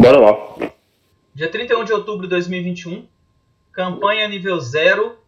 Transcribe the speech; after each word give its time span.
Bora 0.00 0.20
lá. 0.20 0.72
Dia 1.34 1.50
31 1.50 1.82
de 1.82 1.92
outubro 1.92 2.22
de 2.22 2.30
2021, 2.30 3.08
campanha 3.72 4.28
nível 4.28 4.60
0, 4.60 5.18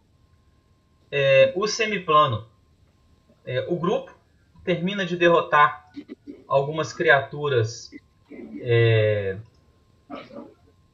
é, 1.11 1.53
o 1.57 1.67
semiplano. 1.67 2.47
É, 3.45 3.67
o 3.69 3.75
grupo 3.75 4.15
termina 4.63 5.05
de 5.05 5.17
derrotar 5.17 5.91
algumas 6.47 6.93
criaturas 6.93 7.91
é, 8.61 9.39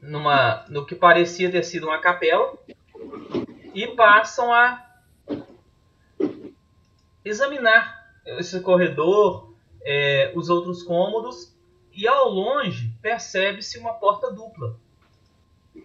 numa, 0.00 0.64
no 0.70 0.86
que 0.86 0.94
parecia 0.94 1.50
ter 1.50 1.62
sido 1.62 1.88
uma 1.88 1.98
capela 1.98 2.56
e 3.74 3.88
passam 3.88 4.50
a 4.54 4.86
examinar 7.22 8.10
esse 8.38 8.58
corredor, 8.60 9.52
é, 9.84 10.32
os 10.34 10.48
outros 10.48 10.82
cômodos 10.82 11.54
e 11.96 12.06
ao 12.06 12.28
longe 12.28 12.92
percebe-se 13.00 13.78
uma 13.78 13.94
porta 13.94 14.30
dupla 14.30 14.76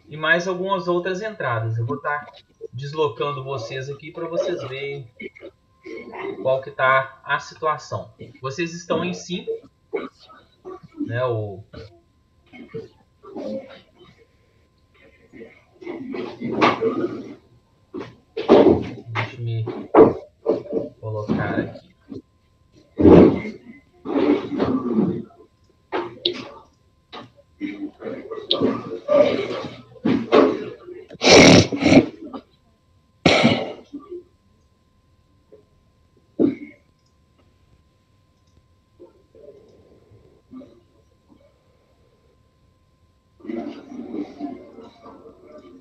e 0.08 0.18
mais 0.18 0.48
algumas 0.48 0.88
outras 0.88 1.22
entradas. 1.22 1.78
Eu 1.78 1.86
vou 1.86 1.96
estar 1.96 2.26
deslocando 2.74 3.44
vocês 3.44 3.90
aqui 3.90 4.12
para 4.12 4.28
vocês 4.28 4.62
verem 4.68 5.10
qual 6.42 6.62
que 6.62 6.70
está 6.70 7.22
a 7.24 7.40
situação. 7.40 8.14
Vocês 8.42 8.74
estão 8.74 9.06
em 9.06 9.14
5, 9.14 9.70
né? 11.00 11.24
O 11.26 11.64
Deixa 19.14 19.42
me 19.42 19.66
colocar 21.00 21.60
aqui. 21.60 21.92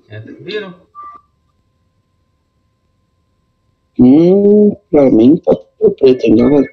É, 0.07 0.19
viram? 0.19 0.75
Hum, 3.97 4.75
pra 4.91 5.09
mim 5.09 5.37
tá 5.37 5.55
tudo 5.55 5.95
preto 5.95 6.25
ainda? 6.25 6.69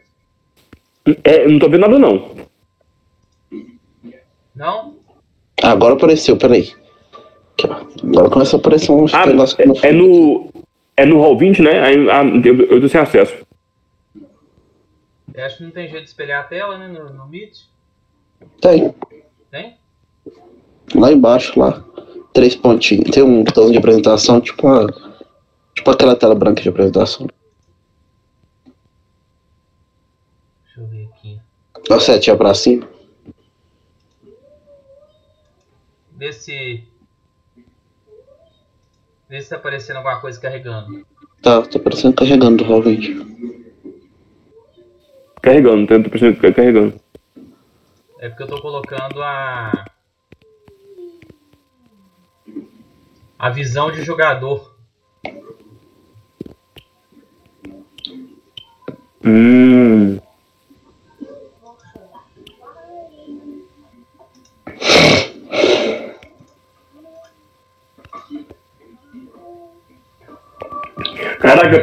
É, 1.25 1.49
não 1.49 1.59
tô 1.59 1.71
vendo 1.71 1.81
nada 1.81 1.99
não. 1.99 2.37
Não? 4.55 4.98
Agora 5.69 5.95
apareceu, 5.95 6.37
peraí. 6.37 6.73
Agora 8.03 8.31
começa 8.31 8.57
a 8.57 8.59
aparecer 8.61 8.91
um 8.91 9.07
Ah, 9.13 9.27
negócio 9.27 9.57
é, 9.61 9.89
é 9.89 9.93
no. 9.93 10.49
É 10.97 11.05
no 11.05 11.21
Hall 11.21 11.37
20, 11.39 11.63
né? 11.63 11.81
Aí, 11.81 12.11
ah, 12.11 12.25
eu, 12.25 12.63
eu 12.63 12.81
tô 12.81 12.89
sem 12.89 13.01
acesso. 13.01 13.35
Eu 15.35 15.45
acho 15.45 15.59
que 15.59 15.63
não 15.65 15.71
tem 15.71 15.89
jeito 15.89 16.03
de 16.03 16.09
espelhar 16.09 16.41
a 16.41 16.45
tela, 16.45 16.77
né? 16.79 16.89
No, 16.89 17.13
no 17.13 17.29
Meet. 17.29 17.67
Tem. 18.61 18.93
Tem? 19.51 19.77
Lá 20.95 21.13
embaixo, 21.13 21.59
lá. 21.59 21.85
Três 22.33 22.57
pontinhos. 22.57 23.11
Tem 23.11 23.23
um 23.23 23.45
botão 23.45 23.71
de 23.71 23.79
apresentação, 23.79 24.41
tipo 24.41 24.67
uma. 24.67 24.87
Tipo 25.75 25.91
aquela 25.91 26.17
tela 26.17 26.35
branca 26.35 26.63
de 26.63 26.69
apresentação. 26.69 27.29
Deixa 30.65 30.81
eu 30.81 30.87
ver 30.87 31.09
aqui. 31.13 31.39
Dá 31.89 31.95
uma 31.95 32.01
setinha 32.01 32.37
pra 32.37 32.55
cima. 32.55 32.89
Vê 36.19 36.33
se. 36.33 36.83
Vê 39.29 39.41
se 39.41 39.51
tá 39.51 39.57
aparecendo 39.57 39.99
alguma 39.99 40.21
coisa 40.21 40.41
carregando. 40.41 41.07
Tá, 41.41 41.63
tá 41.63 41.79
parecendo 41.79 42.17
carregando 42.17 42.65
20. 42.83 43.25
Carregando, 45.41 45.87
tô 45.87 46.03
tô 46.03 46.11
precisando 46.11 46.55
carregando. 46.55 47.01
É 48.19 48.29
porque 48.29 48.43
eu 48.43 48.49
tô 48.49 48.61
colocando 48.61 49.23
a. 49.23 49.85
A 53.39 53.51
visão 53.51 53.93
de 53.93 54.03
jogador. 54.03 54.77
Hum. 59.25 60.19
Caraca, 71.49 71.77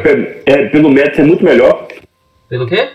é, 0.46 0.66
pelo 0.68 0.88
Mets 0.90 1.18
é 1.18 1.22
muito 1.24 1.42
melhor. 1.44 1.88
Pelo 2.48 2.66
quê? 2.68 2.90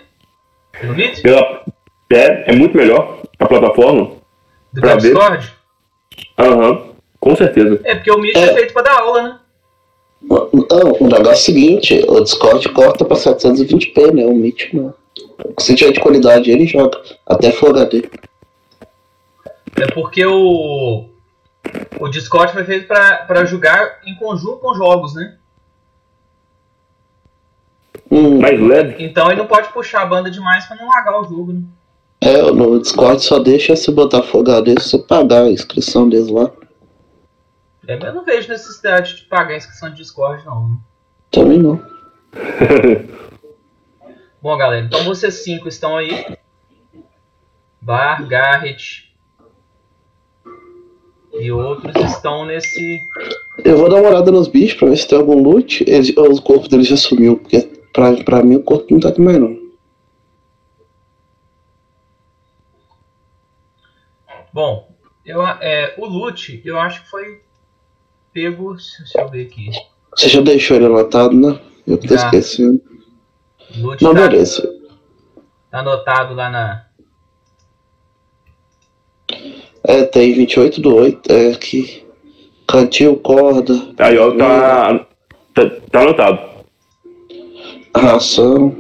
Pelo 0.79 0.95
Meet? 0.95 1.21
Pela, 1.21 1.65
é, 2.13 2.51
é 2.51 2.55
muito 2.55 2.77
melhor 2.77 3.19
a 3.39 3.45
plataforma. 3.45 4.11
Do 4.71 4.81
que 4.81 4.87
o. 4.87 4.97
Discord? 4.97 5.51
Aham, 6.39 6.81
com 7.19 7.35
certeza. 7.35 7.81
É 7.83 7.95
porque 7.95 8.09
o 8.11 8.17
Meet 8.17 8.37
é, 8.37 8.43
É. 8.43 8.53
feito 8.53 8.73
pra 8.73 8.83
dar 8.83 8.99
aula, 8.99 9.21
né? 9.23 9.39
Não, 10.21 10.49
o 10.53 11.07
negócio 11.07 11.29
é 11.29 11.33
o 11.33 11.35
seguinte, 11.35 12.05
o 12.07 12.21
Discord 12.21 12.69
corta 12.69 13.03
pra 13.03 13.17
720p, 13.17 14.13
né? 14.13 14.25
O 14.25 14.33
Meet 14.33 14.73
não. 14.73 14.93
Se 15.59 15.75
tiver 15.75 15.91
de 15.91 15.99
qualidade, 15.99 16.51
ele 16.51 16.65
joga. 16.67 17.01
Até 17.27 17.51
Full 17.51 17.71
HD. 17.71 18.09
É 19.77 19.87
porque 19.93 20.25
o. 20.25 21.05
O 21.99 22.07
Discord 22.07 22.53
foi 22.53 22.63
feito 22.63 22.87
pra, 22.87 23.17
pra 23.27 23.43
jogar 23.45 23.99
em 24.05 24.15
conjunto 24.15 24.57
com 24.57 24.73
jogos, 24.75 25.13
né? 25.15 25.35
Hum, 28.11 28.41
Mais 28.41 28.59
leve. 28.59 29.03
Então 29.03 29.27
ele 29.27 29.39
não 29.39 29.47
pode 29.47 29.69
puxar 29.69 30.01
a 30.01 30.05
banda 30.05 30.29
demais 30.29 30.65
pra 30.65 30.75
não 30.75 30.87
largar 30.87 31.21
o 31.21 31.23
jogo, 31.23 31.53
né? 31.53 31.61
é, 32.21 32.39
no 32.51 32.79
Discord 32.79 33.23
só 33.23 33.39
deixa 33.39 33.75
se 33.75 33.91
botar 33.91 34.21
Full 34.21 34.41
HD 34.41 34.79
se 34.79 34.89
você 34.89 34.99
pagar 34.99 35.43
a 35.43 35.49
inscrição 35.49 36.07
deles 36.07 36.29
lá. 36.29 36.51
É, 37.87 37.95
mas 37.95 38.09
eu 38.09 38.13
não 38.13 38.23
vejo 38.23 38.47
necessidade 38.49 39.15
de 39.15 39.23
pagar 39.23 39.55
a 39.55 39.57
inscrição 39.57 39.89
de 39.89 39.95
Discord, 39.95 40.45
não. 40.45 40.69
né? 40.69 40.75
Também 41.31 41.57
não. 41.57 41.83
Bom, 44.41 44.57
galera, 44.57 44.85
então 44.85 45.03
vocês 45.03 45.35
cinco 45.43 45.67
estão 45.67 45.97
aí. 45.97 46.37
Bar, 47.81 48.27
Garrett 48.27 49.11
e 51.33 51.51
outros 51.51 51.95
estão 52.03 52.45
nesse. 52.45 52.99
Eu 53.63 53.77
vou 53.77 53.89
dar 53.89 53.97
uma 53.97 54.09
olhada 54.09 54.31
nos 54.31 54.47
bichos 54.47 54.77
pra 54.77 54.89
ver 54.89 54.97
se 54.97 55.07
tem 55.07 55.17
algum 55.17 55.41
loot. 55.41 55.83
Eles, 55.87 56.09
o 56.15 56.41
corpo 56.41 56.67
deles 56.67 56.87
já 56.87 56.97
sumiu, 56.97 57.37
porque 57.37 57.70
pra, 57.93 58.23
pra 58.23 58.43
mim 58.43 58.55
o 58.55 58.63
corpo 58.63 58.87
não 58.91 58.99
tá 58.99 59.09
aqui 59.09 59.21
mais 59.21 59.37
não. 59.37 59.59
Bom, 64.53 64.91
eu, 65.25 65.45
é, 65.45 65.93
o 65.97 66.05
loot 66.05 66.61
eu 66.65 66.79
acho 66.79 67.03
que 67.03 67.09
foi 67.09 67.41
pego. 68.33 68.75
Deixa 68.75 69.21
eu 69.21 69.29
ver 69.29 69.47
aqui. 69.47 69.69
Você 70.15 70.27
já 70.27 70.41
deixou 70.41 70.75
ele 70.77 70.87
anotado, 70.87 71.33
né? 71.33 71.59
Eu 71.87 71.97
tô 71.97 72.07
Já. 72.07 72.25
esquecendo. 72.25 72.81
Loot 73.77 74.03
Não, 74.03 74.13
tá, 74.13 74.27
beleza. 74.27 74.69
tá 75.69 75.79
anotado 75.79 76.33
lá 76.33 76.49
na. 76.49 76.85
É, 79.83 80.03
tem 80.03 80.33
28 80.33 80.81
do 80.81 80.95
8, 80.95 81.31
é 81.31 81.51
aqui. 81.53 82.05
Cantil, 82.67 83.17
corda, 83.17 83.73
Aí, 83.97 84.17
ó, 84.17 84.31
tá. 84.37 85.07
Tá, 85.53 85.69
tá 85.91 86.01
anotado. 86.01 86.50
Ração. 87.95 88.75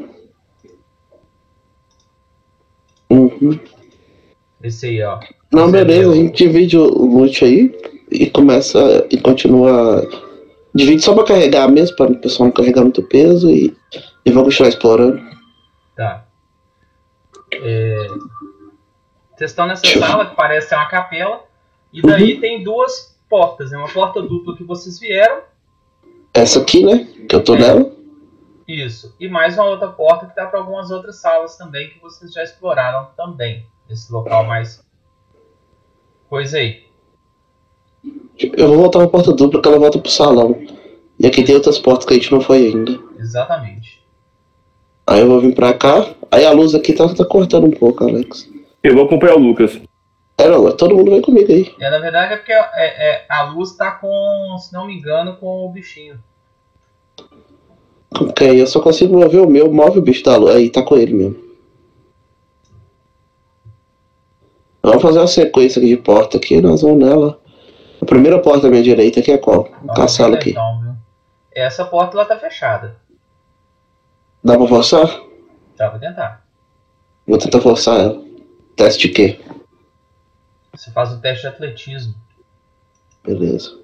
Uhum. 3.09 3.59
Esse 4.63 4.85
aí, 4.87 5.03
ó. 5.03 5.19
Não, 5.51 5.65
Você 5.65 5.71
beleza, 5.71 6.01
viu? 6.01 6.11
a 6.11 6.15
gente 6.15 6.37
divide 6.45 6.77
o 6.77 6.83
loot 7.05 7.43
aí 7.43 7.75
e 8.09 8.29
começa 8.29 9.05
e 9.11 9.17
continua. 9.19 10.07
Divide 10.73 11.01
só 11.03 11.13
pra 11.13 11.25
carregar 11.25 11.67
mesmo, 11.69 11.95
para 11.97 12.11
o 12.11 12.15
pessoal 12.17 12.47
não 12.47 12.53
carregar 12.53 12.81
muito 12.83 13.03
peso 13.03 13.49
e, 13.49 13.75
e 14.25 14.31
vamos 14.31 14.49
continuar 14.49 14.69
explorando. 14.69 15.21
Tá. 15.95 16.25
É, 17.53 18.07
Vocês 19.35 19.51
estão 19.51 19.67
nessa 19.67 19.85
sala 19.99 20.27
que 20.27 20.35
parece 20.35 20.69
ser 20.69 20.75
uma 20.75 20.87
capela. 20.87 21.43
E 21.91 22.01
daí 22.01 22.39
tem 22.39 22.63
duas 22.63 23.13
portas, 23.29 23.71
né? 23.71 23.77
Uma 23.77 23.89
porta 23.89 24.21
dupla 24.21 24.55
que 24.55 24.63
vocês 24.63 24.97
vieram. 24.97 25.41
Essa 26.33 26.61
aqui, 26.61 26.85
né? 26.85 27.05
Que 27.27 27.35
eu 27.35 27.43
tô 27.43 27.55
É. 27.55 27.59
nela. 27.59 27.91
Isso. 28.71 29.13
E 29.19 29.27
mais 29.27 29.55
uma 29.55 29.65
outra 29.65 29.89
porta 29.89 30.25
que 30.27 30.35
dá 30.35 30.45
para 30.45 30.59
algumas 30.59 30.91
outras 30.91 31.17
salas 31.17 31.57
também 31.57 31.89
que 31.89 31.99
vocês 31.99 32.31
já 32.31 32.41
exploraram 32.41 33.09
também. 33.17 33.65
Esse 33.89 34.11
local 34.13 34.45
mais. 34.45 34.81
Coisa 36.29 36.57
aí. 36.57 36.85
Eu 38.57 38.69
vou 38.69 38.77
voltar 38.77 38.99
pra 38.99 39.09
porta 39.09 39.33
dupla 39.33 39.61
que 39.61 39.67
ela 39.67 39.77
volta 39.77 39.99
pro 39.99 40.09
salão. 40.09 40.57
E 41.19 41.27
aqui 41.27 41.43
tem 41.43 41.53
outras 41.53 41.77
portas 41.77 42.05
que 42.05 42.13
a 42.13 42.15
gente 42.15 42.31
não 42.31 42.39
foi 42.39 42.67
ainda. 42.67 42.97
Exatamente. 43.19 44.01
Aí 45.05 45.19
eu 45.19 45.27
vou 45.27 45.41
vir 45.41 45.53
pra 45.53 45.73
cá. 45.73 46.15
Aí 46.31 46.45
a 46.45 46.51
luz 46.51 46.73
aqui 46.73 46.93
tá, 46.93 47.13
tá 47.13 47.25
cortando 47.25 47.67
um 47.67 47.71
pouco, 47.71 48.05
Alex. 48.05 48.49
Eu 48.81 48.95
vou 48.95 49.03
acompanhar 49.03 49.35
o 49.35 49.39
Lucas. 49.39 49.81
É, 50.37 50.47
não, 50.47 50.71
todo 50.77 50.95
mundo 50.95 51.11
vem 51.11 51.21
comigo 51.21 51.51
aí. 51.51 51.75
É, 51.77 51.89
na 51.89 51.99
verdade 51.99 52.33
é 52.33 52.37
porque 52.37 52.53
é, 52.53 52.65
é, 52.75 53.25
a 53.27 53.43
luz 53.43 53.75
tá 53.75 53.91
com, 53.91 54.57
se 54.57 54.71
não 54.71 54.87
me 54.87 54.95
engano, 54.95 55.35
com 55.35 55.65
o 55.65 55.69
bichinho. 55.69 56.17
Ok, 58.13 58.61
eu 58.61 58.67
só 58.67 58.81
consigo 58.81 59.17
mover 59.17 59.41
o 59.41 59.49
meu, 59.49 59.71
move 59.71 59.99
o 59.99 60.01
bicho 60.01 60.23
da 60.23 60.35
luz. 60.35 60.55
Aí, 60.55 60.69
tá 60.69 60.83
com 60.83 60.95
ele 60.95 61.13
mesmo. 61.13 61.51
Vamos 64.83 65.01
fazer 65.01 65.19
uma 65.19 65.27
sequência 65.27 65.79
aqui 65.79 65.89
de 65.89 65.97
porta 65.97 66.37
aqui, 66.37 66.59
nós 66.61 66.81
vamos 66.81 66.99
nela. 66.99 67.39
A 68.01 68.05
primeira 68.05 68.39
porta 68.39 68.67
à 68.67 68.69
minha 68.69 68.81
direita 68.81 69.19
aqui 69.19 69.31
é 69.31 69.37
qual? 69.37 69.65
Caçá-lo 69.95 70.35
aqui. 70.35 70.51
então? 70.51 70.97
Essa 71.51 71.85
porta 71.85 72.17
lá 72.17 72.25
tá 72.25 72.37
fechada. 72.37 72.97
Dá 74.43 74.57
pra 74.57 74.67
forçar? 74.67 75.21
Dá 75.77 75.89
pra 75.89 75.99
tentar. 75.99 76.47
Vou 77.27 77.37
tentar 77.37 77.61
forçar 77.61 77.99
ela. 77.99 78.23
Teste 78.75 79.07
de 79.07 79.13
quê? 79.13 79.39
Você 80.73 80.89
faz 80.91 81.11
o 81.11 81.21
teste 81.21 81.41
de 81.41 81.47
atletismo. 81.47 82.15
Beleza. 83.23 83.79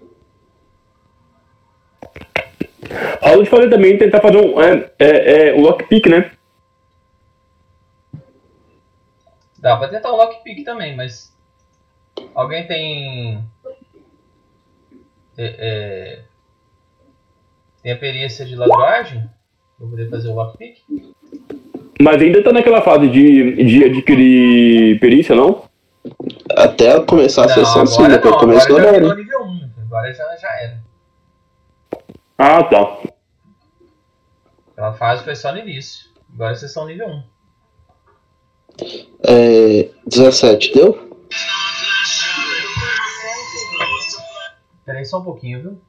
A 3.21 3.37
te 3.37 3.49
falei 3.49 3.69
também 3.69 3.97
tentar 3.97 4.21
fazer 4.21 4.37
um, 4.37 4.61
é, 4.61 4.91
é, 4.99 5.49
é, 5.49 5.53
um 5.55 5.61
lockpick, 5.61 6.07
né? 6.07 6.31
Dá 9.59 9.75
pra 9.77 9.87
tentar 9.87 10.11
o 10.11 10.15
lockpick 10.15 10.63
também, 10.63 10.95
mas. 10.95 11.35
Alguém 12.35 12.67
tem. 12.67 13.43
É, 15.37 15.55
é, 15.57 16.19
Tem 17.81 17.91
a 17.91 17.97
perícia 17.97 18.45
de 18.45 18.55
ladruagem? 18.55 19.27
Pra 19.77 19.87
poder 19.87 20.09
fazer 20.09 20.29
o 20.29 20.35
lockpick? 20.35 20.77
Mas 21.99 22.21
ainda 22.21 22.43
tá 22.43 22.53
naquela 22.53 22.81
fase 22.81 23.07
de, 23.09 23.63
de 23.63 23.83
adquirir 23.85 24.99
perícia, 24.99 25.35
não? 25.35 25.63
Até 26.55 26.99
começar 27.01 27.45
a 27.45 27.49
sessão 27.49 27.85
sim, 27.85 28.07
depois 28.07 28.65
toda 28.65 28.91
virou 28.91 29.09
hora. 29.09 29.15
nível 29.15 29.43
1. 29.43 29.69
Agora 29.85 30.13
já, 30.13 30.23
era. 30.23 30.26
Ah, 32.37 32.63
tá. 32.63 32.97
Aquela 34.73 34.93
fase 34.93 35.23
foi 35.23 35.35
só 35.35 35.51
no 35.51 35.57
início. 35.57 36.07
Agora 36.33 36.53
vocês 36.55 36.71
são 36.71 36.85
nível 36.85 37.07
1. 37.07 37.23
É, 39.27 39.89
17, 40.05 40.73
deu? 40.73 41.17
Espera 44.79 44.99
aí 44.99 45.05
só 45.05 45.19
um 45.19 45.23
pouquinho, 45.23 45.61
viu? 45.61 45.81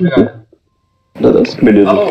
Obrigado. 0.00 0.46
Beleza. 1.20 1.56
Beleza. 1.62 1.90
Alô? 1.90 2.06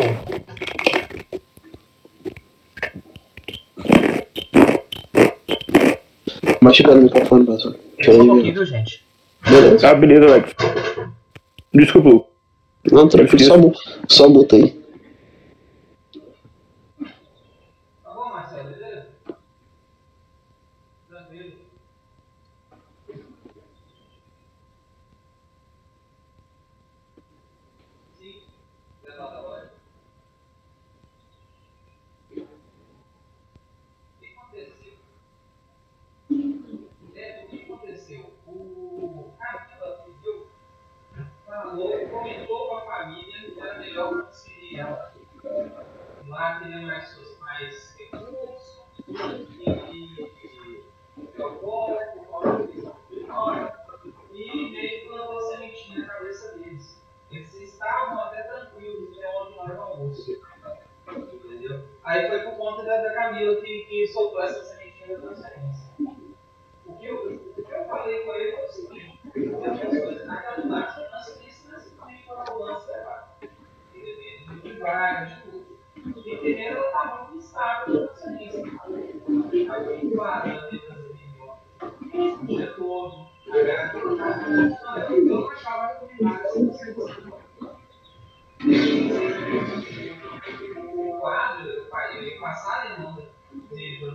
Mastigando 6.60 7.00
o 7.00 7.02
microfone, 7.02 7.44
pessoal. 7.44 7.74
Só 8.04 8.12
um 8.12 8.26
pouquinho, 8.26 8.54
viu, 8.54 8.64
gente? 8.64 9.04
Beleza. 9.42 9.90
Ah, 9.90 9.94
beleza, 9.94 10.26
Alex. 10.26 10.54
Desculpa. 11.74 12.33
Não, 12.92 13.08
tranquilo, 13.08 13.44
só, 13.44 13.58
mu- 13.58 13.72
só 14.08 14.28
muta 14.28 14.56
aí. 14.56 14.70
Tá 18.02 18.14
bom, 18.14 18.28
Marcelo, 18.30 18.68
beleza? 18.70 19.08
Tranquilo. 21.08 21.56
Sim, 28.18 28.42
já 29.04 29.12
tá 29.16 29.26
da 29.30 29.40
hora. 29.42 29.72
O 32.30 32.34
que 34.20 34.26
aconteceu? 34.26 34.94
É, 37.14 37.44
o 37.44 37.48
que 37.48 37.62
aconteceu? 37.72 38.30
O 38.46 39.32
Camila 39.38 40.04
pediu, 40.04 40.46
falou, 41.46 42.08
comentou 42.08 42.68
com 42.68 42.76
a 42.76 42.80
família 42.86 43.50
que 43.50 43.60
era 43.60 43.78
melhor 43.78 44.22
transferir 44.24 44.80
ela 44.80 45.12
lá 46.34 46.58
teria 46.58 46.82
mais, 46.82 47.38
mais 47.38 47.96
recursos 47.96 48.82
e 48.98 50.84
eu 51.36 51.60
vou, 51.60 52.00
e 54.32 54.70
meio 54.70 55.00
que 55.00 55.06
plantou 55.06 55.40
sementinha 55.52 56.00
na 56.00 56.14
cabeça 56.14 56.58
deles. 56.58 57.00
Eles 57.30 57.54
estavam 57.54 58.20
até 58.20 58.42
tranquilos 58.42 59.16
até 59.16 59.28
onde 59.38 59.56
nós 59.56 59.78
almoço. 59.78 60.42
Entendeu? 61.08 61.84
Aí 62.02 62.28
foi 62.28 62.40
por 62.40 62.56
conta 62.56 62.82
da, 62.82 63.02
da 63.02 63.14
Camila 63.14 63.60
que, 63.60 63.84
que 63.84 64.08
soltou 64.08 64.42
essa 64.42 64.62
sementinha 64.64 65.16
da 65.16 65.22
transferência. 65.22 65.88
O 66.86 66.96
que 66.98 67.06
eu, 67.06 67.32
o 67.32 67.62
que 67.62 67.72
eu 67.72 67.84
falei 67.84 68.24
com 68.24 68.34
ele 68.34 68.52
foi 68.56 68.64
o 68.64 68.72
seguinte: 68.72 69.20
aquela 70.28 70.68
parte 70.68 71.00
da 71.00 71.08
transferência 71.08 71.70
não 71.70 71.76
é 71.76 71.80
simplesmente 71.80 72.26
para 72.26 72.54
lance 72.54 72.90
levar. 72.90 73.38
De 74.62 74.72
vaga, 74.78 75.26
de 75.26 75.42
tudo. 75.42 75.53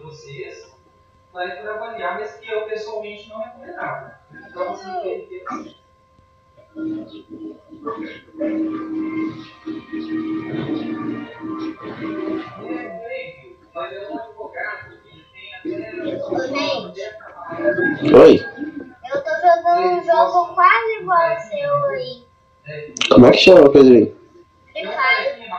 Vocês, 0.10 0.76
para 1.32 1.76
avaliar, 1.76 2.20
mas 2.20 2.38
que 2.38 2.50
eu 2.50 2.66
pessoalmente 2.66 3.30
não 3.30 3.42
recomendava. 3.42 4.20
Para 4.54 4.64
você 4.72 5.46
Oi, 6.76 6.86
Eu 19.12 19.24
tô 19.24 19.30
jogando 19.42 19.82
um 19.88 20.04
jogo 20.04 20.54
quase 20.54 21.02
igual 21.02 21.18
ao 21.18 21.40
seu 21.40 21.86
aí. 21.86 22.24
como 23.10 23.26
é 23.26 23.32
que 23.32 23.38
chama, 23.38 23.72
Pedrinho? 23.72 24.16
Free 24.72 24.86
Fire. 24.86 25.50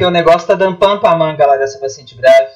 porque 0.00 0.06
o 0.06 0.10
negócio 0.10 0.48
tá 0.48 0.54
dando 0.54 0.78
pano 0.78 0.98
pra 0.98 1.14
manga 1.14 1.46
lá 1.46 1.58
dessa 1.58 1.78
paciente 1.78 2.16
grave. 2.16 2.54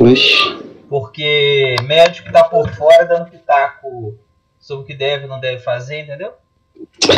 Vixe. 0.00 0.56
Porque 0.88 1.76
médico 1.84 2.32
tá 2.32 2.44
por 2.44 2.66
fora 2.70 3.04
dando 3.04 3.30
pitaco 3.30 4.18
sobre 4.58 4.84
o 4.84 4.86
que 4.86 4.94
deve 4.94 5.26
e 5.26 5.28
não 5.28 5.38
deve 5.38 5.58
fazer, 5.58 6.00
entendeu? 6.00 6.32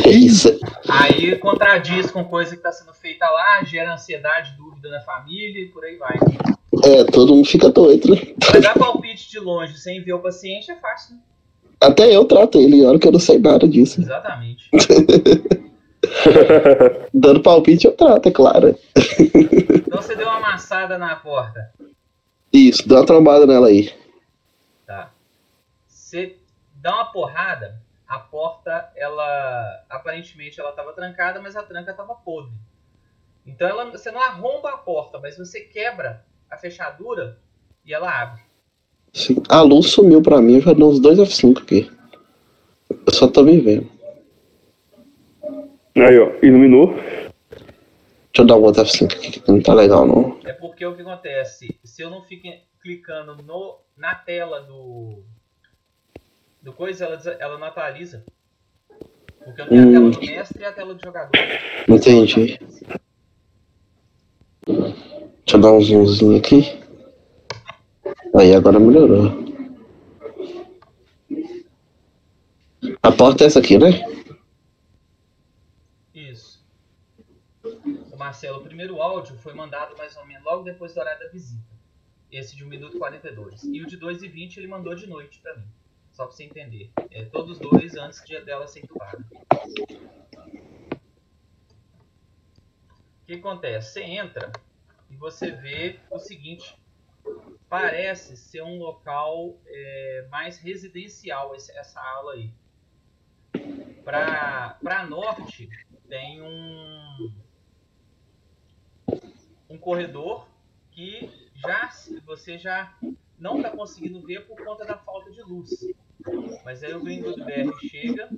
É 0.05 0.11
isso. 0.11 0.59
Aí 0.89 1.37
contradiz 1.37 2.11
com 2.11 2.25
coisa 2.25 2.57
que 2.57 2.63
tá 2.63 2.73
sendo 2.73 2.93
feita 2.95 3.31
lá, 3.31 3.63
gera 3.63 3.95
ansiedade, 3.95 4.57
dúvida 4.59 4.89
na 4.91 5.01
família 5.03 5.63
e 5.63 5.69
por 5.69 5.85
aí 5.85 5.99
vai. 5.99 6.19
É, 6.83 7.05
todo 7.05 7.37
mundo 7.37 7.47
fica 7.47 7.69
doido, 7.69 8.13
né? 8.13 8.35
Mas 8.53 8.61
dar 8.61 8.75
palpite 8.75 9.31
de 9.31 9.39
longe 9.39 9.79
sem 9.79 10.03
ver 10.03 10.15
o 10.15 10.19
paciente 10.19 10.73
é 10.73 10.75
fácil, 10.75 11.15
né? 11.15 11.21
Até 11.81 12.11
eu 12.11 12.25
trato 12.25 12.59
ele, 12.59 12.85
olha 12.85 12.99
que 12.99 13.07
eu 13.07 13.13
não 13.13 13.21
sei 13.21 13.39
nada 13.39 13.69
disso. 13.69 14.01
Exatamente. 14.01 14.69
Dando 17.13 17.43
palpite 17.43 17.87
eu 17.87 17.93
trato, 17.93 18.29
é 18.29 18.33
claro. 18.33 18.79
Então 19.87 20.03
você 20.03 20.17
deu 20.17 20.27
uma 20.27 20.39
amassada 20.39 20.99
na 20.99 21.15
porta. 21.15 21.73
Isso, 22.53 22.89
dá 22.89 22.97
uma 22.97 23.07
trombada 23.07 23.47
nela 23.47 23.69
aí. 23.69 23.93
Tá. 24.85 25.13
Você 25.87 26.37
dá 26.75 26.97
uma 26.97 27.05
porrada, 27.13 27.81
a 28.09 28.19
porta, 28.19 28.91
ela 28.97 29.85
aparentemente 29.89 30.59
ela 30.59 30.71
estava 30.71 30.93
trancada, 30.93 31.41
mas 31.41 31.55
a 31.55 31.63
tranca 31.63 31.93
estava 31.93 32.15
podre. 32.15 32.53
Então 33.47 33.69
ela, 33.69 33.89
você 33.91 34.11
não 34.11 34.21
arromba 34.21 34.71
a 34.71 34.79
porta, 34.79 35.21
mas 35.21 35.39
você 35.39 35.61
quebra 35.61 36.25
a 36.51 36.57
fechadura 36.57 37.39
e 37.85 37.95
ela 37.95 38.11
abre. 38.11 38.43
Sim. 39.13 39.37
A 39.49 39.61
luz 39.61 39.91
sumiu 39.91 40.21
pra 40.21 40.41
mim, 40.41 40.61
já 40.61 40.73
deu 40.73 40.89
uns 40.89 40.99
dois 40.99 41.19
F5 41.19 41.63
aqui. 41.63 41.91
Eu 42.91 43.13
só 43.13 43.29
tô 43.29 43.43
me 43.45 43.61
vendo. 43.61 43.94
Aí, 45.97 46.19
ó, 46.19 46.33
iluminou. 46.43 46.95
Deixa 46.95 48.43
eu 48.43 48.47
dar 48.47 48.57
um 48.57 48.63
outro 48.63 48.83
F5 48.83 49.13
aqui, 49.15 49.41
que 49.41 49.49
não 49.51 49.63
tá 49.63 49.73
legal 49.75 50.07
não. 50.07 50.39
É 50.45 50.53
porque 50.53 50.85
o 50.85 50.95
que 50.97 51.03
acontece? 51.03 51.79
Se 51.85 52.03
eu 52.03 52.11
não 52.11 52.23
fico 52.25 52.49
clicando 52.83 53.37
no, 53.43 53.79
na 53.97 54.15
tela 54.15 54.61
do. 54.61 55.23
do 56.61 56.73
coisa, 56.73 57.05
ela, 57.05 57.21
ela 57.39 57.59
não 57.59 57.67
atualiza. 57.69 58.25
Porque 59.45 59.61
eu 59.61 59.69
tenho 59.69 59.83
a 59.83 59.93
tela 59.93 60.05
Hum. 60.07 60.11
do 60.11 60.21
mestre 60.21 60.63
e 60.63 60.65
a 60.65 60.73
tela 60.73 60.95
do 60.95 61.03
jogador. 61.05 61.31
Entendi. 61.89 62.59
Deixa 64.67 65.57
eu 65.57 65.61
dar 65.61 65.73
um 65.73 65.81
zoomzinho 65.81 66.37
aqui. 66.39 66.81
Aí, 68.35 68.53
agora 68.55 68.81
melhorou. 68.81 69.45
A 73.03 73.13
porta 73.13 73.45
é 73.45 73.47
essa 73.47 73.61
aqui, 73.61 73.79
né? 73.79 73.91
Isso. 76.15 76.65
O 77.63 78.14
Marcelo, 78.25 78.61
o 78.61 78.65
primeiro 78.65 79.03
áudio 79.03 79.37
foi 79.37 79.53
mandado 79.53 79.95
mais 79.99 80.17
ou 80.17 80.25
menos 80.25 80.43
logo 80.45 80.63
depois 80.63 80.95
do 80.95 81.01
horário 81.01 81.21
da 81.21 81.29
visita. 81.31 81.63
Esse 82.33 82.57
de 82.57 82.65
1 82.65 82.69
minuto 82.69 82.97
e 82.97 82.99
42. 82.99 83.65
E 83.65 83.83
o 83.83 83.87
de 83.87 83.99
2 83.99 84.23
e 84.23 84.29
20 84.29 84.57
ele 84.57 84.67
mandou 84.67 84.95
de 84.95 85.07
noite 85.07 85.41
pra 85.41 85.55
mim. 85.55 85.69
Só 86.11 86.25
pra 86.27 86.35
você 86.35 86.45
entender. 86.45 86.91
É, 87.11 87.27
todos 87.27 87.59
dois 87.59 87.95
antes 87.97 88.25
de 88.25 88.41
dela 88.41 88.67
ser 88.67 88.81
entubada. 88.81 89.23
O 93.21 93.27
que 93.27 93.35
acontece? 93.35 93.93
Você 93.93 94.03
entra 94.03 94.51
e 95.11 95.17
você 95.17 95.51
vê 95.51 96.01
o 96.11 96.19
seguinte. 96.19 96.79
Parece 97.69 98.39
ser 98.39 98.63
um 98.63 98.79
local 98.79 99.61
é, 99.67 100.27
mais 100.31 100.57
residencial 100.59 101.55
esse- 101.55 101.77
essa 101.77 102.01
ala 102.01 102.33
aí. 102.33 102.51
Pra 104.03 105.07
norte 105.11 105.69
tem 106.09 106.41
um 106.41 107.44
um 109.75 109.79
corredor 109.79 110.47
que 110.93 111.29
já 111.57 111.91
você 112.25 112.57
já 112.57 112.95
não 113.39 113.57
está 113.57 113.71
conseguindo 113.71 114.21
ver 114.21 114.47
por 114.47 114.57
conta 114.65 114.85
da 114.85 114.97
falta 114.97 115.31
de 115.33 115.43
luz. 115.43 115.71
Mas 116.65 116.83
aí 116.83 116.95
o 116.95 117.03
gringo 117.03 117.33
do 117.33 117.45
BR 117.45 117.77
chega, 117.89 118.31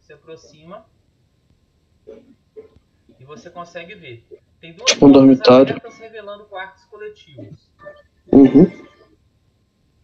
se 0.00 0.12
aproxima 0.12 0.86
e 3.18 3.24
você 3.24 3.50
consegue 3.50 3.94
ver. 3.94 4.24
Tem 4.60 4.72
duas 4.72 5.02
um 5.02 5.10
dormitório. 5.10 5.76
revelando 5.98 6.44
quartos 6.44 6.84
coletivos. 6.84 7.68
Uhum. 8.32 8.70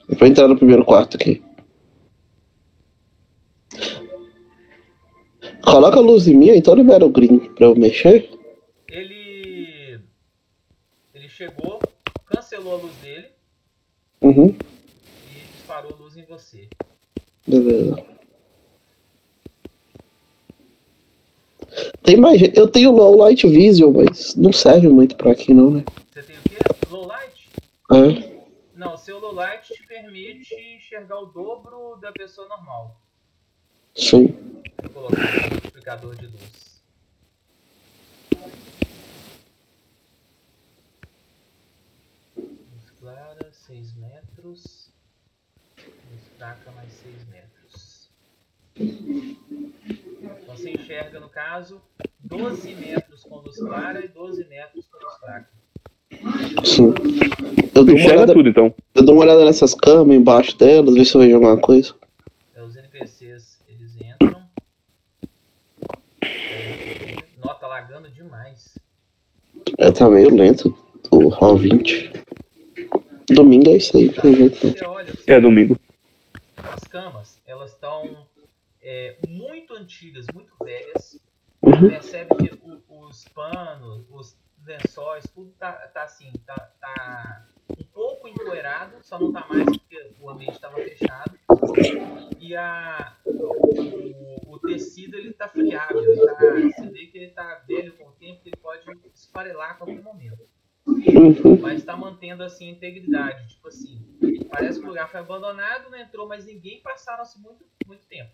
Vou 0.09 0.29
entrar 0.29 0.49
no 0.49 0.57
primeiro 0.57 0.85
quarto 0.85 1.17
aqui. 1.17 1.43
Coloca 5.63 5.99
a 5.99 6.03
luz 6.03 6.27
em 6.27 6.37
mim, 6.37 6.49
então 6.49 6.75
libera 6.75 7.07
o 7.07 7.11
green 7.11 7.39
pra 7.55 7.67
eu 7.67 7.77
mexer. 7.77 8.29
Ele 8.89 9.20
chegou, 11.41 11.81
cancelou 12.27 12.75
a 12.75 12.83
luz 12.83 12.95
dele 12.97 13.29
Uhum. 14.21 14.49
e 14.49 15.41
disparou 15.57 15.97
luz 15.97 16.15
em 16.15 16.25
você. 16.27 16.69
Beleza. 17.47 17.97
Tem 22.03 22.19
mais. 22.19 22.43
Eu 22.55 22.69
tenho 22.69 22.91
low 22.91 23.17
light 23.17 23.49
vision, 23.49 23.91
mas 23.97 24.35
não 24.35 24.53
serve 24.53 24.89
muito 24.89 25.17
pra 25.17 25.33
aqui 25.33 25.55
não, 25.55 25.71
né? 25.71 25.85
Você 26.13 26.23
tem 26.25 26.37
o 26.37 26.43
quê? 26.43 26.57
Low 26.91 27.07
light? 27.07 27.49
É. 27.91 28.43
Não, 28.75 28.99
seu 28.99 29.19
low 29.19 29.33
light 29.33 29.73
te 29.73 29.87
permite 29.87 30.55
enxergar 30.55 31.21
o 31.21 31.27
dobro 31.27 31.97
da 32.03 32.13
pessoa 32.13 32.47
normal. 32.49 33.01
Sim. 33.95 34.27
Vou 34.83 34.91
colocar 34.91 35.47
o 35.47 35.51
multiplicador 35.55 36.15
de 36.17 36.27
luz. 36.27 36.71
Luz 42.37 42.90
clara, 43.01 43.49
6 43.53 43.95
metros. 43.97 44.91
Fraca 46.37 46.71
mais 46.73 46.93
6 46.93 47.15
metros. 47.31 48.11
Então 48.77 50.57
você 50.57 50.71
enxerga, 50.71 51.21
no 51.21 51.29
caso, 51.29 51.81
12 52.21 52.75
metros 52.75 53.23
com 53.25 53.37
luz 53.39 53.57
clara 53.59 54.05
e 54.05 54.09
12 54.09 54.45
metros 54.45 54.87
com 54.87 54.99
luz 55.05 55.15
fraca. 55.19 55.49
Sim. 56.65 56.93
Eu 57.75 57.85
dou, 57.85 57.85
uma 57.85 57.93
Enxerga 57.95 58.17
olhada, 58.17 58.35
tudo, 58.35 58.49
então. 58.49 58.75
eu 58.95 59.03
dou 59.05 59.15
uma 59.15 59.25
olhada 59.25 59.45
nessas 59.45 59.75
camas, 59.75 60.15
embaixo 60.17 60.57
delas, 60.59 60.95
ver 60.95 61.05
se 61.05 61.15
eu 61.15 61.21
vejo 61.21 61.35
alguma 61.37 61.57
coisa. 61.59 61.95
É, 62.55 62.63
Os 62.63 62.77
NPCs, 62.77 63.61
eles 63.69 63.97
entram. 63.97 64.43
É, 66.23 67.17
Nota 67.39 67.67
lagando 67.67 68.11
demais. 68.11 68.77
É, 69.79 69.91
tá 69.91 70.09
meio 70.11 70.35
lento 70.35 70.77
o 71.11 71.29
Hall 71.29 71.57
20. 71.57 72.11
Domingo 73.35 73.71
é 73.71 73.77
isso 73.77 73.97
aí, 73.97 74.11
pelo 74.13 74.35
jeito. 74.35 74.67
É 75.27 75.41
domingo. 75.41 75.79
As 76.57 76.81
camas, 76.85 77.41
elas 77.47 77.73
estão 77.73 78.27
é, 78.83 79.17
muito 79.29 79.75
antigas, 79.75 80.27
muito 80.35 80.53
velhas. 80.63 81.21
Uhum. 81.63 81.89
Percebe 81.91 82.35
que 82.37 82.55
o- 82.63 83.07
os 83.07 83.25
panos, 83.29 84.05
os 84.11 84.37
lençóis, 84.67 85.25
tudo 85.35 85.51
tá, 85.59 85.73
tá 85.73 86.03
assim, 86.05 86.33
tá, 86.47 86.55
tá 86.81 87.47
um 87.79 87.85
pouco 87.85 88.29
empoeirado, 88.29 88.97
só 89.03 89.19
não 89.19 89.33
tá 89.33 89.47
mais 89.49 89.65
porque 89.65 90.11
o 90.21 90.31
ambiente 90.31 90.55
estava 90.55 90.77
fechado. 90.77 91.39
E 92.39 92.57
a, 92.57 93.17
o, 93.25 94.55
o 94.55 94.59
tecido 94.59 95.17
ele 95.17 95.33
tá 95.33 95.49
friável, 95.49 96.03
ele 96.03 96.27
tá, 96.27 96.35
você 96.35 96.89
vê 96.91 97.07
que 97.07 97.19
ele 97.19 97.29
tá 97.29 97.63
velho 97.67 97.93
com 97.93 98.09
o 98.09 98.13
tempo, 98.13 98.43
que 98.43 98.49
ele 98.49 98.57
pode 98.57 98.85
esfarelar 99.15 99.73
a 99.73 99.75
qualquer 99.75 100.03
momento 100.03 100.39
Uhum. 100.87 101.59
mas 101.61 101.81
está 101.81 101.97
mantendo 101.97 102.43
assim 102.43 102.69
a 102.69 102.73
integridade. 102.73 103.49
Tipo 103.49 103.69
assim, 103.69 104.01
parece 104.51 104.81
que 104.81 104.87
o 104.87 104.89
lugar 104.89 105.11
foi 105.11 105.21
abandonado, 105.21 105.91
não 105.91 105.99
entrou 105.99 106.27
mais 106.27 106.45
ninguém, 106.45 106.81
passaram-se 106.83 107.41
muito, 107.41 107.65
muito 107.87 108.07
tempo. 108.07 108.31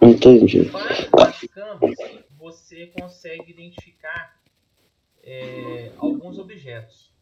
Entendi. 0.00 0.58
Embaixo 0.58 1.10
das 1.10 1.40
camas, 1.52 1.94
você 2.38 2.86
consegue 2.88 3.50
identificar 3.50 4.36
é, 5.22 5.92
alguns 5.98 6.38
objetos. 6.38 7.12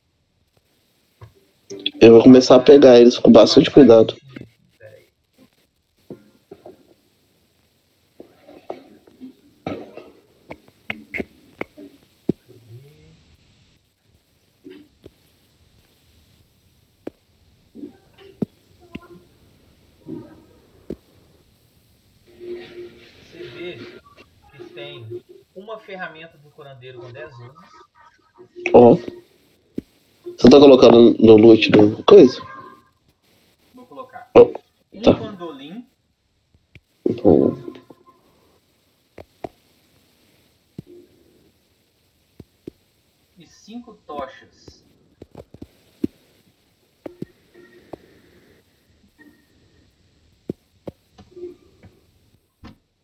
Eu 2.00 2.12
vou 2.12 2.22
começar 2.22 2.56
a 2.56 2.60
pegar 2.60 3.00
eles 3.00 3.18
com 3.18 3.32
bastante 3.32 3.70
cuidado. 3.70 4.14
Peraí. 4.78 5.08
Você 23.22 23.42
vê 23.54 23.78
que 24.52 24.64
tem 24.74 25.22
uma 25.64 25.78
ferramenta 25.78 26.36
do 26.38 26.50
curandeiro 26.50 27.00
com 27.00 27.10
10 27.10 27.32
usos, 27.32 27.54
Ó. 28.72 28.96
Você 28.96 30.50
tá 30.50 30.58
colocando 30.58 31.14
no 31.18 31.36
loot 31.36 31.70
do 31.70 32.02
coisa? 32.04 32.40
vou 33.74 33.86
colocar 33.86 34.30
Oh, 34.36 34.52
um 34.92 35.02
tá. 35.02 35.12
bandolim, 35.12 35.86
Então, 37.06 37.56
e 43.38 43.46
cinco 43.46 43.94
tochas. 44.06 44.84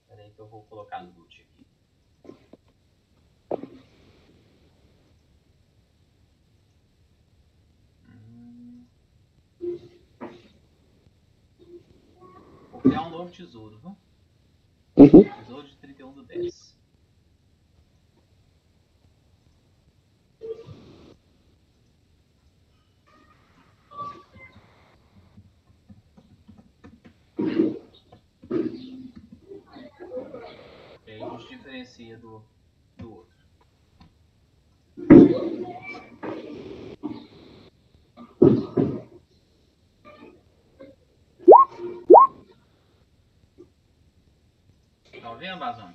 Peraí 0.06 0.30
que 0.32 0.40
eu 0.40 0.46
vou 0.48 0.62
colocar 0.64 1.02
no 1.02 1.12
loot 1.18 1.42
aqui. 1.42 1.66
Hum. 8.08 8.86
Vou 12.70 12.79
criar 12.90 13.02
um 13.02 13.10
novo 13.10 13.30
tesouro, 13.30 13.78
viu? 13.78 13.96
uhum. 14.96 15.44
Tesouro 15.44 15.68
de 15.68 15.76
31 15.76 16.12
do 16.12 16.22
10. 16.24 16.76
E 31.06 31.10
aí 31.12 31.22
a 31.22 31.28
gente 31.28 31.48
diferencia 31.48 32.18
do, 32.18 32.42
do 32.98 33.14
outro. 33.14 33.30
Tá? 45.38 45.94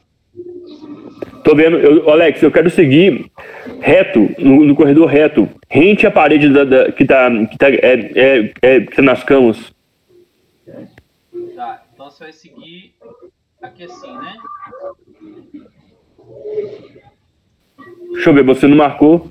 Tô 1.44 1.56
vendo. 1.56 1.78
Eu, 1.78 2.10
Alex, 2.10 2.42
eu 2.42 2.52
quero 2.52 2.70
seguir 2.70 3.32
reto, 3.82 4.20
no, 4.40 4.64
no 4.64 4.76
corredor 4.76 5.08
reto, 5.08 5.48
rente 5.70 6.06
à 6.08 6.12
parede 6.12 6.50
da, 6.50 6.64
da- 6.64 6.92
que 6.92 7.06
tá, 7.06 7.30
que 7.48 7.58
tá, 7.58 7.70
é, 7.70 8.12
é, 8.16 8.54
é, 8.62 8.80
que 8.82 8.96
tá 8.96 9.02
nas 9.02 9.24
camas. 9.24 9.74
Tá, 11.56 11.84
então 11.94 12.10
você 12.10 12.24
vai 12.26 12.34
seguir 12.34 12.96
aqui 13.62 13.84
assim, 13.84 14.12
né? 14.18 14.38
Deixa 18.14 18.30
eu 18.30 18.34
ver, 18.34 18.44
você 18.44 18.68
não 18.68 18.78
marcou. 18.78 19.30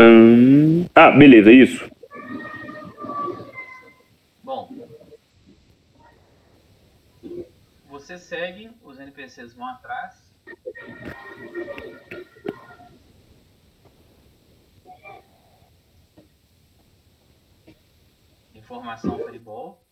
Hum, 0.00 0.86
ah, 0.94 1.10
beleza, 1.10 1.50
isso. 1.52 1.88
Bom, 4.42 4.68
você 8.08 8.16
segue, 8.16 8.74
os 8.80 8.98
NPCs 8.98 9.52
vão 9.52 9.66
atrás. 9.66 10.34
Informação 18.54 19.18
Freeball. 19.18 19.84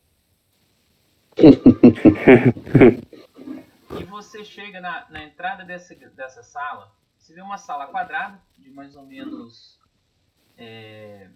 e 4.00 4.05
você 4.05 4.42
chega 4.42 4.81
na, 4.81 5.07
na 5.11 5.22
entrada 5.22 5.62
dessa, 5.62 5.94
dessa 5.94 6.42
sala, 6.42 6.90
você 7.18 7.35
vê 7.35 7.42
uma 7.42 7.59
sala 7.59 7.87
quadrada 7.88 8.42
de 8.57 8.70
mais 8.70 8.96
ou 8.96 9.05
menos 9.05 9.79
é, 10.57 11.29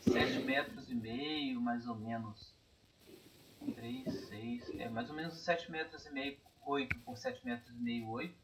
7 0.00 0.40
metros 0.40 0.90
e 0.90 0.94
meio, 0.94 1.58
mais 1.58 1.86
ou 1.86 1.94
menos 1.94 2.54
3, 3.74 4.04
6, 4.28 4.70
é 4.80 4.88
mais 4.88 5.08
ou 5.10 5.16
menos 5.16 5.34
7 5.38 5.70
metros 5.70 6.04
e 6.06 6.12
meio, 6.12 6.36
8 6.64 6.98
por 7.00 7.16
7 7.16 7.44
metros 7.44 7.70
e 7.74 7.82
meio, 7.82 8.08
8. 8.08 8.34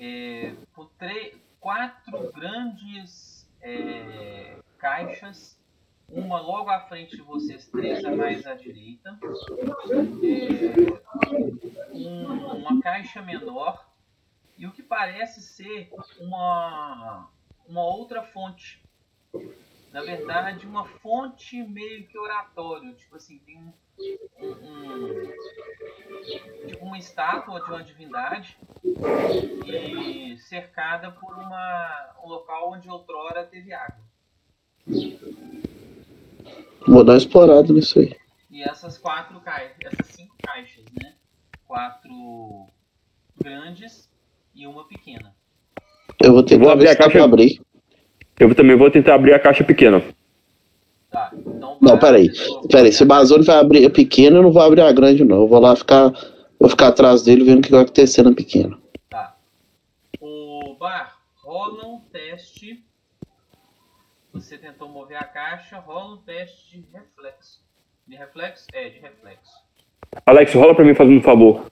É, 0.00 0.54
com 0.72 0.86
três, 0.98 1.36
quatro 1.60 2.32
grandes 2.32 3.48
é, 3.62 4.56
caixas, 4.78 5.58
uma 6.08 6.40
logo 6.40 6.68
à 6.68 6.80
frente 6.80 7.16
de 7.16 7.22
vocês, 7.22 7.66
três 7.68 8.04
a 8.04 8.10
mais 8.14 8.44
à 8.46 8.54
direita. 8.54 9.18
É, 10.22 11.96
um- 11.96 12.56
uma 12.56 12.80
caixa 12.82 13.22
menor 13.22 13.88
e 14.58 14.66
o 14.66 14.72
que 14.72 14.82
parece 14.82 15.40
ser 15.42 15.90
uma, 16.18 17.28
uma 17.66 17.82
outra 17.84 18.22
fonte. 18.22 18.82
Na 19.92 20.02
verdade, 20.02 20.66
uma 20.66 20.84
fonte 20.84 21.62
meio 21.62 22.06
que 22.08 22.18
oratório. 22.18 22.94
Tipo 22.94 23.16
assim, 23.16 23.38
tem 23.38 23.72
um, 24.40 25.32
tipo 26.66 26.84
uma 26.84 26.98
estátua 26.98 27.60
de 27.60 27.70
uma 27.70 27.82
divindade 27.82 28.56
e 29.66 30.36
cercada 30.38 31.10
por 31.12 31.34
uma, 31.34 32.14
um 32.24 32.28
local 32.28 32.72
onde 32.72 32.88
outrora 32.88 33.44
teve 33.44 33.72
água. 33.72 34.02
Vou 36.86 37.02
dar 37.04 37.12
uma 37.12 37.18
explorada 37.18 37.72
nisso 37.72 37.98
aí. 37.98 38.14
E 38.50 38.62
essas 38.62 38.98
quatro 38.98 39.40
caixas, 39.40 39.76
essas 39.80 40.06
cinco 40.14 40.34
caixas, 40.42 40.84
né? 41.02 41.14
Quatro 41.66 42.66
grandes 43.40 44.08
e 44.54 44.66
uma 44.66 44.86
pequena. 44.86 45.34
Eu 46.22 46.32
vou 46.32 46.40
Eu 46.40 46.44
tentar 46.46 46.64
vou 46.64 46.72
abrir 46.72 46.84
ver 46.86 46.90
a 46.92 46.96
caixa. 46.96 47.24
abrir. 47.24 47.60
Eu 48.38 48.54
também 48.54 48.76
vou 48.76 48.90
tentar 48.90 49.14
abrir 49.14 49.32
a 49.32 49.38
caixa 49.40 49.64
pequena. 49.64 50.02
Tá, 51.14 51.30
então 51.32 51.78
Não, 51.80 51.96
peraí. 51.96 52.28
Peraí, 52.68 52.92
se 52.92 53.04
o 53.04 53.06
Bazone 53.06 53.44
vai 53.44 53.56
abrir 53.56 53.86
a 53.86 53.90
pequena, 53.90 54.38
eu 54.38 54.42
não 54.42 54.50
vou 54.50 54.60
abrir 54.60 54.80
a 54.80 54.90
grande, 54.90 55.24
não. 55.24 55.42
Eu 55.42 55.48
vou 55.48 55.60
lá 55.60 55.76
ficar. 55.76 56.12
Vou 56.58 56.68
ficar 56.68 56.88
atrás 56.88 57.22
dele 57.22 57.44
vendo 57.44 57.60
o 57.60 57.62
que 57.62 57.70
vai 57.70 57.82
acontecer 57.82 58.22
na 58.24 58.32
pequena. 58.32 58.76
Tá. 59.08 59.36
O 60.20 60.74
Bar, 60.78 61.16
rola 61.36 61.86
um 61.86 62.00
teste 62.12 62.82
Você 64.32 64.58
tentou 64.58 64.88
mover 64.88 65.16
a 65.16 65.24
caixa, 65.24 65.78
rola 65.78 66.14
um 66.14 66.16
teste 66.16 66.78
de 66.78 66.86
reflexo. 66.92 67.60
De 68.08 68.16
reflexo? 68.16 68.66
É, 68.72 68.88
de 68.88 68.98
reflexo. 68.98 69.52
Alex, 70.26 70.52
rola 70.52 70.74
pra 70.74 70.84
mim 70.84 70.94
fazendo 70.94 71.18
um 71.18 71.22
favor. 71.22 71.66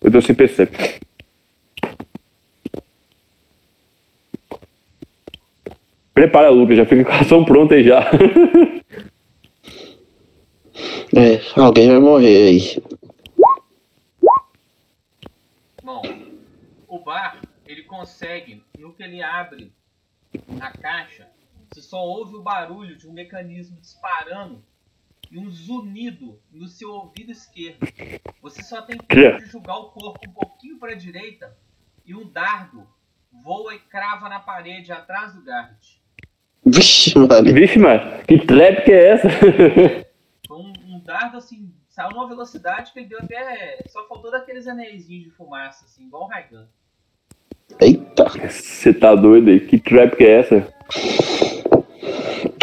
Eu 0.00 0.12
tô 0.12 0.20
sem 0.20 0.34
PC. 0.34 0.68
Prepara, 6.14 6.48
Lucas, 6.48 6.76
já 6.76 6.86
fica 6.86 7.04
com 7.04 7.10
a 7.10 7.20
ação 7.20 7.44
pronta 7.44 7.74
aí 7.74 7.84
já. 7.84 8.00
É, 11.16 11.38
alguém 11.60 11.88
vai 11.88 12.00
morrer 12.00 12.48
aí. 12.48 12.82
Bom, 15.80 16.02
o 16.88 16.98
bar, 16.98 17.40
ele 17.64 17.84
consegue, 17.84 18.64
no 18.76 18.92
que 18.92 19.04
ele 19.04 19.22
abre 19.22 19.72
a 20.60 20.72
caixa, 20.72 21.28
você 21.70 21.80
só 21.80 22.04
ouve 22.04 22.34
o 22.34 22.42
barulho 22.42 22.96
de 22.96 23.06
um 23.06 23.12
mecanismo 23.12 23.80
disparando 23.80 24.64
e 25.30 25.38
um 25.38 25.48
zunido 25.48 26.40
no 26.50 26.66
seu 26.66 26.90
ouvido 26.90 27.30
esquerdo. 27.30 27.86
Você 28.42 28.62
só 28.64 28.82
tem 28.82 28.98
tempo 28.98 29.38
de 29.38 29.46
jogar 29.46 29.76
o 29.76 29.90
corpo 29.90 30.28
um 30.28 30.32
pouquinho 30.32 30.80
para 30.80 30.92
a 30.92 30.96
direita 30.96 31.56
e 32.04 32.12
um 32.12 32.28
dardo 32.28 32.88
voa 33.30 33.74
e 33.74 33.78
crava 33.78 34.28
na 34.28 34.40
parede 34.40 34.90
atrás 34.90 35.32
do 35.32 35.42
Garrett. 35.42 36.03
Vixe, 36.66 37.18
mano. 37.18 37.52
Vixe, 37.52 37.78
mano, 37.78 38.00
que 38.26 38.38
trap 38.38 38.84
que 38.84 38.92
é 38.92 39.08
essa? 39.08 39.28
Um, 40.50 40.72
um 40.88 41.00
dardo 41.04 41.36
assim, 41.36 41.70
saiu 41.88 42.10
numa 42.10 42.28
velocidade 42.28 42.92
que 42.92 43.00
ele 43.00 43.08
deu 43.08 43.18
até. 43.18 43.82
Só 43.88 44.06
faltou 44.06 44.30
daqueles 44.30 44.66
anéis 44.66 45.06
de 45.06 45.30
fumaça, 45.36 45.84
assim, 45.84 46.04
igual 46.04 46.24
o 46.24 46.26
Raigan. 46.26 46.66
Eita. 47.80 48.24
Você 48.48 48.92
tá 48.92 49.14
doido 49.14 49.50
aí? 49.50 49.60
Que 49.60 49.78
trap 49.78 50.16
que 50.16 50.24
é 50.24 50.40
essa? 50.40 50.74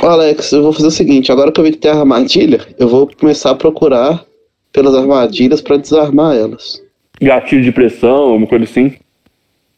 Alex, 0.01 0.51
eu 0.51 0.63
vou 0.63 0.73
fazer 0.73 0.87
o 0.87 0.91
seguinte, 0.91 1.31
agora 1.31 1.51
que 1.51 1.59
eu 1.59 1.63
vi 1.63 1.71
que 1.71 1.77
tem 1.77 1.91
a 1.91 1.99
armadilha, 1.99 2.59
eu 2.79 2.87
vou 2.87 3.07
começar 3.07 3.51
a 3.51 3.55
procurar 3.55 4.25
pelas 4.71 4.95
armadilhas 4.95 5.61
pra 5.61 5.77
desarmar 5.77 6.35
elas. 6.35 6.81
Gatilho 7.21 7.63
de 7.63 7.71
pressão, 7.71 8.35
uma 8.35 8.47
coisa 8.47 8.63
assim. 8.63 8.97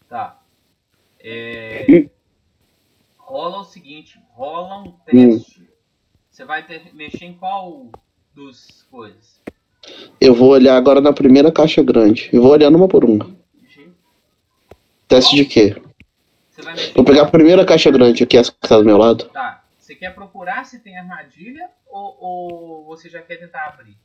Tá. 0.07 0.39
É, 1.21 1.91
Ih. 1.91 2.09
Rola 3.33 3.61
o 3.61 3.63
seguinte, 3.63 4.19
rola 4.35 4.77
um 4.83 4.91
teste. 4.91 5.67
Você 6.29 6.45
vai 6.45 6.63
ter, 6.63 6.93
mexer 6.93 7.25
em 7.25 7.33
qual 7.33 7.89
dos 8.33 8.83
coisas? 8.91 9.41
Eu 10.21 10.35
vou 10.35 10.49
olhar 10.49 10.77
agora 10.77 11.01
na 11.01 11.11
primeira 11.11 11.51
caixa 11.51 11.81
grande. 11.81 12.29
Eu 12.31 12.43
vou 12.43 12.51
olhando 12.51 12.75
uma 12.77 12.87
por 12.87 13.03
uma. 13.03 13.35
Mexer- 13.59 13.89
Teste 15.07 15.35
de 15.35 15.45
quê? 15.45 15.81
Vou 16.95 17.03
pegar 17.03 17.23
a 17.23 17.29
primeira 17.31 17.65
caixa 17.65 17.89
grande 17.89 18.23
aqui, 18.23 18.37
essa 18.37 18.51
que 18.51 18.67
tá 18.69 18.77
do 18.77 18.85
meu 18.85 18.97
lado. 18.97 19.25
Tá. 19.29 19.63
Você 19.79 19.95
quer 19.95 20.13
procurar 20.13 20.63
se 20.65 20.79
tem 20.79 20.95
armadilha 20.97 21.69
ou, 21.87 22.17
ou 22.21 22.85
você 22.85 23.09
já 23.09 23.21
quer 23.21 23.37
tentar 23.37 23.65
abrir? 23.65 23.97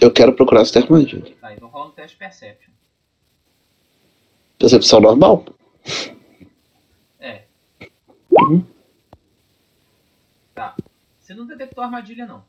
Eu 0.00 0.12
quero 0.12 0.32
procurar 0.34 0.64
se 0.64 0.72
tem 0.72 0.82
armadilha. 0.82 1.34
Tá, 1.40 1.52
então 1.52 1.68
rola 1.68 1.88
um 1.88 1.90
teste 1.90 2.16
Perception. 2.16 2.72
Percepção 4.58 5.00
normal? 5.00 5.44
Tá. 10.54 10.74
Você 11.18 11.34
não 11.34 11.46
detectou 11.46 11.82
armadilha, 11.84 12.26
não. 12.26 12.42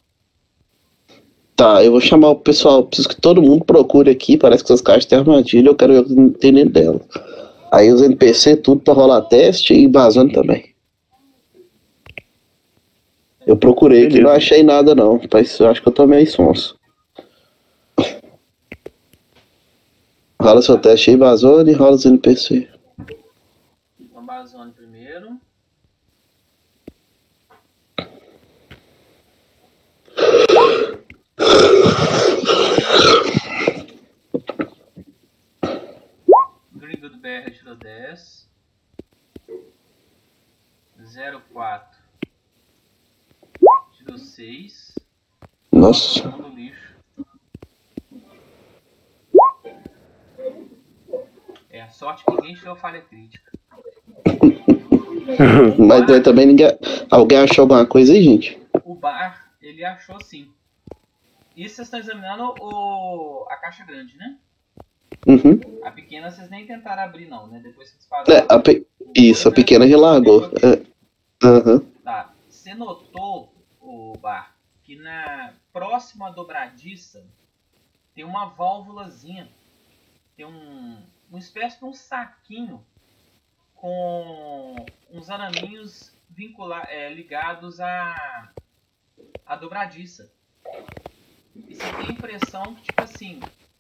Tá, 1.56 1.84
eu 1.84 1.92
vou 1.92 2.02
chamar 2.02 2.30
o 2.30 2.36
pessoal. 2.36 2.86
Preciso 2.86 3.10
que 3.10 3.20
todo 3.20 3.42
mundo 3.42 3.66
procure 3.66 4.12
aqui. 4.12 4.38
Parece 4.38 4.64
que 4.64 4.72
essas 4.72 4.82
caixas 4.82 5.06
têm 5.06 5.18
armadilha. 5.20 5.70
Eu 5.70 5.76
quero 5.76 5.94
ver 5.94 6.00
o 6.00 6.32
que 6.32 6.40
tem 6.40 6.54
dentro 6.54 6.74
dela. 6.74 7.02
Aí 7.72 7.92
os 7.92 8.02
NPC, 8.02 8.58
tudo 8.58 8.82
pra 8.82 8.94
rolar 8.94 9.22
teste 9.24 9.74
e 9.74 9.84
invasando 9.86 10.34
também. 10.34 10.76
Eu 13.46 13.58
procurei 13.58 14.08
aqui, 14.08 14.20
não 14.20 14.30
achei 14.30 14.62
nada 14.62 14.94
não. 14.94 15.20
Mas 15.34 15.60
eu 15.60 15.68
acho 15.68 15.82
que 15.82 15.88
eu 15.88 15.94
tô 15.94 16.06
meio 16.06 16.30
sonso. 16.30 16.78
Rola 20.40 20.62
seu 20.62 20.78
teste 20.78 21.10
aí, 21.10 21.16
invasando 21.16 21.70
e 21.70 21.74
rola 21.74 21.96
os 21.96 22.06
NPC. 22.06 22.70
Então, 24.00 24.26
Bazone 24.26 24.72
primeiro. 24.72 25.40
Gringo 36.76 37.10
do 37.10 37.18
BR 37.18 37.52
tirou 37.52 37.76
10. 37.76 38.50
04. 41.54 42.00
Tirou 43.98 44.18
6. 44.18 44.96
Nossa. 45.72 46.28
no 46.30 46.50
lixo. 46.50 46.96
É 51.70 51.82
a 51.82 51.90
sorte 51.90 52.26
que 52.26 52.32
ninguém 52.32 52.56
tirou 52.56 52.76
falha 52.76 53.02
crítica. 53.02 53.52
Mas 55.78 56.24
também 56.24 56.48
ninguém. 56.48 56.68
Alguém 57.12 57.38
achou 57.40 57.64
alguma 57.64 57.86
coisa 57.86 58.14
aí, 58.14 58.24
gente? 58.24 58.60
O 58.84 58.96
bar, 58.96 59.52
ele 59.62 59.86
achou 59.86 60.20
sim. 60.24 60.52
Isso 61.58 61.76
vocês 61.76 61.88
estão 61.88 62.00
examinando 62.00 62.44
o... 62.62 63.46
a 63.50 63.58
caixa 63.58 63.84
grande, 63.84 64.16
né? 64.18 64.38
Uhum. 65.26 65.60
A 65.84 65.92
pequena 65.92 66.30
vocês 66.32 66.50
nem 66.50 66.66
tentaram 66.68 67.04
abrir 67.04 67.28
não, 67.28 67.48
né? 67.48 67.60
Depois 67.60 67.90
que 67.92 67.98
vocês 68.04 68.30
É, 68.30 68.42
pararam. 68.42 68.48
a 68.50 68.60
pe- 68.62 68.88
Isso, 69.16 69.50
a 69.50 69.52
pequena 69.52 69.84
relargou. 69.86 70.46
É. 70.58 70.86
Aham. 71.46 71.80
Tá. 72.04 72.32
Você 72.50 72.74
notou, 72.76 73.52
o 73.82 74.14
bar, 74.22 74.56
que 74.84 74.96
na 74.98 75.54
próxima 75.74 76.30
dobradiça 76.32 77.26
tem 78.14 78.24
uma 78.24 78.46
válvulazinha. 78.46 79.48
Tem 80.36 80.46
um. 80.46 81.02
uma 81.30 81.40
espécie 81.40 81.80
de 81.80 81.86
um 81.86 81.94
saquinho 81.94 82.86
com 83.76 84.86
uns 85.12 85.30
araminhos 85.30 86.12
vincula, 86.30 86.84
é, 86.90 87.12
ligados 87.14 87.80
à, 87.80 88.52
à 89.46 89.56
dobradiça. 89.56 90.32
E 91.68 91.76
você 91.76 91.92
tem 91.94 92.08
a 92.08 92.12
impressão 92.12 92.76
que, 92.76 92.82
tipo 92.84 93.02
assim, 93.04 93.40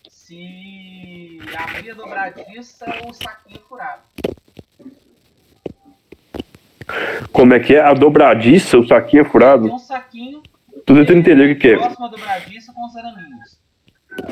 se 0.09 1.39
abrir 1.57 1.91
a 1.91 1.93
dobradiça, 1.93 2.85
o 3.07 3.13
saquinho 3.13 3.57
é 3.57 3.67
furado. 3.67 4.01
Como 7.31 7.53
é 7.53 7.59
que 7.59 7.75
é? 7.75 7.81
A 7.81 7.93
dobradiça, 7.93 8.77
o 8.77 8.87
saquinho 8.87 9.21
é 9.21 9.23
Tem 9.23 9.31
furado? 9.31 9.71
um 9.71 9.77
saquinho 9.77 10.41
Tô 10.85 10.93
tentando 10.95 11.19
entender 11.19 11.51
o 11.51 11.55
que, 11.55 11.61
que 11.61 11.67
é. 11.73 11.77
próxima 11.77 12.09
dobradiça 12.09 12.73
com 12.73 12.85
os 12.85 12.95
araminhos. 12.95 13.59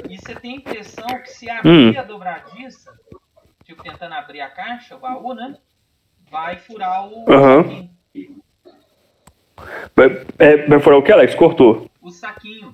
E 0.10 0.18
você 0.18 0.34
tem 0.36 0.54
a 0.54 0.56
impressão 0.58 1.08
que 1.22 1.30
se 1.30 1.50
abrir 1.50 1.70
Hum. 1.98 2.00
a 2.00 2.04
dobradiça, 2.04 2.94
tipo 3.66 3.84
tentando 3.84 4.14
abrir 4.14 4.40
a 4.42 4.50
caixa, 4.50 4.96
o 4.96 5.00
baú, 5.00 5.34
né? 5.34 5.58
Vai 6.32 6.58
furar 6.58 7.06
o 7.08 7.26
saquinho. 7.26 7.90
Vai, 9.96 10.26
é, 10.40 10.66
vai 10.68 10.80
furar 10.80 10.98
o 11.00 11.04
que, 11.04 11.12
Alex? 11.12 11.36
Cortou. 11.36 11.90
O 12.02 12.10
saquinho. 12.10 12.74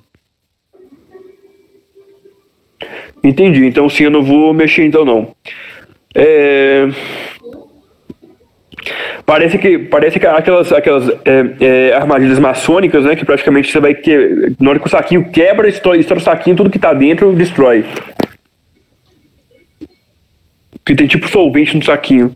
Entendi. 3.23 3.65
Então 3.65 3.89
sim, 3.89 4.05
eu 4.05 4.11
não 4.11 4.23
vou 4.23 4.53
mexer 4.53 4.85
então 4.85 5.05
não. 5.05 5.33
É... 6.15 6.87
Parece 9.25 9.57
que 9.57 9.77
parece 9.77 10.19
que 10.19 10.25
aquelas 10.25 10.71
aquelas 10.73 11.07
é, 11.23 11.89
é, 11.89 11.93
armadilhas 11.93 12.39
maçônicas, 12.39 13.05
né? 13.05 13.15
Que 13.15 13.25
praticamente 13.25 13.71
você 13.71 13.79
vai 13.79 13.93
que 13.93 14.55
na 14.59 14.71
hora 14.71 14.79
que 14.79 14.87
o 14.87 14.89
saquinho 14.89 15.29
quebra, 15.31 15.69
estoura, 15.69 15.97
estoura 15.97 16.19
o 16.19 16.23
saquinho, 16.23 16.55
tudo 16.55 16.69
que 16.69 16.79
tá 16.79 16.93
dentro 16.93 17.31
destrói. 17.33 17.85
Que 20.83 20.95
tem 20.95 21.07
tipo 21.07 21.29
solvente 21.29 21.77
no 21.77 21.83
saquinho. 21.83 22.35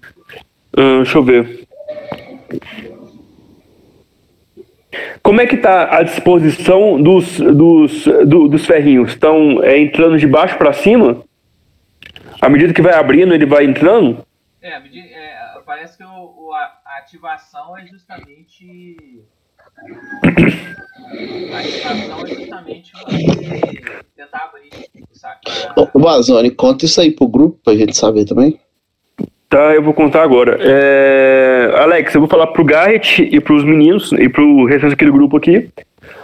Ah, 0.77 0.97
deixa 0.97 1.17
eu 1.17 1.23
ver. 1.23 1.65
Como 5.23 5.41
é 5.41 5.45
que 5.47 5.57
tá 5.57 5.97
a 5.97 6.03
disposição 6.03 7.01
dos, 7.01 7.37
dos, 7.39 8.05
do- 8.25 8.47
dos 8.47 8.65
ferrinhos? 8.65 9.11
Estão 9.11 9.63
é, 9.63 9.77
entrando 9.79 10.17
de 10.17 10.27
baixo 10.27 10.57
para 10.57 10.73
cima? 10.73 11.23
À 12.41 12.49
medida 12.49 12.73
que 12.73 12.81
vai 12.81 12.93
abrindo, 12.93 13.33
ele 13.33 13.45
vai 13.45 13.65
entrando? 13.65 14.25
É, 14.61 14.79
me 14.79 14.89
di- 14.89 14.99
é, 14.99 15.35
parece 15.65 15.97
que 15.97 16.03
o, 16.03 16.07
o- 16.47 16.53
a, 16.53 16.71
a 16.85 16.97
ativação 16.99 17.77
é 17.77 17.85
justamente. 17.87 19.23
A 21.53 21.59
ativação 21.59 22.25
é 22.25 22.27
justamente 22.35 22.91
você 22.93 23.81
tentar 24.15 24.45
abrir 24.45 24.69
o 25.11 25.17
saco. 25.17 25.41
Ô, 25.93 25.99
Bazone, 25.99 26.49
conta 26.51 26.85
isso 26.85 26.99
aí 27.01 27.11
pro 27.11 27.27
grupo 27.27 27.59
pra 27.63 27.75
gente 27.75 27.95
saber 27.95 28.25
também. 28.25 28.59
Tá, 29.55 29.73
eu 29.73 29.81
vou 29.81 29.93
contar 29.93 30.21
agora. 30.21 30.57
É... 30.59 31.71
Alex, 31.77 32.13
eu 32.13 32.19
vou 32.19 32.29
falar 32.29 32.47
pro 32.47 32.61
Garrett 32.61 33.23
e 33.23 33.39
pros 33.39 33.63
meninos 33.63 34.11
e 34.11 34.27
pro 34.27 34.65
restante 34.65 34.95
aqui 34.95 35.05
do 35.05 35.13
grupo 35.13 35.37
aqui 35.37 35.69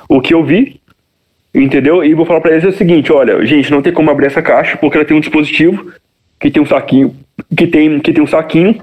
o 0.09 0.19
que 0.19 0.33
eu 0.33 0.43
vi, 0.43 0.81
entendeu? 1.55 2.03
E 2.03 2.13
vou 2.13 2.25
falar 2.25 2.41
pra 2.41 2.51
eles 2.51 2.65
o 2.65 2.73
seguinte, 2.73 3.09
olha, 3.09 3.45
gente, 3.45 3.71
não 3.71 3.81
tem 3.81 3.93
como 3.93 4.11
abrir 4.11 4.25
essa 4.25 4.41
caixa 4.41 4.75
porque 4.75 4.97
ela 4.97 5.05
tem 5.05 5.15
um 5.15 5.21
dispositivo 5.21 5.93
que 6.37 6.51
tem 6.51 6.61
um 6.61 6.65
saquinho, 6.65 7.15
que 7.55 7.67
tem, 7.67 8.01
que 8.01 8.11
tem 8.11 8.21
um 8.21 8.27
saquinho 8.27 8.81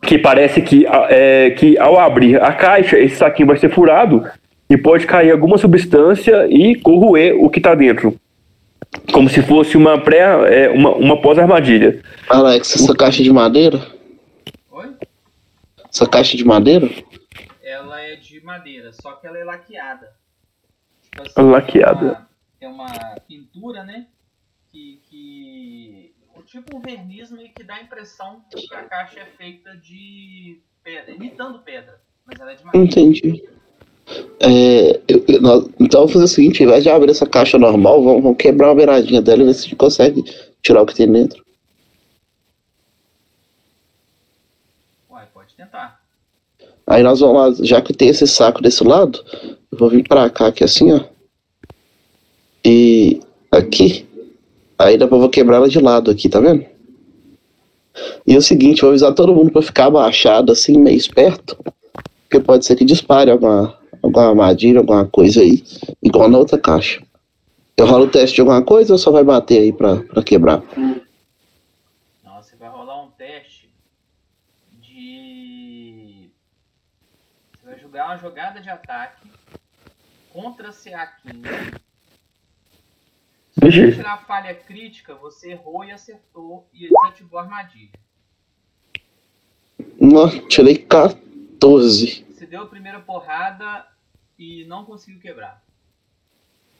que 0.00 0.18
parece 0.18 0.60
que, 0.60 0.84
é, 1.08 1.50
que 1.50 1.78
ao 1.78 2.00
abrir 2.00 2.42
a 2.42 2.52
caixa, 2.52 2.98
esse 2.98 3.14
saquinho 3.14 3.46
vai 3.46 3.58
ser 3.58 3.70
furado 3.70 4.24
e 4.68 4.76
pode 4.76 5.06
cair 5.06 5.30
alguma 5.30 5.56
substância 5.56 6.48
e 6.50 6.74
corroer 6.74 7.36
o 7.38 7.48
que 7.48 7.60
está 7.60 7.76
dentro. 7.76 8.16
Como 9.12 9.28
se 9.28 9.42
fosse 9.42 9.76
uma 9.76 10.00
pré, 10.00 10.20
é, 10.64 10.70
uma, 10.70 10.90
uma 10.94 11.20
pós-armadilha. 11.20 12.02
Alex, 12.28 12.74
essa 12.76 12.94
caixa 12.94 13.22
de 13.22 13.32
madeira? 13.32 13.78
Oi? 14.70 14.96
Essa 15.90 16.08
caixa 16.08 16.36
de 16.36 16.44
madeira? 16.44 16.88
Ela 17.62 18.00
é 18.00 18.16
de 18.16 18.42
madeira, 18.42 18.92
só 18.92 19.12
que 19.12 19.26
ela 19.26 19.38
é 19.38 19.44
laqueada. 19.44 20.12
Tipo 21.02 21.22
assim, 21.22 21.50
Laqueada. 21.50 22.26
Tem 22.58 22.68
uma, 22.68 22.86
tem 22.86 22.98
uma 22.98 23.20
pintura, 23.26 23.84
né? 23.84 24.06
Que, 24.70 25.00
que. 25.08 26.14
Tipo 26.46 26.76
um 26.76 26.80
verniz 26.80 27.30
meio 27.30 27.50
que 27.52 27.62
dá 27.62 27.74
a 27.74 27.82
impressão 27.82 28.42
que 28.50 28.74
a 28.74 28.82
caixa 28.84 29.20
é 29.20 29.26
feita 29.26 29.76
de 29.76 30.60
pedra, 30.82 31.14
imitando 31.14 31.60
pedra. 31.60 32.00
Mas 32.24 32.40
ela 32.40 32.52
é 32.52 32.54
de 32.54 32.64
madeira. 32.64 32.86
Entendi. 32.86 33.44
É, 34.40 35.00
eu- 35.08 35.40
nós- 35.40 35.68
então 35.78 36.00
vamos 36.00 36.12
fazer 36.12 36.24
o 36.24 36.28
seguinte, 36.28 36.62
ao 36.62 36.68
invés 36.68 36.82
de 36.82 36.90
abrir 36.90 37.10
essa 37.10 37.26
caixa 37.26 37.58
normal, 37.58 38.02
vamos, 38.02 38.22
vamos 38.22 38.38
quebrar 38.38 38.68
uma 38.68 38.74
beiradinha 38.74 39.22
dela 39.22 39.42
e 39.42 39.46
ver 39.46 39.54
se 39.54 39.60
a 39.60 39.62
gente 39.64 39.76
consegue 39.76 40.24
tirar 40.62 40.82
o 40.82 40.86
que 40.86 40.94
tem 40.94 41.10
dentro. 41.10 41.42
Uai, 45.10 45.26
pode 45.32 45.54
tentar. 45.54 46.00
Aí 46.86 47.02
nós 47.02 47.20
vamos 47.20 47.60
lá, 47.60 47.64
já 47.64 47.80
que 47.80 47.92
tem 47.94 48.08
esse 48.08 48.26
saco 48.26 48.60
desse 48.60 48.82
lado, 48.84 49.24
eu 49.70 49.78
vou 49.78 49.88
vir 49.88 50.06
pra 50.06 50.28
cá 50.28 50.48
aqui 50.48 50.64
assim, 50.64 50.92
ó. 50.92 51.00
E 52.64 53.20
aqui. 53.50 54.06
Aí 54.78 54.98
dá 54.98 55.06
pra 55.06 55.16
eu 55.16 55.20
vou 55.20 55.30
quebrar 55.30 55.56
ela 55.56 55.68
de 55.68 55.78
lado 55.78 56.10
aqui, 56.10 56.28
tá 56.28 56.40
vendo? 56.40 56.66
E 58.26 58.34
é 58.34 58.38
o 58.38 58.42
seguinte, 58.42 58.80
vou 58.80 58.90
avisar 58.90 59.14
todo 59.14 59.34
mundo 59.34 59.50
pra 59.52 59.62
ficar 59.62 59.86
abaixado 59.86 60.50
assim, 60.50 60.78
meio 60.78 60.96
esperto. 60.96 61.56
Porque 62.28 62.40
pode 62.40 62.64
ser 62.64 62.76
que 62.76 62.84
dispare 62.84 63.30
alguma, 63.30 63.76
alguma 64.02 64.28
armadilha, 64.28 64.80
alguma 64.80 65.06
coisa 65.06 65.40
aí, 65.40 65.62
igual 66.02 66.28
na 66.28 66.38
outra 66.38 66.58
caixa. 66.58 67.02
Eu 67.76 67.86
rolo 67.86 68.04
o 68.04 68.10
teste 68.10 68.34
de 68.36 68.40
alguma 68.40 68.62
coisa 68.62 68.92
ou 68.92 68.98
só 68.98 69.10
vai 69.10 69.24
bater 69.24 69.60
aí 69.60 69.72
pra, 69.72 69.96
pra 70.02 70.22
quebrar? 70.22 70.62
Não, 70.76 72.42
você 72.42 72.54
vai 72.56 72.68
rolar 72.68 73.02
um 73.02 73.10
teste 73.10 73.70
de. 74.80 76.28
Você 77.52 77.66
vai 77.66 77.78
jogar 77.80 78.06
uma 78.06 78.18
jogada 78.18 78.60
de 78.60 78.68
ataque 78.68 79.26
contra 80.32 80.70
CA15. 80.70 81.80
Se 83.52 83.60
você 83.60 83.68
Vixe. 83.70 83.96
tirar 83.96 84.14
a 84.14 84.18
falha 84.18 84.54
crítica, 84.54 85.14
você 85.14 85.52
errou 85.52 85.84
e 85.84 85.90
acertou 85.90 86.66
e 86.72 86.88
desativou 86.88 87.38
a 87.38 87.42
armadilha. 87.42 87.90
Nossa, 90.00 90.38
tirei 90.48 90.76
14. 90.78 92.24
Deu 92.52 92.64
a 92.64 92.66
primeira 92.66 93.00
porrada 93.00 93.86
e 94.38 94.66
não 94.66 94.84
conseguiu 94.84 95.18
quebrar. 95.18 95.64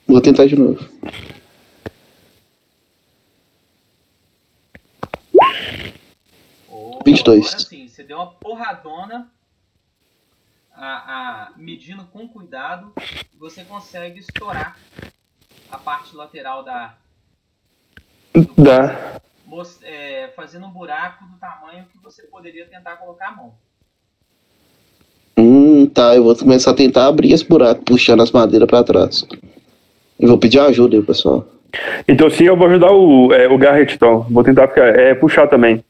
Vou 0.06 0.20
tentar 0.20 0.44
de 0.44 0.54
novo. 0.54 0.86
Oh, 6.68 7.00
22. 7.02 7.46
Agora 7.46 7.58
sim, 7.60 7.88
você 7.88 8.04
deu 8.04 8.18
uma 8.18 8.32
porradona, 8.32 9.32
a, 10.74 11.46
a- 11.46 11.52
medindo 11.56 12.04
com 12.04 12.28
cuidado, 12.28 12.92
você 13.38 13.64
consegue 13.64 14.20
estourar 14.20 14.78
a 15.70 15.78
parte 15.78 16.14
lateral 16.14 16.62
da. 16.62 16.98
Dá. 18.58 19.22
é, 19.80 20.28
fazendo 20.36 20.66
um 20.66 20.70
buraco 20.70 21.24
do 21.24 21.38
tamanho 21.38 21.86
que 21.86 21.96
você 21.96 22.24
poderia 22.24 22.68
tentar 22.68 22.98
colocar 22.98 23.28
a 23.28 23.36
mão. 23.36 23.56
Tá. 25.94 26.14
Eu 26.16 26.24
vou 26.24 26.34
começar 26.36 26.70
a 26.70 26.74
tentar 26.74 27.06
abrir 27.06 27.32
esse 27.32 27.44
buraco, 27.46 27.82
puxando 27.84 28.22
as 28.22 28.30
madeiras 28.30 28.68
pra 28.68 28.82
trás. 28.84 29.26
E 30.18 30.26
vou 30.26 30.38
pedir 30.38 30.58
ajuda 30.60 30.96
aí, 30.96 31.02
pessoal. 31.02 31.46
Então 32.06 32.28
sim, 32.30 32.44
eu 32.44 32.56
vou 32.56 32.66
ajudar 32.68 32.92
o, 32.92 33.32
é, 33.32 33.48
o 33.48 33.56
Garrett, 33.58 33.94
então. 33.94 34.26
Vou 34.30 34.44
tentar 34.44 34.68
ficar, 34.68 34.88
é, 34.88 35.14
puxar 35.14 35.46
também. 35.46 35.82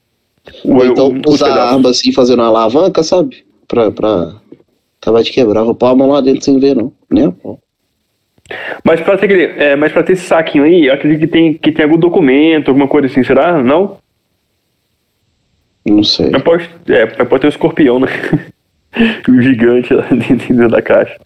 O, 0.65 0.85
então 0.85 1.09
o- 1.09 1.31
usar 1.33 1.51
a 1.51 1.71
arma 1.73 1.91
assim, 1.91 2.13
fazendo 2.13 2.41
uma 2.41 2.49
alavanca, 2.49 3.03
sabe? 3.03 3.45
Pra, 3.69 3.91
pra 3.91 4.33
acabar 5.01 5.23
de 5.23 5.31
quebrar. 5.33 5.65
Vou 5.65 5.75
pôr 5.75 5.87
a 5.87 5.95
mão 5.95 6.11
lá 6.11 6.21
dentro 6.21 6.45
sem 6.45 6.59
ver, 6.59 6.75
não. 6.77 6.93
Nem 7.11 7.27
a 7.27 7.33
pau. 7.33 7.59
Mas 8.85 9.01
pra, 9.01 9.17
ter, 9.17 9.59
é, 9.59 9.77
mas 9.77 9.93
pra 9.93 10.03
ter 10.03 10.13
esse 10.15 10.25
saquinho 10.27 10.65
aí, 10.65 10.87
eu 10.87 10.95
acredito 10.95 11.21
que 11.21 11.27
tem, 11.27 11.55
que 11.55 11.73
tem 11.73 11.85
algum 11.85 11.97
documento, 11.97 12.69
alguma 12.69 12.87
coisa 12.89 13.07
assim, 13.07 13.23
será? 13.25 13.63
Não? 13.63 13.97
Não 15.87 16.03
sei. 16.05 16.31
Mas 16.31 16.43
pode, 16.43 16.69
é, 16.89 17.07
pode 17.07 17.41
ter 17.41 17.47
um 17.47 17.51
escorpião, 17.51 17.99
né? 18.01 18.09
o 19.29 19.41
gigante 19.43 19.93
lá 19.95 20.07
dentro 20.11 20.69
da 20.69 20.83
caixa. 20.83 21.19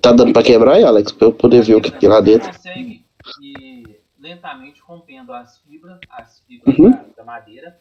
Tá 0.00 0.12
dando 0.12 0.32
pra 0.32 0.42
quebrar 0.42 0.74
aí, 0.74 0.84
Alex? 0.84 1.12
Pra 1.12 1.28
eu 1.28 1.32
poder 1.32 1.62
ver 1.62 1.74
o 1.74 1.80
que 1.80 1.90
tem 1.90 2.08
lá 2.08 2.20
dentro. 2.20 2.46
Você 2.52 2.56
consegue 2.58 3.04
ir 3.42 4.00
lentamente 4.18 4.80
rompendo 4.80 5.32
as 5.32 5.58
fibras, 5.58 5.98
as 6.10 6.40
fibras 6.40 6.76
Uhum. 6.78 6.90
da, 6.90 7.04
da 7.18 7.24
madeira. 7.24 7.80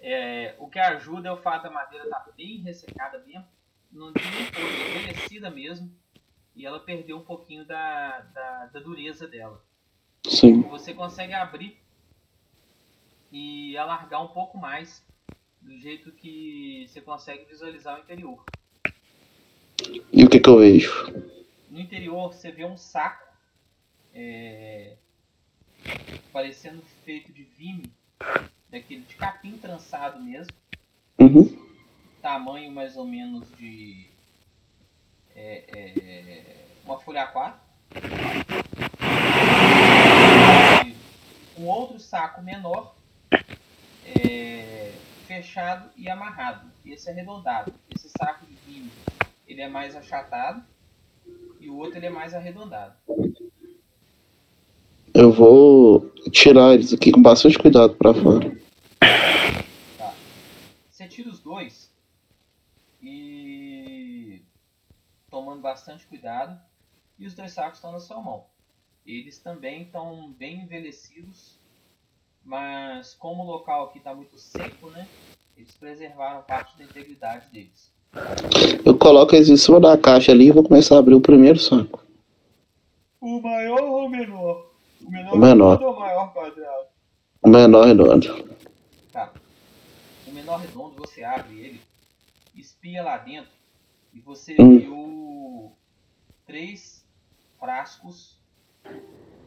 É, 0.00 0.54
o 0.58 0.68
que 0.68 0.78
ajuda 0.78 1.28
é 1.28 1.32
o 1.32 1.36
fato 1.38 1.62
da 1.64 1.70
madeira 1.70 2.04
estar 2.04 2.24
bem 2.36 2.58
ressecada, 2.58 3.18
bem, 3.18 3.42
não 3.90 4.12
tinha 4.12 4.30
nem 4.30 4.44
força, 4.46 4.98
envelhecida 4.98 5.50
mesmo. 5.50 5.90
E 6.54 6.64
ela 6.66 6.78
perdeu 6.78 7.16
um 7.16 7.22
pouquinho 7.24 7.64
da, 7.64 8.20
da, 8.32 8.66
da 8.66 8.80
dureza 8.80 9.26
dela. 9.26 9.60
Sim. 10.26 10.60
Você 10.62 10.92
consegue 10.94 11.32
abrir 11.32 11.78
e 13.32 13.76
alargar 13.76 14.22
um 14.22 14.28
pouco 14.28 14.56
mais, 14.56 15.04
do 15.64 15.78
jeito 15.78 16.12
que 16.12 16.86
você 16.88 17.00
consegue 17.00 17.44
visualizar 17.46 17.96
o 17.98 18.02
interior. 18.02 18.44
E 20.12 20.24
o 20.24 20.28
que 20.28 20.38
que 20.38 20.48
eu 20.48 20.58
vejo? 20.58 21.12
No 21.70 21.80
interior 21.80 22.32
você 22.32 22.52
vê 22.52 22.64
um 22.64 22.76
saco 22.76 23.26
é, 24.14 24.96
parecendo 26.32 26.82
feito 27.04 27.32
de 27.32 27.42
vime, 27.42 27.90
daquele 28.70 29.00
de 29.02 29.14
capim 29.16 29.58
trançado 29.58 30.22
mesmo, 30.22 30.52
Uhum. 31.18 31.56
tamanho 32.20 32.70
mais 32.72 32.96
ou 32.96 33.04
menos 33.06 33.44
de 33.56 34.06
é, 35.34 35.64
é, 35.68 36.66
uma 36.84 36.98
folha 36.98 37.26
A4. 37.32 37.54
E 40.86 41.60
Um 41.60 41.66
outro 41.66 41.98
saco 42.00 42.42
menor 42.42 42.94
é, 44.04 44.83
fechado 45.24 45.90
e 45.96 46.08
amarrado. 46.08 46.70
Esse 46.84 47.08
é 47.08 47.12
arredondado. 47.12 47.72
Esse 47.94 48.08
saco 48.08 48.46
de 48.46 48.54
vime 48.66 48.90
ele 49.46 49.60
é 49.60 49.68
mais 49.68 49.94
achatado 49.94 50.64
e 51.60 51.68
o 51.68 51.76
outro 51.76 51.98
ele 51.98 52.06
é 52.06 52.10
mais 52.10 52.34
arredondado. 52.34 52.94
Eu 55.12 55.30
vou 55.30 56.10
tirar 56.32 56.74
eles 56.74 56.92
aqui 56.92 57.12
com 57.12 57.22
bastante 57.22 57.58
cuidado 57.58 57.94
pra 57.94 58.12
fora. 58.12 58.56
Você 60.90 61.06
tira 61.06 61.28
os 61.28 61.40
dois 61.40 61.92
e 63.02 64.42
tomando 65.30 65.60
bastante 65.60 66.06
cuidado 66.06 66.60
e 67.18 67.26
os 67.26 67.34
dois 67.34 67.52
sacos 67.52 67.78
estão 67.78 67.92
na 67.92 68.00
sua 68.00 68.20
mão. 68.20 68.46
Eles 69.06 69.38
também 69.38 69.82
estão 69.82 70.32
bem 70.32 70.62
envelhecidos, 70.62 71.60
mas 72.44 73.14
como 73.14 73.42
o 73.42 73.46
local 73.46 73.86
aqui 73.86 73.98
está 73.98 74.14
muito 74.14 74.38
seco, 74.38 74.90
né? 74.90 75.06
Eles 75.56 75.72
preservaram 75.76 76.42
parte 76.42 76.76
da 76.76 76.84
integridade 76.84 77.48
deles. 77.50 77.92
Eu 78.84 78.96
coloco 78.98 79.34
eles 79.34 79.48
em 79.48 79.56
cima 79.56 79.80
da 79.80 79.96
caixa 79.98 80.32
ali 80.32 80.46
e 80.48 80.52
vou 80.52 80.62
começar 80.64 80.96
a 80.96 80.98
abrir 80.98 81.14
o 81.14 81.20
primeiro 81.20 81.58
saco. 81.58 82.02
O 83.20 83.40
maior 83.40 83.82
ou 83.82 84.06
o 84.06 84.08
menor? 84.08 84.70
O 85.04 85.10
menor, 85.10 85.34
O 85.34 85.38
menor. 85.38 85.82
ou 85.82 85.94
o 85.94 86.00
maior 86.00 86.32
quadrado? 86.32 86.86
O 87.42 87.48
menor 87.48 87.86
redondo. 87.86 88.58
Tá. 89.12 89.32
O 90.26 90.30
menor 90.32 90.58
redondo, 90.60 90.94
você 90.96 91.22
abre 91.24 91.58
ele, 91.58 91.80
espia 92.54 93.02
lá 93.02 93.16
dentro 93.18 93.50
e 94.12 94.20
você 94.20 94.56
Hum. 94.58 94.78
viu 94.78 95.72
três 96.46 97.04
frascos 97.58 98.38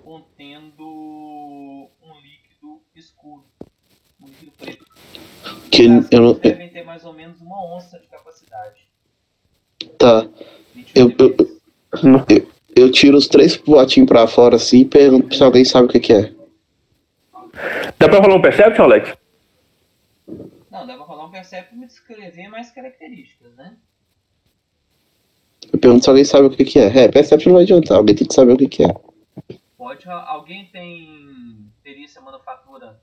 contendo 0.03 0.83
um 0.85 2.13
líquido 2.21 2.46
escuro, 2.95 3.43
um 4.21 4.25
líquido 4.27 4.51
preto. 4.57 4.85
Que 5.71 5.85
eu 6.11 6.21
não. 6.21 6.33
devem 6.33 6.69
ter 6.69 6.83
mais 6.83 7.05
ou 7.05 7.13
menos 7.13 7.39
uma 7.41 7.75
onça 7.75 7.99
de 7.99 8.07
capacidade. 8.07 8.87
Tá. 9.97 10.27
20 10.73 10.91
Eu- 10.95 11.13
eu-. 11.17 12.47
Eu 12.75 12.91
tiro 12.91 13.17
os 13.17 13.27
três 13.27 13.57
potinhos 13.57 14.07
pra 14.07 14.27
fora 14.27 14.55
assim 14.57 14.81
e 14.81 14.85
pergunto 14.85 15.35
se 15.35 15.43
alguém 15.43 15.65
sabe 15.65 15.87
o 15.87 15.89
que, 15.89 15.99
que 15.99 16.13
é. 16.13 16.31
Dá 17.97 18.07
pra 18.07 18.19
rolar 18.19 18.35
um 18.35 18.41
Perception, 18.41 18.83
Alex? 18.83 19.17
Não, 20.69 20.85
dá 20.85 20.95
pra 20.95 21.05
rolar 21.05 21.25
um 21.25 21.31
perception 21.31 21.75
e 21.75 21.79
me 21.79 21.87
descrever 21.87 22.47
mais 22.49 22.69
características, 22.69 23.55
né? 23.55 23.75
Eu 25.73 25.79
pergunto 25.79 26.03
se 26.03 26.09
alguém 26.09 26.23
sabe 26.23 26.45
o 26.45 26.49
que, 26.51 26.63
que 26.63 26.77
é. 26.77 27.05
É, 27.05 27.07
Perception 27.07 27.49
não 27.49 27.55
vai 27.55 27.63
adiantar, 27.63 27.97
alguém 27.97 28.15
tem 28.15 28.27
que 28.27 28.33
saber 28.35 28.53
o 28.53 28.57
que, 28.57 28.67
que 28.67 28.83
é. 28.83 28.93
Pode, 29.75 30.07
alguém 30.07 30.65
tem 30.71 31.66
perícia 31.87 32.19
manufatura? 32.19 32.99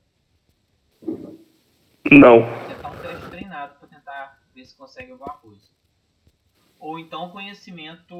Não. 2.10 2.42
tentar 2.68 2.90
um 2.90 2.96
teste 2.98 3.30
treinado 3.30 3.76
para 3.78 3.88
tentar 3.88 4.38
ver 4.54 4.66
se 4.66 4.76
consegue 4.76 5.10
alguma 5.10 5.32
coisa. 5.38 5.70
Ou 6.78 6.98
então 6.98 7.30
conhecimento. 7.30 8.14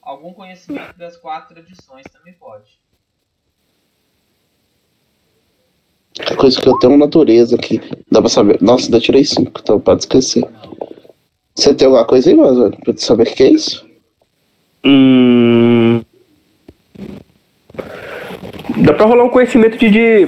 Algum 0.00 0.32
conhecimento 0.32 0.96
das 0.96 1.16
quatro 1.16 1.52
tradições 1.52 2.04
também 2.12 2.34
pode. 2.34 2.78
A 6.20 6.36
coisa 6.36 6.60
que 6.60 6.68
eu 6.68 6.78
tenho 6.78 6.96
natureza 6.96 7.56
aqui. 7.56 7.80
Dá 8.12 8.20
pra 8.20 8.30
saber. 8.30 8.62
Nossa, 8.62 8.84
ainda 8.84 9.00
tirei 9.00 9.24
5, 9.24 9.50
então 9.60 9.80
pode 9.80 10.02
esquecer. 10.02 10.48
Não. 10.48 10.78
Você 11.56 11.74
tem 11.74 11.86
alguma 11.86 12.06
coisa 12.06 12.30
aí, 12.30 12.36
mas 12.36 12.56
pra 12.84 12.96
saber 12.96 13.26
o 13.26 13.34
que 13.34 13.42
é 13.42 13.50
isso? 13.50 13.84
Hum. 14.84 16.04
Dá 18.78 18.92
pra 18.92 19.06
rolar 19.06 19.24
um 19.24 19.28
conhecimento 19.30 19.76
de. 19.78 19.88
de, 19.90 20.24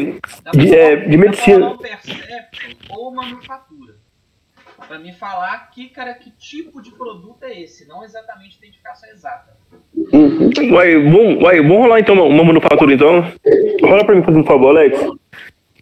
de, 0.55 0.75
é, 0.75 0.97
de 0.97 1.03
dá 1.03 1.09
pra 1.09 1.19
medicina. 1.19 1.59
rolar 1.67 1.73
um 1.75 1.79
perception 1.79 2.71
ou 2.91 3.11
manufatura. 3.15 3.95
Pra 4.87 4.99
me 4.99 5.13
falar 5.13 5.71
que, 5.71 5.89
cara, 5.89 6.15
que 6.15 6.31
tipo 6.31 6.81
de 6.81 6.93
produto 6.93 7.43
é 7.43 7.61
esse, 7.63 7.89
não 7.89 8.05
exatamente 8.05 8.57
a 8.57 8.59
identificação 8.67 9.09
exata. 9.11 9.57
Uhum. 10.13 10.51
Uai, 10.73 10.95
vamos, 11.03 11.43
uai, 11.43 11.61
vamos 11.61 11.79
rolar 11.79 11.99
então 12.01 12.15
uma, 12.15 12.25
uma 12.25 12.45
manufatura 12.45 12.93
então. 12.95 13.33
Rola 13.83 14.05
pra 14.05 14.15
mim, 14.15 14.23
por 14.23 14.45
favor, 14.45 14.69
Alex. 14.69 15.01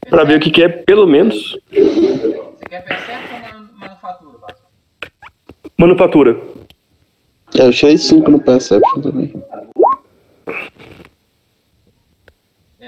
Pra 0.08 0.24
ver 0.24 0.38
o 0.38 0.40
que, 0.40 0.50
que 0.50 0.62
é, 0.62 0.68
pelo 0.68 1.06
menos. 1.06 1.58
Você 1.70 2.64
quer 2.70 2.84
perception 2.84 3.36
ou 3.36 3.40
man- 3.60 3.70
manufatura, 3.74 4.38
Vasco? 4.38 4.62
Manufatura. 5.76 6.40
É, 7.58 7.66
eu 7.66 7.72
tirei 7.72 7.98
5 7.98 8.30
no 8.30 8.40
Perception 8.40 9.00
também. 9.02 9.32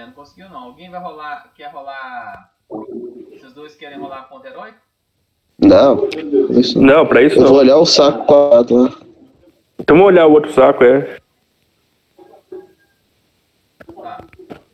Não 0.07 0.13
conseguiu 0.13 0.49
não. 0.49 0.65
Alguém 0.65 0.91
vai 0.91 1.01
rolar. 1.01 1.53
Quer 1.55 1.69
rolar. 1.73 2.53
Vocês 2.69 3.53
dois 3.53 3.75
querem 3.75 3.99
rolar 3.99 4.25
ponto 4.25 4.47
heróico? 4.47 4.79
Não, 5.59 6.09
isso 6.59 6.81
não. 6.81 6.99
Não, 6.99 7.07
pra 7.07 7.23
isso 7.23 7.37
Eu 7.37 7.43
vou 7.43 7.51
não. 7.53 7.57
olhar 7.59 7.77
o 7.79 7.87
saco 7.87 8.27
quadrado 8.27 8.77
lá. 8.77 9.01
Então 9.79 9.97
vamos 9.97 10.13
olhar 10.13 10.27
o 10.27 10.33
outro 10.33 10.53
saco, 10.53 10.85
é. 10.85 11.19
Tá. 13.95 14.25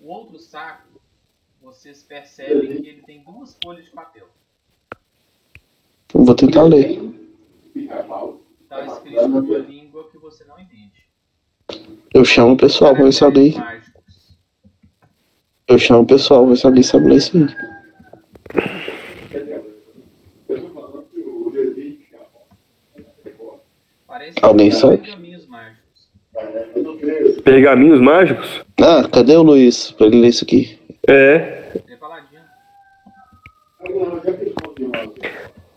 O 0.00 0.08
outro 0.08 0.38
saco, 0.38 0.82
vocês 1.60 2.02
percebem 2.02 2.82
que 2.82 2.88
ele 2.88 3.02
tem 3.02 3.22
duas 3.22 3.56
folhas 3.62 3.84
de 3.84 3.90
papel. 3.90 4.26
Eu 6.14 6.24
Vou 6.24 6.34
tentar 6.34 6.62
ler. 6.64 7.00
Tá 8.68 8.84
escrito 8.86 9.28
numa 9.28 9.58
língua 9.58 10.08
que 10.10 10.18
você 10.18 10.44
não 10.44 10.58
entende. 10.58 11.02
Eu 12.12 12.24
chamo 12.24 12.52
o 12.54 12.56
pessoal 12.56 12.94
pra 12.94 13.04
ver 13.04 13.12
se 13.12 13.24
alguém. 13.24 13.54
Eu 15.72 15.78
chamo 15.78 16.02
o 16.02 16.06
pessoal 16.06 16.46
ver 16.46 16.56
se 16.56 16.66
alguém 16.66 16.82
sabe 16.82 17.08
ler 17.08 17.16
isso 17.16 17.36
aí. 17.36 17.46
Parece 24.06 24.38
Alguém 24.42 24.68
que 24.70 24.76
sabe? 24.76 24.98
pergaminhos 24.98 25.46
mágicos. 25.46 26.10
Pergaminhos 27.44 28.00
mágicos? 28.00 28.64
Ah, 28.80 29.08
cadê 29.08 29.36
o 29.36 29.42
Luiz? 29.42 29.90
Pra 29.92 30.06
ele 30.06 30.20
ler 30.20 30.28
isso 30.28 30.44
aqui. 30.44 30.78
É. 31.08 31.12
É. 31.36 31.72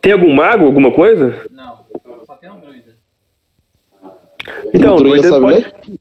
Tem 0.02 0.12
algum 0.12 0.34
mago, 0.34 0.66
alguma 0.66 0.92
coisa? 0.94 1.46
Não, 1.50 1.86
só 2.26 2.36
tem 2.36 2.52
um 2.52 2.60
druida. 2.60 2.96
Então, 4.74 4.96
o 4.96 4.98
druida 4.98 5.22
dois 5.22 5.34
sabe 5.34 5.42
pode- 5.46 5.56
ler? 5.56 5.74
Deixa 5.82 6.00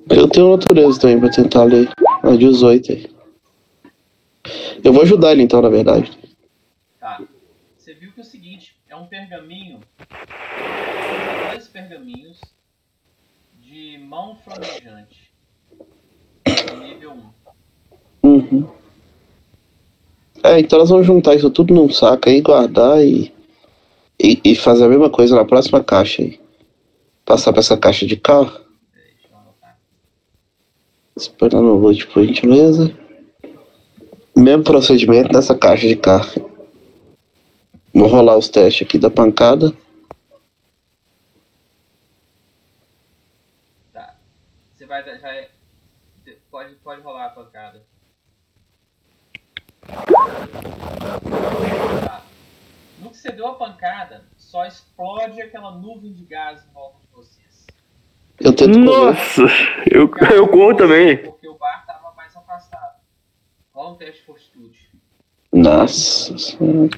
Eu 0.09 0.29
tenho 0.29 0.55
natureza 0.55 0.99
também 0.99 1.19
pra 1.19 1.29
tentar 1.29 1.63
ler. 1.63 1.89
Ah, 2.23 2.35
18 2.35 2.91
aí. 2.91 3.15
Eu 4.83 4.93
vou 4.93 5.01
ajudar 5.01 5.31
ele 5.31 5.43
então, 5.43 5.61
na 5.61 5.69
verdade. 5.69 6.11
Tá. 6.99 7.21
Você 7.77 7.93
viu 7.93 8.11
que 8.11 8.19
é 8.19 8.23
o 8.23 8.25
seguinte, 8.25 8.79
é 8.87 8.95
um 8.95 9.07
pergaminho. 9.07 9.79
Dois 11.51 11.67
pergaminhos 11.67 12.39
de 13.61 13.97
mão 13.97 14.35
flamejante. 14.37 15.24
Nível 16.47 17.17
1. 18.23 18.27
Uhum. 18.27 18.69
É, 20.43 20.59
então 20.59 20.79
nós 20.79 20.89
vamos 20.89 21.07
juntar 21.07 21.35
isso 21.35 21.49
tudo 21.49 21.73
num 21.73 21.89
saco 21.89 22.29
aí, 22.29 22.41
guardar 22.41 23.03
e, 23.03 23.33
e, 24.21 24.39
e 24.43 24.55
fazer 24.55 24.85
a 24.85 24.89
mesma 24.89 25.09
coisa 25.09 25.35
na 25.35 25.45
próxima 25.45 25.83
caixa 25.83 26.21
aí. 26.21 26.39
Passar 27.25 27.51
pra 27.51 27.61
essa 27.61 27.77
caixa 27.77 28.05
de 28.05 28.15
carro. 28.15 28.63
Esperar 31.17 31.61
no 31.61 31.75
loot, 31.75 32.05
por 32.07 32.23
gentileza. 32.25 32.95
Mesmo 34.35 34.63
procedimento 34.63 35.31
nessa 35.33 35.55
caixa 35.55 35.87
de 35.87 35.95
carro. 35.95 36.51
Vou 37.93 38.07
rolar 38.07 38.37
os 38.37 38.49
testes 38.49 38.85
aqui 38.85 38.99
da 38.99 39.09
pancada. 39.09 39.73
Tá. 43.93 44.15
Você 44.75 44.85
vai 44.85 45.03
dar- 45.05 45.17
já 45.17 45.33
é- 45.33 45.49
você 46.21 46.37
pode 46.51 46.75
pode 46.75 47.01
rolar 47.01 47.27
a 47.27 47.29
pancada. 47.29 47.79
Tá. 47.79 47.85
No 52.99 53.09
que 53.11 53.17
você 53.17 53.31
deu 53.31 53.47
a 53.47 53.55
pancada, 53.55 54.25
só 54.37 54.65
explode 54.65 55.41
aquela 55.41 55.71
nuvem 55.71 56.13
de 56.13 56.25
gás 56.25 56.65
em 56.65 56.73
volta 56.73 56.99
de 56.99 57.07
vocês. 57.13 57.67
Eu 58.39 58.55
tento. 58.55 58.77
Nossa, 58.77 59.41
eu, 59.89 60.09
eu 60.33 60.47
corro 60.47 60.75
também. 60.75 61.17
Porque 61.17 61.47
o 61.47 61.57
bar 61.57 61.81
estava 61.81 62.13
mais 62.15 62.35
afastado. 62.35 62.99
Rola 63.73 63.91
um 63.91 63.95
teste 63.95 64.21
de 64.21 64.25
fortitude. 64.25 64.89
Nossa 65.53 66.37
senhora. 66.37 66.89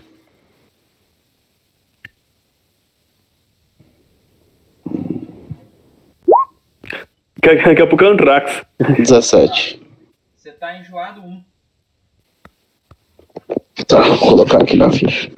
Daqui 7.41 7.82
a 7.82 7.88
pouco 7.88 8.04
é 8.04 8.08
Antrax. 8.08 8.65
17. 8.97 9.82
Você 10.36 10.52
tá 10.52 10.78
enjoado 10.78 11.21
1. 11.21 11.43
Tá, 13.86 14.02
vou 14.02 14.18
colocar 14.18 14.62
aqui 14.62 14.76
na 14.76 14.92
ficha. 14.92 15.32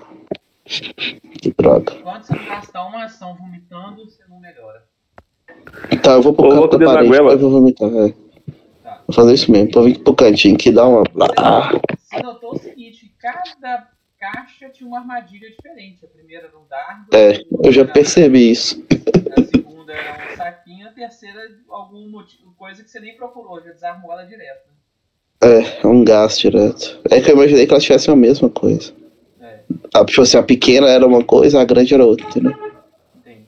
Que 1.42 1.54
droga. 1.58 1.94
Enquanto 1.94 2.24
você 2.24 2.36
não 2.36 2.46
gastar 2.46 2.86
uma 2.86 3.04
ação 3.06 3.36
vomitando, 3.36 4.06
você 4.06 4.24
não 4.30 4.40
melhora. 4.40 4.84
Tá, 6.02 6.12
eu 6.14 6.22
vou 6.22 6.34
pro 6.34 6.50
canto 6.50 6.78
da 6.78 6.86
parede, 6.86 7.10
goela. 7.10 7.36
depois 7.36 7.42
eu 7.42 7.50
vou 7.50 7.60
vomitar, 7.60 7.90
é. 7.90 8.14
Tá. 8.84 9.04
Vou 9.08 9.16
fazer 9.16 9.34
isso 9.34 9.52
mesmo, 9.52 9.72
vou 9.74 9.84
vir 9.84 10.00
pro 10.04 10.14
cantinho 10.16 10.58
que 10.58 10.72
dá 10.72 10.88
uma. 10.88 11.04
Ah, 11.38 11.72
Você 11.98 12.22
notou 12.22 12.54
o 12.54 12.58
seguinte, 12.58 13.14
cada 13.20 13.90
caixa 14.18 14.70
tinha 14.70 14.88
uma 14.88 15.00
armadilha 15.00 15.50
diferente. 15.50 16.06
A 16.06 16.08
primeira 16.08 16.48
era 16.48 16.58
um 16.58 16.68
dardo, 16.68 17.08
é, 17.14 17.42
eu 17.64 17.72
já 17.72 17.86
percebi 17.86 18.52
isso. 18.52 18.86
A 19.38 19.44
segunda 19.44 19.94
era 19.94 20.34
um 20.34 20.38
saquinho, 20.38 20.88
a 20.88 20.92
terceira 20.92 21.42
algum 21.70 22.10
motivo, 22.10 22.54
coisa 22.56 22.84
que 22.84 22.90
você 22.90 23.00
nem 23.00 23.18
procurou, 23.18 23.62
já 23.62 23.72
desarmou 23.72 24.12
ela 24.14 24.24
direto. 24.24 24.70
É, 25.42 25.82
é 25.84 25.88
um 25.88 26.04
gás 26.04 26.38
direto. 26.38 27.00
É 27.10 27.22
que 27.22 27.30
eu 27.32 27.36
imaginei 27.36 27.66
que 27.66 27.72
elas 27.74 27.84
tivessem 27.84 28.14
a 28.14 28.18
mesma 28.18 28.50
coisa. 28.50 28.94
É, 29.40 29.60
A, 29.94 30.04
tipo 30.06 30.22
assim, 30.22 30.38
a 30.38 30.44
pequena 30.44 30.88
era 30.88 31.06
uma 31.06 31.24
coisa, 31.24 31.62
a 31.62 31.66
grande 31.66 31.94
era 31.94 32.06
outra, 32.06 32.26
entendeu? 32.28 32.54
entendi. 33.16 33.46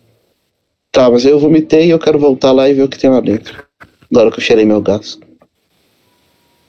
Tá, 0.91 1.10
mas 1.10 1.25
eu 1.25 1.39
vomitei 1.39 1.88
e 1.88 1.89
eu 1.89 1.99
quero 1.99 2.17
voltar 2.19 2.51
lá 2.51 2.69
e 2.69 2.73
ver 2.73 2.84
o 2.84 2.89
que 2.89 2.97
tem 2.97 3.10
lá 3.10 3.19
dentro. 3.19 3.65
Agora 4.12 4.32
que 4.32 4.38
eu 4.39 4.43
cheirei 4.43 4.65
meu 4.65 4.82
gás. 4.82 5.19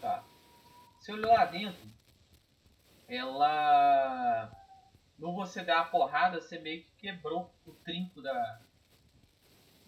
Tá. 0.01 0.25
Você 0.99 1.13
olhou 1.13 1.31
lá 1.33 1.45
dentro, 1.45 1.79
ela. 3.09 4.51
No 5.19 5.35
você 5.35 5.63
dar 5.63 5.81
a 5.81 5.85
porrada, 5.85 6.41
você 6.41 6.59
meio 6.59 6.83
que 6.83 6.91
quebrou 6.99 7.49
o 7.67 7.71
trinco 7.85 8.21
da, 8.21 8.59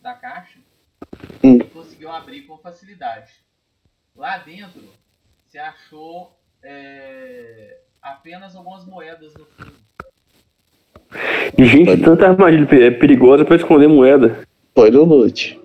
da 0.00 0.14
caixa 0.14 0.58
Hum. 1.42 1.56
e 1.56 1.64
conseguiu 1.64 2.10
abrir 2.10 2.42
com 2.42 2.56
facilidade. 2.58 3.32
Lá 4.16 4.38
dentro, 4.38 4.80
você 5.54 5.58
achou 5.60 6.36
é, 6.64 7.78
apenas 8.02 8.56
algumas 8.56 8.84
moedas 8.84 9.32
no 9.34 9.46
fundo. 9.46 9.72
Gente, 11.56 12.02
tanta 12.02 12.26
armadilha 12.26 12.86
é 12.86 12.90
perigosa 12.90 13.44
pra 13.44 13.54
esconder 13.54 13.86
moeda. 13.86 14.44
Foi 14.74 14.90
no 14.90 15.04
loot. 15.04 15.60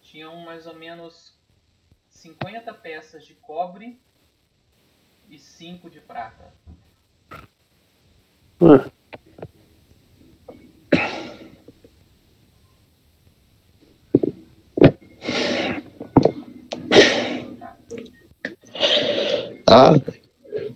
Tinham 0.00 0.44
mais 0.44 0.64
ou 0.68 0.76
menos 0.76 1.36
50 2.08 2.72
peças 2.74 3.26
de 3.26 3.34
cobre 3.34 4.00
e 5.28 5.36
5 5.36 5.90
de 5.90 5.98
prata. 6.00 6.54
Ah, 8.60 8.88
Ah, 19.72 19.92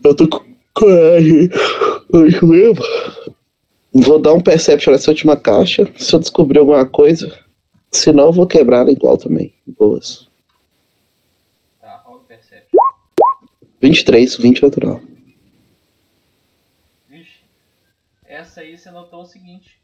Eu 0.05 0.15
tô 0.15 0.29
com 0.29 0.55
coragem 0.73 1.51
hoje 2.13 2.45
mesmo. 2.45 2.85
Vou 3.93 4.21
dar 4.21 4.35
um 4.35 4.41
perception 4.41 4.93
nessa 4.93 5.11
última 5.11 5.37
caixa. 5.37 5.93
Se 5.97 6.15
eu 6.15 6.21
descobrir 6.21 6.61
alguma 6.61 6.87
coisa. 6.87 7.37
Senão 7.91 8.27
eu 8.27 8.33
vou 8.33 8.47
quebrar 8.47 8.83
ela 8.83 8.93
igual 8.93 9.19
também. 9.19 9.53
Boas. 9.67 10.29
Tá, 11.81 12.03
rola 12.05 12.19
o 12.19 12.25
Perception. 12.25 12.79
23, 13.81 14.37
20 14.37 14.63
natural. 14.63 15.01
Vixe. 17.09 17.41
Essa 18.25 18.61
aí 18.61 18.79
você 18.79 18.93
notou 18.93 19.23
o 19.23 19.27
seguinte. 19.27 19.81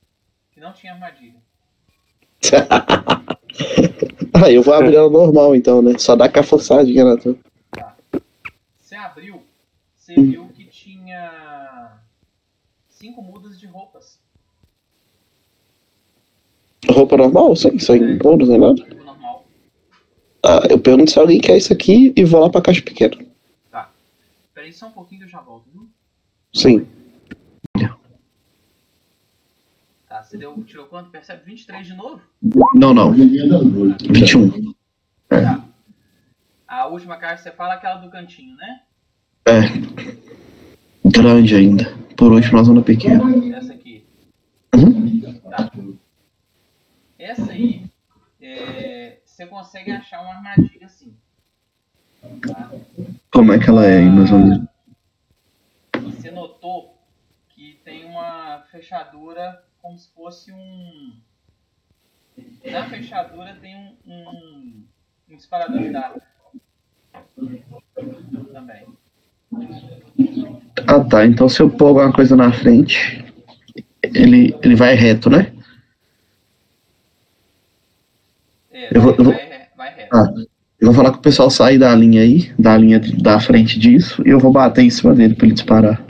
Que 0.53 0.61
não 0.61 0.73
tinha 0.73 0.93
armadilha. 0.93 1.41
ah, 4.35 4.51
eu 4.51 4.63
vou 4.63 4.75
abrir 4.75 4.95
ela 4.95 5.11
normal 5.11 5.57
então, 5.57 5.83
né? 5.83 5.99
Só 5.99 6.15
dá 6.15 6.29
com 6.29 6.39
a 6.39 6.45
forçadinha 6.45 7.05
na 7.05 7.17
tua. 7.17 7.37
Abriu, 9.05 9.43
você 9.97 10.15
viu 10.15 10.49
que 10.49 10.65
tinha 10.65 11.99
cinco 12.89 13.23
mudas 13.23 13.59
de 13.59 13.67
roupas. 13.67 14.19
Roupa 16.89 17.17
normal? 17.17 17.57
Sem, 17.57 17.79
sem 17.79 18.19
bônus 18.19 18.49
nem 18.49 18.59
nada. 18.59 18.85
Normal. 19.05 19.47
Ah, 20.45 20.63
eu 20.69 20.79
pergunto 20.79 21.11
se 21.11 21.19
alguém 21.19 21.41
quer 21.41 21.57
isso 21.57 21.73
aqui 21.73 22.13
e 22.17 22.25
vou 22.25 22.41
lá 22.41 22.51
pra 22.51 22.63
caixa 22.63 22.83
pequena. 22.83 23.17
Peraí 24.55 24.73
só 24.75 24.89
um 24.89 24.93
pouquinho 24.93 25.21
que 25.21 25.25
eu 25.25 25.31
já 25.31 25.41
volto, 25.41 25.71
viu? 25.71 25.89
Sim. 26.53 26.87
Tá, 30.07 30.23
você 30.23 30.37
deu, 30.37 30.63
tirou 30.65 30.85
quanto? 30.87 31.09
Percebe 31.09 31.45
23 31.47 31.87
de 31.87 31.95
novo? 31.95 32.21
Não, 32.75 32.93
não. 32.93 33.13
21. 33.13 34.75
Tá. 35.29 35.65
A 36.69 36.87
última 36.89 37.17
caixa 37.17 37.45
você 37.45 37.53
fala 37.53 37.73
é 37.73 37.77
aquela 37.77 37.97
do 37.97 38.11
cantinho, 38.11 38.55
né? 38.57 38.83
É. 39.47 39.61
Grande 41.05 41.55
ainda. 41.55 41.97
Por 42.17 42.33
último, 42.33 42.59
na 42.59 42.65
zona 42.65 42.83
pequena. 42.83 43.25
Essa 43.57 43.73
aqui. 43.73 44.05
Uhum. 44.75 45.41
Tá. 45.41 45.71
Essa 47.19 47.53
aí, 47.53 47.91
é, 48.41 49.19
você 49.25 49.47
consegue 49.47 49.91
achar 49.91 50.21
uma 50.23 50.35
armadilha 50.35 50.87
assim. 50.87 51.15
Tá? 52.47 52.71
Como 53.33 53.53
é 53.53 53.59
que 53.59 53.71
ela 53.71 53.87
é 53.87 54.03
mais 54.03 54.31
ou 54.31 54.39
menos? 54.39 54.69
Você 56.03 56.31
notou 56.31 56.99
que 57.49 57.81
tem 57.85 58.05
uma 58.05 58.61
fechadura 58.71 59.65
como 59.81 59.99
se 59.99 60.13
fosse 60.13 60.53
um. 60.53 61.17
Na 62.65 62.89
fechadura 62.89 63.55
tem 63.57 63.77
um, 63.77 63.97
um, 64.07 64.87
um 65.31 65.37
disparador 65.37 65.79
de 65.79 65.91
dados. 65.91 66.23
Também. 68.53 68.87
Ah 70.87 71.01
tá, 71.01 71.25
então 71.27 71.49
se 71.49 71.61
eu 71.61 71.71
pôr 71.71 71.89
alguma 71.89 72.13
coisa 72.13 72.37
na 72.37 72.53
frente, 72.53 73.25
ele, 74.03 74.55
ele 74.63 74.75
vai 74.75 74.95
reto, 74.95 75.31
né? 75.31 75.53
É, 78.73 78.97
Eu 78.97 79.01
vou- 79.03 79.15
eu 79.19 79.25
vou- 79.25 79.33
vai, 79.35 79.61
vai 79.77 79.95
reto. 79.95 80.17
Ah. 80.17 80.27
Eu 80.81 80.87
vou 80.87 80.95
falar 80.95 81.13
que 81.13 81.19
o 81.19 81.23
pessoal 81.23 81.51
sair 81.51 81.79
da 81.79 81.95
linha 81.95 82.23
aí, 82.23 82.51
da 82.59 82.77
linha 82.77 82.99
da 83.19 83.39
frente 83.39 83.79
disso, 83.79 84.23
e 84.27 84.31
eu 84.31 84.39
vou 84.41 84.51
bater 84.51 84.83
em 84.83 84.89
cima 84.91 85.15
dele 85.15 85.35
pra 85.35 85.47
ele 85.47 85.55
disparar. 85.55 86.03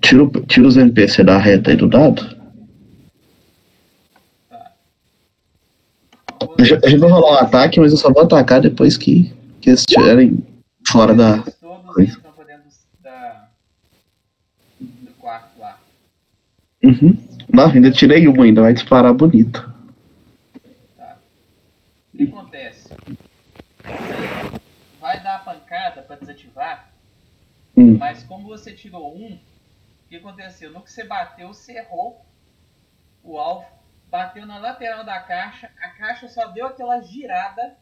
Tira, 0.00 0.28
tira 0.46 0.66
os 0.66 0.76
NPC 0.76 1.22
da 1.24 1.38
reta 1.38 1.70
aí 1.70 1.76
do 1.76 1.88
dado. 1.88 2.37
A 6.58 6.88
gente 6.88 6.98
vai 6.98 7.08
rolar 7.08 7.40
um 7.42 7.46
ataque, 7.46 7.78
mas 7.78 7.92
eu 7.92 7.98
só 7.98 8.12
vou 8.12 8.24
atacar 8.24 8.60
depois 8.60 8.96
que, 8.96 9.32
que 9.60 9.70
eles 9.70 9.80
estiverem 9.80 10.44
fora 10.88 11.14
da. 11.14 11.38
Todos 11.42 11.98
entram 11.98 12.32
pra 12.32 12.44
dentro 12.44 12.64
da, 13.00 13.48
do 14.80 15.12
quarto 15.20 15.58
lá. 15.60 15.78
Uhum. 16.82 17.16
Não, 17.52 17.70
ainda 17.70 17.92
tirei 17.92 18.26
uma, 18.26 18.44
ainda 18.44 18.62
vai 18.62 18.74
disparar 18.74 19.14
bonito. 19.14 19.72
O 22.12 22.16
que 22.16 22.24
acontece? 22.24 22.88
Você 22.88 24.60
vai 25.00 25.22
dar 25.22 25.36
a 25.36 25.38
pancada 25.38 26.02
pra 26.02 26.16
desativar, 26.16 26.88
Hum. 27.76 27.96
mas 27.96 28.24
como 28.24 28.48
você 28.48 28.72
tirou 28.72 29.16
um, 29.16 29.34
o 29.34 30.08
que 30.08 30.16
aconteceu? 30.16 30.72
No 30.72 30.80
que 30.80 30.90
você 30.90 31.04
bateu, 31.04 31.54
você 31.54 31.78
errou 31.78 32.20
o 33.22 33.38
alvo, 33.38 33.64
bateu 34.10 34.46
na 34.46 34.58
lateral 34.58 35.04
da 35.04 35.20
caixa, 35.20 35.70
a 35.82 35.88
caixa 35.90 36.28
só 36.28 36.46
deu 36.48 36.66
aquela 36.66 37.00
girada 37.00 37.76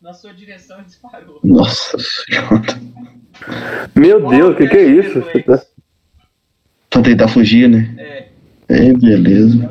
na 0.00 0.12
sua 0.12 0.32
direção 0.32 0.80
e 0.80 0.84
disparou. 0.84 1.40
Nossa 1.42 1.96
senhora. 1.98 2.62
Meu 3.94 4.28
Deus, 4.28 4.54
o 4.54 4.56
que, 4.56 4.68
que 4.68 4.76
é 4.76 4.84
isso? 4.84 5.20
Reflexo. 5.20 5.74
Pra 6.90 7.02
tentar 7.02 7.28
fugir, 7.28 7.68
né? 7.68 7.94
É, 7.98 8.28
É, 8.68 8.92
beleza. 8.92 9.68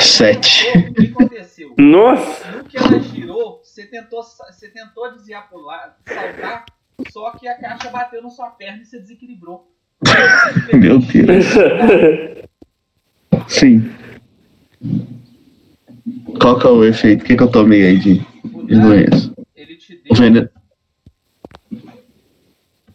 Sete. 0.00 0.66
o 0.76 0.94
que 0.94 1.06
aconteceu? 1.06 1.74
Nossa! 1.78 2.50
No 2.52 2.64
que 2.64 2.76
ela 2.76 2.98
girou, 2.98 3.60
você 3.62 3.86
tentou, 3.86 4.22
você 4.22 4.68
tentou 4.68 5.12
desviar 5.12 5.48
pro 5.48 5.60
lado, 5.60 5.94
saltar, 6.06 6.64
só 7.10 7.30
que 7.32 7.46
a 7.46 7.58
caixa 7.58 7.88
bateu 7.90 8.20
na 8.20 8.30
sua 8.30 8.50
perna 8.50 8.82
e 8.82 8.84
você 8.84 8.98
desequilibrou. 8.98 9.72
Meu 10.74 10.98
Deus. 10.98 11.46
Sim. 13.48 13.90
Qual 16.40 16.58
que 16.58 16.66
é 16.66 16.70
o 16.70 16.84
efeito? 16.84 17.22
O 17.22 17.24
que, 17.26 17.36
que 17.36 17.42
eu 17.42 17.50
tomei 17.50 17.84
aí 17.86 17.98
de, 17.98 18.18
de 18.18 18.80
doença? 18.80 19.32
ele 19.56 19.76
te 19.76 19.94
deu, 19.96 20.02
O 20.12 20.14
veneno. 20.14 20.48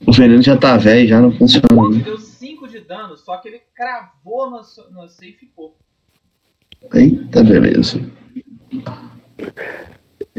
O 0.06 0.12
veneno 0.12 0.42
já 0.42 0.58
tá 0.58 0.78
velho, 0.78 1.08
já 1.08 1.20
não 1.22 1.32
funciona. 1.32 1.68
te 1.68 1.98
né? 1.98 2.04
deu 2.04 2.18
5 2.18 2.68
de 2.68 2.80
dano, 2.82 3.16
só 3.18 3.38
que 3.38 3.48
ele 3.50 3.62
cravou 3.76 4.64
so- 4.64 4.90
no 4.92 5.02
você 5.02 5.28
e 5.28 5.34
ficou. 5.34 5.78
Eita, 6.94 7.44
beleza. 7.44 8.02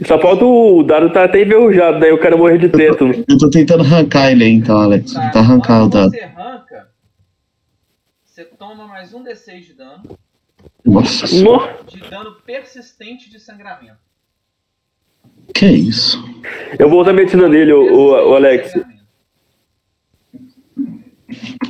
Só 0.06 0.20
falta 0.20 0.44
o 0.44 0.82
dado 0.82 1.10
tá 1.12 1.24
até 1.24 1.42
enferrujado, 1.42 2.00
daí 2.00 2.12
o 2.12 2.18
cara 2.20 2.36
morrer 2.36 2.58
de 2.58 2.68
tétano. 2.68 3.14
Eu 3.28 3.38
tô 3.38 3.48
tentando 3.48 3.82
arrancar 3.84 4.32
ele 4.32 4.44
aí 4.44 4.50
então, 4.52 4.76
Alex. 4.76 5.12
Tá, 5.14 5.30
Tá 5.30 5.38
arrancar 5.40 5.84
o 5.84 5.88
dado. 5.88 6.10
você 6.10 6.20
você 8.34 8.44
toma 8.44 8.88
mais 8.88 9.14
um 9.14 9.22
D6 9.22 9.60
de 9.60 9.74
dano, 9.74 10.18
Nossa 10.84 11.24
senhora. 11.24 11.84
De 11.84 12.00
dano 12.00 12.34
persistente 12.42 13.30
de 13.30 13.38
sangramento. 13.38 14.00
Que 15.54 15.66
isso? 15.66 16.18
Eu 16.76 16.90
vou 16.90 17.00
usar 17.00 17.12
medicina 17.12 17.48
nele, 17.48 17.72
o, 17.72 17.94
o, 17.94 18.30
o 18.30 18.34
Alex. 18.34 18.72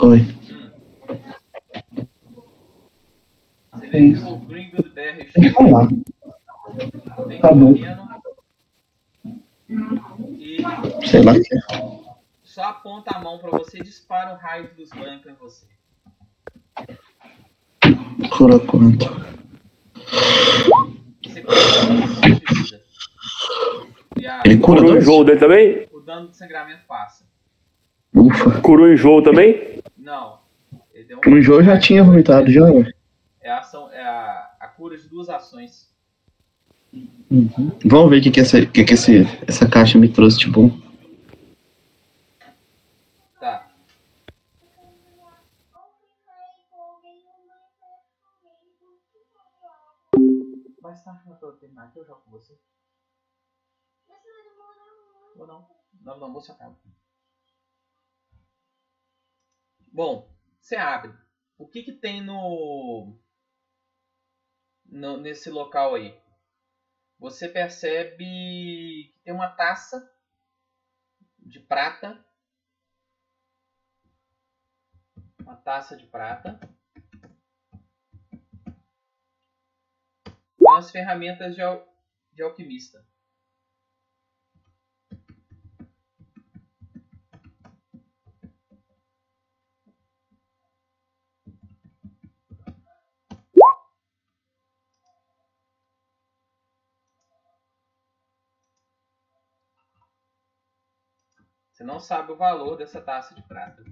Oi. 0.00 0.20
Você 3.74 3.86
vê 3.90 4.14
que 4.14 4.18
o 4.24 4.36
Gringo 4.38 4.82
do 4.82 4.88
BR 4.88 5.28
Tá 7.42 7.52
bom. 7.52 7.74
e 10.38 11.06
Sei 11.06 11.22
lá. 11.22 11.34
só 12.42 12.62
aponta 12.64 13.14
a 13.14 13.20
mão 13.20 13.38
pra 13.38 13.50
você 13.50 13.80
e 13.80 13.82
dispara 13.82 14.32
um 14.32 14.38
raio 14.38 14.68
de 14.72 14.80
luz 14.80 14.88
branca 14.88 15.30
em 15.30 15.34
você. 15.34 15.73
Cura 18.30 18.58
quanto? 18.60 19.06
Um. 21.90 22.34
E 24.16 24.26
Ele 24.44 24.58
cura 24.58 24.78
Curou 24.78 24.84
o 24.84 24.92
dois? 24.92 25.02
enjoo 25.04 25.24
dele 25.24 25.38
também? 25.38 25.86
o 25.92 26.00
dano 26.00 26.28
de 26.28 26.36
sangramento 26.36 26.80
passa. 26.86 27.24
Ufa. 28.14 28.60
Curou 28.60 28.86
o 28.86 28.92
enjoo 28.92 29.22
também? 29.22 29.80
Não. 29.98 30.38
Ele 30.94 31.04
deu 31.04 31.20
No 31.26 31.42
jogo 31.42 31.60
eu 31.60 31.64
já 31.64 31.78
tinha 31.78 32.02
vomitado 32.04 32.50
já. 32.50 32.62
É 33.42 33.50
a, 33.50 33.58
ação, 33.58 33.90
é 33.92 34.00
a, 34.02 34.50
a 34.60 34.68
cura 34.68 34.96
de 34.96 35.08
duas 35.08 35.28
ações. 35.28 35.92
Vamos 37.84 38.10
ver 38.10 38.18
o 38.18 38.22
que, 38.22 38.30
que, 38.30 38.40
essa, 38.40 38.64
que, 38.64 38.84
que 38.84 38.94
esse, 38.94 39.26
essa 39.46 39.66
caixa 39.68 39.98
me 39.98 40.08
trouxe 40.08 40.38
de 40.38 40.48
bom. 40.50 40.70
Não? 56.04 56.14
Não, 56.18 56.28
não, 56.28 56.32
você 56.32 56.52
acaba. 56.52 56.76
Bom, 59.90 60.28
você 60.60 60.76
abre. 60.76 61.14
O 61.56 61.66
que 61.66 61.82
que 61.82 61.92
tem 61.92 62.20
no, 62.20 63.16
no 64.86 65.18
nesse 65.18 65.50
local 65.50 65.92
aí? 65.94 66.14
Você 67.18 67.48
percebe 67.48 69.10
que 69.12 69.18
tem 69.24 69.34
uma 69.34 69.48
taça 69.48 70.00
de 71.38 71.60
prata. 71.60 72.18
Uma 75.40 75.54
taça 75.54 75.96
de 75.96 76.04
prata. 76.06 76.58
Umas 80.58 80.90
ferramentas 80.90 81.54
de, 81.54 81.62
al- 81.62 81.86
de 82.32 82.42
alquimista. 82.42 83.06
Não 101.94 102.00
sabe 102.00 102.32
o 102.32 102.36
valor 102.36 102.76
dessa 102.76 103.00
taça 103.00 103.36
de 103.36 103.42
prata. 103.42 103.84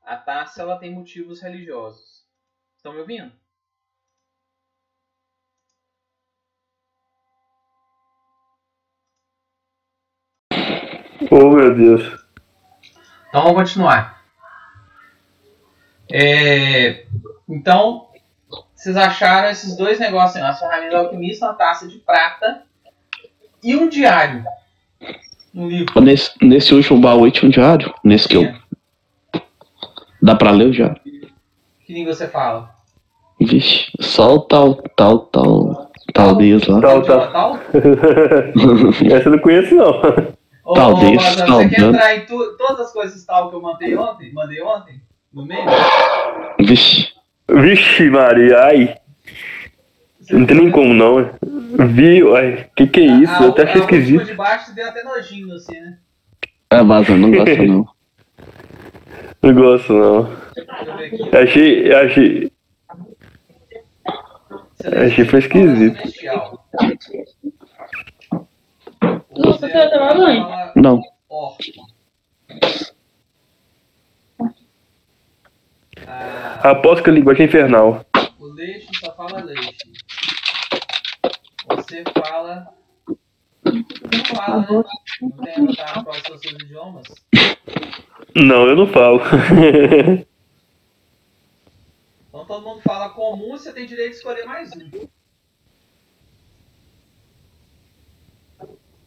A 0.00 0.16
taça 0.16 0.62
ela 0.62 0.78
tem 0.78 0.92
motivos 0.94 1.42
religiosos. 1.42 2.24
Estão 2.76 2.92
me 2.92 3.00
ouvindo? 3.00 3.32
Oh, 11.32 11.50
meu 11.50 11.74
Deus. 11.74 12.24
Então 13.28 13.42
vamos 13.42 13.56
continuar. 13.56 14.24
É, 16.12 17.08
Então, 17.48 18.13
vocês 18.84 18.96
acharam 18.98 19.48
esses 19.48 19.76
dois 19.78 19.98
negócios, 19.98 20.36
aí, 20.36 20.42
uma 20.42 20.54
ferramenta 20.54 20.90
do 20.90 20.96
alquimista, 20.96 21.46
uma 21.46 21.54
taça 21.54 21.88
de 21.88 21.96
prata 22.00 22.62
e 23.62 23.74
um 23.74 23.88
diário. 23.88 24.44
Um 25.54 25.66
livro. 25.68 25.98
Nesse, 26.02 26.32
nesse 26.42 26.74
último 26.74 27.00
baú 27.00 27.24
aí 27.24 27.30
tinha 27.30 27.48
um 27.48 27.50
diário. 27.50 27.94
Nesse 28.04 28.28
que 28.28 28.36
eu. 28.36 28.54
Dá 30.22 30.34
pra 30.34 30.50
ler 30.50 30.66
o 30.66 30.70
diário. 30.70 31.00
Que 31.86 31.94
língua 31.94 32.12
você 32.12 32.28
fala? 32.28 32.74
Vixe, 33.40 33.90
só 34.00 34.34
o 34.34 34.40
tal, 34.40 34.74
tal, 34.96 35.20
tal. 35.20 35.90
Talvez 36.12 36.66
lá. 36.66 36.80
Tal, 36.82 37.02
tal. 37.02 37.32
tal? 37.32 37.58
Essa 39.16 39.28
eu 39.28 39.32
não 39.32 39.38
conheço, 39.38 39.74
não. 39.74 39.92
Ô, 40.62 40.74
Talvez, 40.74 41.12
ô, 41.12 41.24
Bazan, 41.24 41.46
tal, 41.46 41.56
você 41.62 41.68
quer 41.70 41.80
entrar 41.80 42.16
em 42.16 42.26
tu- 42.26 42.56
todas 42.58 42.80
as 42.80 42.92
coisas 42.92 43.24
tal 43.24 43.48
que 43.48 43.56
eu 43.56 43.62
mandei 43.62 43.96
ontem? 43.96 44.32
Mandei 44.34 44.62
ontem? 44.62 45.00
No 45.32 45.46
meio? 45.46 45.64
Vixe. 46.60 47.14
Vixe, 47.48 48.08
Maria, 48.10 48.58
ai. 48.64 48.96
Não 50.30 50.46
tem 50.46 50.56
nem 50.56 50.70
como, 50.70 50.94
não. 50.94 51.30
Vi, 51.88 52.22
ai, 52.34 52.70
que 52.76 52.86
que 52.86 53.00
é 53.00 53.04
isso? 53.04 53.32
Ah, 53.32 53.42
Eu 53.44 53.50
até 53.50 53.62
achei 53.64 53.80
a 53.80 53.82
última 53.84 53.98
esquisito. 54.00 54.24
de 54.24 54.34
baixo 54.34 54.74
deu 54.74 54.88
até 54.88 55.02
nojinho 55.04 55.52
assim, 55.54 55.78
né? 55.78 55.98
É, 56.70 56.82
vaza, 56.82 57.16
não 57.16 57.30
gosta 57.30 57.62
não. 57.62 57.86
Não 59.42 59.54
gosto, 59.54 59.92
não. 59.92 60.26
Eu 60.56 60.62
aqui. 61.04 61.28
Eu 61.30 61.38
Achei, 61.42 61.92
eu 61.92 61.98
achei. 61.98 62.52
achei 65.06 65.24
foi 65.26 65.38
esquisito. 65.40 65.96
Celestial. 65.98 66.66
Você 69.36 69.68
quer 69.68 69.90
tomar 69.90 70.14
banho? 70.14 70.42
fala 70.44 70.72
Não. 70.76 71.02
Orc. 71.28 71.62
Ah, 74.40 74.50
Aposto 76.62 77.02
que 77.02 77.10
a 77.10 77.12
linguagem 77.12 77.44
é 77.46 77.48
infernal. 77.48 78.04
o 78.38 78.46
leite 78.46 78.88
só 78.98 79.14
fala 79.14 79.40
leite. 79.42 79.76
Você 81.68 82.04
fala. 82.18 82.68
Não 83.64 84.24
fala, 84.36 84.60
né? 84.60 84.82
Não 85.22 85.30
tem 85.30 85.54
anotado 85.54 86.04
quais 86.04 86.22
são 86.22 86.36
os 86.36 86.40
seus 86.42 86.54
idiomas? 86.54 87.02
Não, 88.34 88.66
eu 88.66 88.76
não 88.76 88.86
falo. 88.86 89.20
Então 92.28 92.44
todo 92.46 92.64
mundo 92.64 92.82
fala 92.82 93.10
comum 93.10 93.50
você 93.56 93.72
tem 93.72 93.86
direito 93.86 94.10
de 94.10 94.16
escolher 94.16 94.44
mais 94.44 94.68
um. 94.72 94.90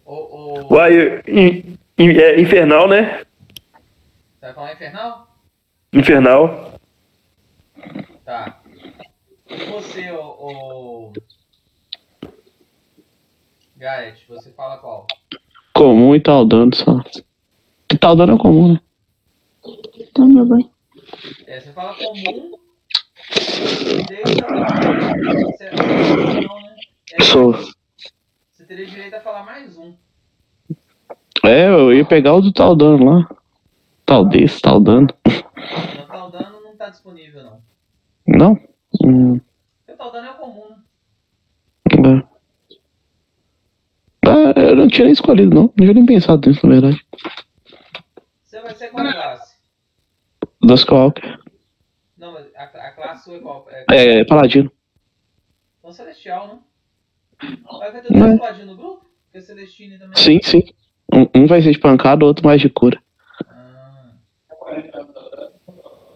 Ou, 0.05 0.31
ou... 0.65 0.73
Uai, 0.73 1.21
in- 1.27 1.77
in- 1.97 2.17
é 2.17 2.39
infernal, 2.39 2.87
né? 2.87 3.19
Você 3.19 3.25
vai 4.45 4.53
falar 4.53 4.73
infernal? 4.73 5.27
Infernal. 5.91 6.76
Tá. 8.27 8.61
E 9.49 9.55
você, 9.71 10.11
o. 10.11 10.19
o... 10.19 11.13
Gareth, 13.77 14.17
você 14.27 14.51
fala 14.51 14.79
qual? 14.79 15.07
Comum 15.73 16.13
e 16.13 16.19
tal 16.19 16.45
dando 16.45 16.75
só. 16.75 17.01
Que 17.87 17.97
tal 17.97 18.17
dando 18.17 18.33
é 18.33 18.37
comum, 18.37 18.73
né? 18.73 18.81
Toma 20.13 20.33
meu 20.33 20.45
banho. 20.45 20.69
É, 21.45 21.61
você 21.61 21.71
fala 21.71 21.95
comum. 21.95 22.59
Deixa 24.09 24.45
você 25.45 25.71
não, 25.71 26.61
né? 26.61 26.75
É, 27.13 27.23
Sou. 27.23 27.53
Você 28.51 28.65
teria 28.65 28.87
direito 28.87 29.13
a 29.13 29.21
falar 29.21 29.45
mais 29.45 29.77
um. 29.77 29.95
É, 31.45 31.69
eu 31.69 31.93
ia 31.93 32.03
pegar 32.03 32.33
o 32.33 32.41
do 32.41 32.51
tal 32.51 32.75
dando 32.75 33.05
lá. 33.05 33.29
Tal 34.05 34.25
desse, 34.25 34.61
tal 34.61 34.81
dando. 34.81 35.15
Não 35.95 36.05
tá 36.05 36.25
o 36.25 36.29
dano 36.29 36.61
não 36.61 36.75
tá 36.75 36.89
disponível 36.89 37.41
não. 37.41 37.76
Não? 38.27 38.53
Hum, 39.03 39.39
Porque 39.85 39.93
o 39.93 39.97
tal 39.97 40.11
dano 40.11 40.27
é 40.27 40.31
o 40.31 40.35
comum, 40.35 40.75
é. 41.89 42.27
Ah, 44.25 44.59
eu 44.59 44.75
não 44.75 44.87
tinha 44.87 45.05
nem 45.05 45.13
escolhido, 45.13 45.53
não. 45.55 45.63
Não 45.63 45.73
tinha 45.75 45.93
nem 45.93 46.05
pensado 46.05 46.49
nisso, 46.49 46.65
na 46.67 46.73
verdade. 46.73 47.05
Você 48.43 48.61
vai 48.61 48.75
ser 48.75 48.89
qual 48.89 49.05
classe? 49.11 49.55
Das 50.61 50.83
Walker. 50.85 51.39
Não, 52.17 52.33
mas 52.33 52.47
a, 52.55 52.63
a 52.63 52.91
classe 52.91 53.23
sua 53.23 53.35
é 53.37 53.39
qual? 53.39 53.67
É, 53.69 54.19
É, 54.19 54.25
Paladino. 54.25 54.71
então 55.79 55.91
celestial, 55.93 56.47
né? 56.47 56.59
Vai 57.79 57.91
ter 57.91 58.01
dois 58.01 58.19
Mas- 58.19 58.39
paladino 58.39 58.71
no 58.73 58.77
grupo? 58.77 59.05
Porque 59.25 59.41
Celestine 59.41 59.97
também. 59.99 60.15
Sim, 60.17 60.39
sim. 60.43 60.63
Um, 61.13 61.43
um 61.43 61.47
vai 61.47 61.61
ser 61.61 61.71
de 61.71 61.79
pancada, 61.79 62.25
o 62.25 62.27
outro 62.27 62.43
mais 62.45 62.59
de 62.59 62.69
cura. 62.69 62.99
Ah. 63.47 64.11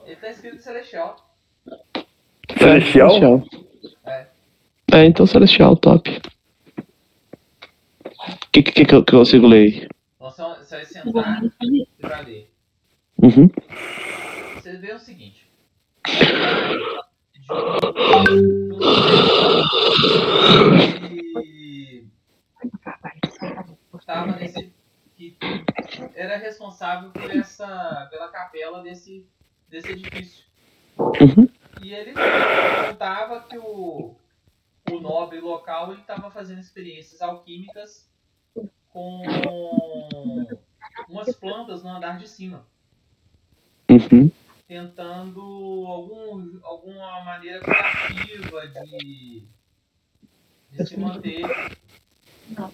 Ele 0.05 0.15
tá 0.15 0.29
escrito 0.29 0.59
celestial. 0.61 1.15
Celestial? 2.61 3.43
É. 4.05 4.27
É, 4.93 5.05
então 5.05 5.25
Celestial, 5.25 5.75
top. 5.75 6.21
O 8.17 8.49
que, 8.51 8.61
que, 8.61 8.71
que, 8.71 8.85
que 8.85 8.95
eu 8.95 9.05
consigo 9.05 9.47
ler 9.47 9.57
aí? 9.57 9.87
Você 10.19 10.75
vai 10.75 10.85
sentar 10.85 11.43
e 11.63 11.87
vai 12.01 12.23
ler. 12.23 12.51
Uhum. 13.17 13.49
Você 14.55 14.77
vê 14.77 14.93
o 14.93 14.99
seguinte. 14.99 15.49
Que 16.03 16.13
estava 23.97 24.35
nesse 24.37 24.71
que 25.15 25.37
era 26.15 26.37
responsável 26.37 27.11
por 27.11 27.29
essa 27.31 28.07
pela 28.09 28.29
capela 28.29 28.81
desse 28.81 29.27
desse 29.69 29.91
edifício. 29.91 30.45
Uhum. 30.97 31.47
E 31.83 31.93
ele 31.93 32.13
contava 32.13 33.41
que 33.41 33.57
o 33.57 34.15
o 34.89 34.99
nobre 34.99 35.39
local 35.39 35.91
ele 35.91 36.01
estava 36.01 36.29
fazendo 36.31 36.59
experiências 36.59 37.21
alquímicas 37.21 38.09
com 38.89 39.21
umas 41.07 41.33
plantas 41.35 41.83
no 41.83 41.89
andar 41.89 42.17
de 42.17 42.27
cima 42.27 42.65
Uhum. 43.89 44.31
tentando 44.65 45.41
algum, 45.85 46.59
alguma 46.63 47.25
maneira 47.25 47.59
criativa 47.59 48.67
de, 48.69 49.45
de 50.71 50.87
se 50.87 50.97
manter, 50.97 51.41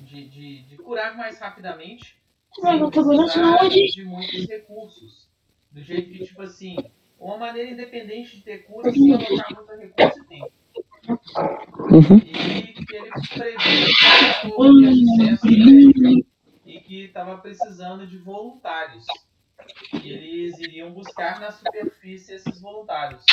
de, 0.02 0.30
de, 0.30 0.62
de 0.64 0.78
curar 0.78 1.18
mais 1.18 1.40
rapidamente, 1.40 2.16
sem 2.54 2.80
Não, 2.80 2.92
tô 2.92 3.04
vendo 3.04 3.24
precisar 3.24 3.68
de 3.68 4.06
muitos 4.06 4.48
recursos. 4.48 5.28
Do 5.72 5.82
jeito 5.82 6.12
que, 6.12 6.26
tipo 6.26 6.42
assim, 6.44 6.76
uma 7.20 7.38
maneira 7.38 7.70
independente 7.70 8.38
de 8.38 8.44
ter 8.44 8.60
cura 8.66 8.92
sem 8.92 9.14
alocar 9.14 9.54
muito 9.56 9.72
recurso 9.76 10.20
e 10.20 10.24
tempo. 10.26 10.52
Uhum. 11.90 12.18
E 12.18 12.74
que 12.74 12.96
ele 12.96 13.12
sucesso 13.14 13.70
né, 16.02 16.22
e 16.66 16.80
que 16.82 17.06
estava 17.06 17.38
precisando 17.38 18.06
de 18.06 18.18
voluntários. 18.18 19.06
E 20.04 20.10
eles 20.12 20.60
iriam 20.60 20.92
buscar 20.92 21.40
na 21.40 21.50
superfície 21.52 22.34
esses 22.34 22.60
voluntários. 22.62 23.24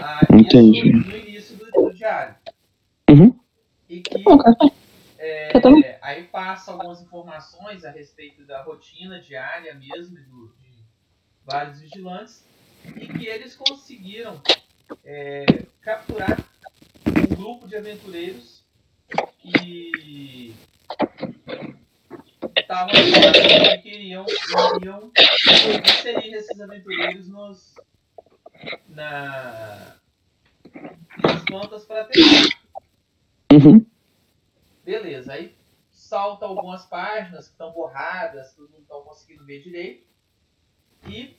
Ah, 0.00 0.20
Entendi. 0.32 0.90
Isso 0.90 1.08
no 1.08 1.16
início 1.16 1.56
do, 1.56 1.70
do 1.70 1.94
diário. 1.94 2.34
Uhum. 3.08 3.38
E 3.88 4.00
que 4.00 4.22
café. 4.22 4.72
é, 5.18 5.48
Quer 5.50 5.60
tomar? 5.60 5.98
aí 6.02 6.24
passa 6.24 6.72
algumas 6.72 7.00
informações 7.00 7.84
a 7.84 7.90
respeito 7.90 8.44
da 8.44 8.62
rotina 8.62 9.20
diária 9.20 9.72
mesmo 9.74 10.16
do, 10.16 10.54
vários 11.52 11.80
vigilantes 11.80 12.44
e 12.96 13.06
que 13.06 13.26
eles 13.26 13.54
conseguiram 13.54 14.40
é, 15.04 15.44
capturar 15.80 16.42
um 17.06 17.34
grupo 17.36 17.68
de 17.68 17.76
aventureiros 17.76 18.64
que 19.38 20.54
estavam 22.56 22.90
que 23.82 23.88
iriam, 23.88 24.24
iriam 24.80 25.12
inserir 25.84 26.34
esses 26.34 26.60
aventureiros 26.60 27.28
nos, 27.28 27.74
na, 28.88 29.96
nas 31.22 31.42
plantas 31.44 31.84
para 31.84 32.04
testar. 32.04 32.58
Uhum. 33.52 33.84
Beleza, 34.84 35.34
aí 35.34 35.54
salta 35.90 36.46
algumas 36.46 36.84
páginas 36.86 37.46
que 37.46 37.52
estão 37.52 37.72
borradas, 37.72 38.52
que 38.52 38.60
não 38.60 38.80
estão 38.80 39.02
conseguindo 39.02 39.44
ver 39.44 39.62
direito. 39.62 40.06
E, 41.06 41.36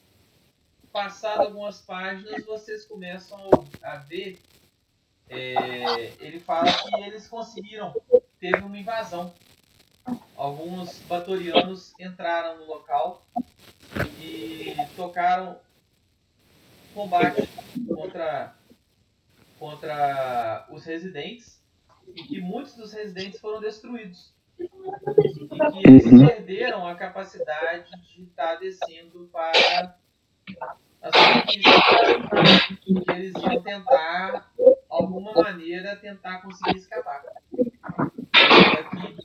passado 0.93 1.41
algumas 1.41 1.81
páginas, 1.81 2.45
vocês 2.45 2.85
começam 2.85 3.39
a 3.81 3.97
ver. 3.97 4.39
é, 5.27 6.13
ele 6.23 6.39
fala 6.39 6.71
que 6.71 6.95
eles 7.03 7.27
conseguiram, 7.27 7.93
teve 8.39 8.57
uma 8.57 8.77
invasão. 8.77 9.33
Alguns 10.37 10.99
batorianos 11.07 11.93
entraram 11.99 12.59
no 12.59 12.65
local 12.65 13.25
e 14.19 14.75
tocaram 14.95 15.57
combate 16.93 17.47
contra, 17.87 18.53
contra 19.57 20.67
os 20.69 20.85
residentes 20.85 21.59
e 22.15 22.23
que 22.23 22.39
muitos 22.39 22.75
dos 22.75 22.93
residentes 22.93 23.39
foram 23.39 23.59
destruídos. 23.59 24.31
E 24.59 24.67
que 25.71 25.89
eles 25.89 26.05
Uhum. 26.05 26.27
perderam 26.27 26.87
a 26.87 26.95
capacidade 26.95 27.89
de 28.13 28.23
estar 28.23 28.55
descendo 28.57 29.27
para 29.31 29.97
que 30.45 30.57
eles 33.11 33.33
iam 33.35 33.61
tentar, 33.61 34.51
alguma 34.89 35.33
maneira, 35.33 35.95
tentar 35.95 36.41
conseguir 36.41 36.77
escapar. 36.77 37.23
Daqui, 37.53 39.15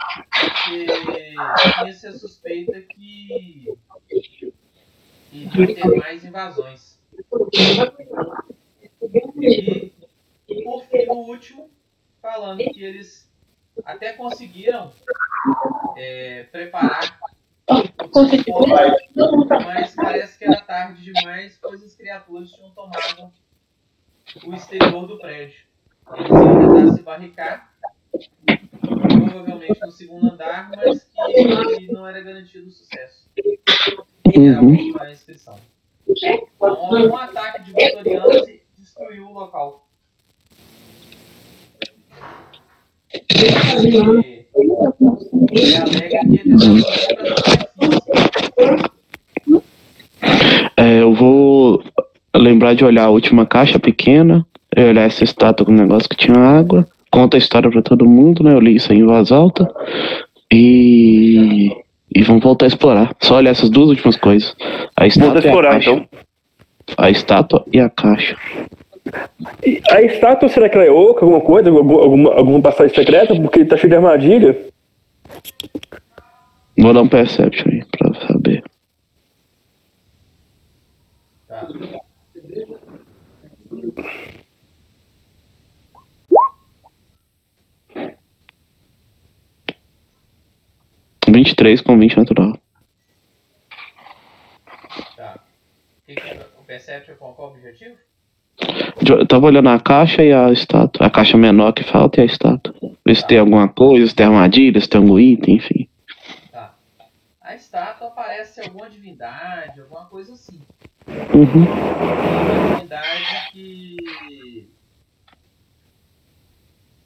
porque 0.41 1.35
tinha-se 1.79 2.07
a 2.07 2.13
suspeita 2.13 2.81
que 2.81 3.75
iria 5.33 5.75
ter 5.75 5.97
mais 5.97 6.25
invasões. 6.25 6.99
E, 9.41 9.93
por 10.65 10.85
fim, 10.85 11.07
o 11.09 11.29
último, 11.29 11.71
falando 12.21 12.59
que 12.59 12.83
eles 12.83 13.31
até 13.85 14.13
conseguiram 14.13 14.93
é, 15.97 16.45
preparar 16.45 17.19
mas 19.49 19.95
parece 19.95 20.39
que 20.39 20.45
era 20.45 20.61
tarde 20.63 21.13
demais, 21.13 21.59
pois 21.61 21.83
os 21.83 21.95
criaturas 21.95 22.51
tinham 22.51 22.71
tomado 22.71 23.31
o 24.45 24.55
exterior 24.55 25.07
do 25.07 25.19
prédio. 25.19 25.67
Eles 26.17 26.31
iam 26.31 26.75
tentar 26.75 26.93
se 26.95 27.03
barricar, 27.03 27.73
provavelmente 29.21 29.81
no 29.81 29.91
segundo 29.93 30.33
andar, 30.33 30.71
mas 30.75 31.07
que 31.77 31.93
não 31.93 32.07
era 32.07 32.21
garantido 32.23 32.69
o 32.69 32.71
sucesso. 32.71 33.29
Era 33.37 34.61
Uhum. 34.61 35.11
inscrição. 35.11 35.59
Então, 36.09 36.91
um 36.91 37.17
ataque 37.17 37.63
de 37.65 37.73
vitorianos 37.73 38.47
destruiu 38.79 39.27
o 39.29 39.33
local. 39.33 39.87
E- 43.31 44.38
É, 50.77 51.01
eu 51.03 51.15
vou 51.15 51.83
lembrar 52.35 52.75
de 52.75 52.85
olhar 52.85 53.05
a 53.05 53.11
última 53.11 53.47
caixa 53.47 53.79
pequena, 53.79 54.47
eu 54.75 54.89
olhar 54.89 55.03
essa 55.03 55.25
estátua 55.25 55.67
com 55.67 55.73
um 55.73 55.77
negócio 55.77 56.09
que 56.09 56.17
tinha 56.17 56.37
água, 56.39 56.87
conta 57.11 57.37
a 57.37 57.39
história 57.39 57.71
pra 57.71 57.83
todo 57.83 58.09
mundo, 58.09 58.43
né? 58.43 58.53
Eu 58.53 58.61
li 58.61 58.77
isso 58.77 58.93
aí 58.93 58.99
em 58.99 59.05
voz 59.07 59.33
alta. 59.33 59.69
E. 60.53 61.71
E 62.15 62.23
vamos 62.23 62.43
voltar 62.43 62.65
a 62.65 62.69
explorar. 62.69 63.15
Só 63.21 63.37
olhar 63.37 63.51
essas 63.51 63.69
duas 63.69 63.91
últimas 63.91 64.17
coisas. 64.17 64.57
A 64.97 65.07
estátua, 65.07 65.29
Vamos 65.29 65.45
a, 65.45 65.49
explorar, 65.49 65.71
caixa. 65.73 65.91
então. 65.91 66.09
a 66.97 67.11
estátua 67.11 67.65
e 67.71 67.79
a 67.81 67.91
caixa. 67.91 68.37
E 69.65 69.81
a 69.91 70.03
estátua, 70.03 70.49
será 70.49 70.69
que 70.69 70.77
ela 70.77 70.85
é 70.85 70.91
oca, 70.91 71.25
alguma 71.25 71.41
coisa? 71.41 71.71
Alguma, 71.71 72.35
alguma, 72.35 72.63
passagem 72.63 72.95
secreta? 72.95 73.35
Porque 73.35 73.65
tá 73.65 73.77
cheio 73.77 73.91
de 73.91 73.97
armadilha. 73.97 74.57
Vou 76.77 76.93
dar 76.93 77.03
um 77.03 77.09
perception 77.09 77.71
aí 77.71 77.85
pra 77.87 78.15
saber. 78.27 78.63
Tá. 81.49 81.67
vinte 91.31 91.51
e 91.51 91.55
três 91.55 91.81
com 91.81 91.99
20 91.99 92.17
natural. 92.17 92.59
Tá. 95.17 95.39
O 95.99 96.07
que 96.07 96.15
que 96.15 96.29
é? 96.29 96.47
O 96.59 96.65
Perception 96.65 97.15
qual 97.17 97.37
o 97.39 97.45
objetivo? 97.45 97.97
Eu 99.09 99.27
tava 99.27 99.47
olhando 99.47 99.69
a 99.69 99.79
caixa 99.79 100.23
e 100.23 100.33
a 100.33 100.51
estátua. 100.51 101.07
A 101.07 101.11
caixa 101.11 101.37
menor 101.37 101.73
que 101.73 101.85
falta 101.85 102.21
e 102.21 102.23
a 102.23 102.27
estátua. 102.27 102.75
Ver 103.07 103.15
se 103.15 103.27
tem 103.27 103.39
alguma 103.39 103.69
coisa, 103.69 104.07
se 104.09 104.15
tem 104.15 104.27
armadilha, 104.27 104.81
se 104.81 104.89
tem 104.89 105.01
algum 105.01 105.19
item, 105.19 105.57
enfim. 105.57 105.89
Tá. 106.51 106.75
A 107.41 107.55
estátua 107.55 108.11
parece 108.11 108.61
alguma 108.61 108.91
divindade, 108.91 109.81
alguma 109.81 110.07
coisa 110.07 110.33
assim. 110.33 110.61
Uhum. 111.07 111.65
Uma 111.65 112.75
divindade 112.75 113.51
que 113.53 114.69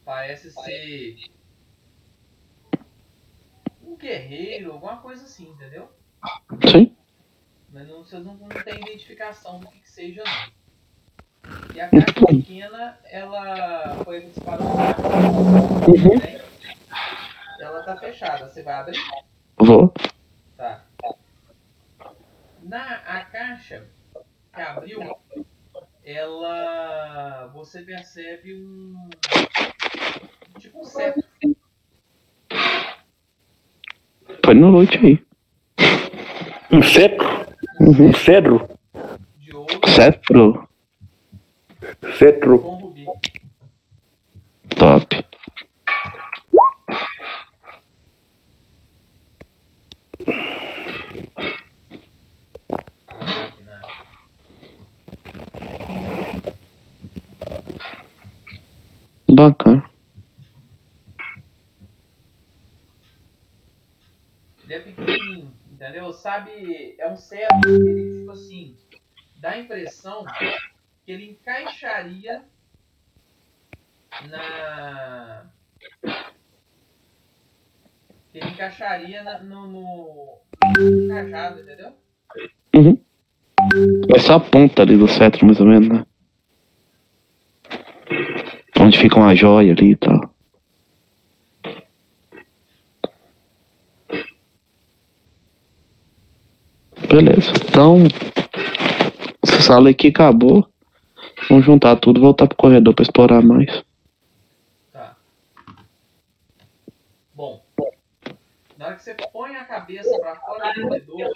parece 0.04 0.50
ser 0.50 1.16
um 3.84 3.96
guerreiro, 3.96 4.72
alguma 4.72 4.96
coisa 4.96 5.24
assim, 5.24 5.50
entendeu? 5.50 5.88
Sim. 6.70 6.96
Mas 7.72 7.88
não, 7.88 7.98
vocês 7.98 8.24
não, 8.24 8.34
não 8.34 8.48
têm 8.48 8.80
identificação 8.80 9.60
do 9.60 9.68
que, 9.68 9.80
que 9.80 9.90
seja 9.90 10.22
não. 10.24 10.61
E 11.74 11.80
a 11.80 11.88
caixa 11.88 12.26
pequena, 12.26 12.98
ela 13.10 14.04
foi 14.04 14.20
disparada. 14.20 14.64
Uhum. 15.88 16.42
Ela 17.60 17.82
tá 17.82 17.96
fechada, 17.96 18.48
você 18.48 18.62
vai 18.62 18.74
abrir? 18.74 18.98
Vou. 19.56 19.92
Tá. 20.56 20.84
Na 22.62 22.94
a 23.06 23.24
caixa 23.24 23.86
que 24.54 24.60
abriu, 24.60 25.16
ela 26.04 27.46
você 27.54 27.82
percebe 27.82 28.54
um 28.54 29.08
tipo 30.58 30.80
um 30.80 30.84
cetro 30.84 31.22
Põe 34.42 34.54
no 34.54 34.70
loot 34.70 34.98
aí. 34.98 35.24
Um 36.70 36.82
cetro? 36.82 37.26
Uhum. 37.80 38.08
Um 38.08 38.14
cedro? 38.14 38.68
de 39.38 39.54
ouro 39.54 39.80
Cetro. 39.88 40.68
Cetro. 42.18 42.94
Top. 44.78 45.24
Bacana. 59.28 59.90
Ele 64.64 64.74
é 64.74 64.80
pequenininho, 64.80 65.52
entendeu? 65.72 66.12
Sabe, 66.12 66.94
é 66.98 67.10
um 67.10 67.16
cetro 67.16 67.60
que 67.62 67.68
ele, 67.68 68.20
tipo 68.20 68.30
assim, 68.30 68.76
dá 69.40 69.50
a 69.50 69.58
impressão 69.58 70.24
que 70.24 70.71
ele 71.06 71.30
encaixaria 71.30 72.44
na. 74.28 75.46
que 78.30 78.38
ele 78.38 78.48
encaixaria 78.48 79.22
na- 79.22 79.42
no, 79.42 79.66
no, 79.66 81.08
cajado, 81.08 81.60
entendeu? 81.60 81.92
Uhum. 82.74 82.98
É 84.16 84.32
a 84.32 84.40
ponta 84.40 84.82
ali 84.82 84.96
do 84.96 85.06
cetro, 85.08 85.44
mais 85.44 85.60
ou 85.60 85.66
menos, 85.66 85.88
né? 85.88 86.06
Onde 88.80 88.98
fica 88.98 89.16
uma 89.16 89.34
joia 89.34 89.72
ali 89.72 89.92
e 89.92 89.96
tal. 89.96 90.34
Beleza. 97.08 97.52
Então, 97.68 98.04
essa 99.42 99.60
sala 99.60 99.90
aqui 99.90 100.08
acabou. 100.08 100.71
Vamos 101.48 101.64
juntar 101.66 101.96
tudo 101.96 102.18
e 102.18 102.22
voltar 102.22 102.46
pro 102.46 102.56
corredor 102.56 102.94
pra 102.94 103.02
explorar 103.02 103.42
mais. 103.42 103.82
Tá. 104.92 105.16
Bom, 107.34 107.62
na 108.78 108.86
hora 108.86 108.94
que 108.96 109.02
você 109.02 109.14
põe 109.32 109.56
a 109.56 109.64
cabeça 109.64 110.18
pra 110.20 110.36
fora 110.36 110.72
do 110.74 110.82
corredor, 110.82 111.32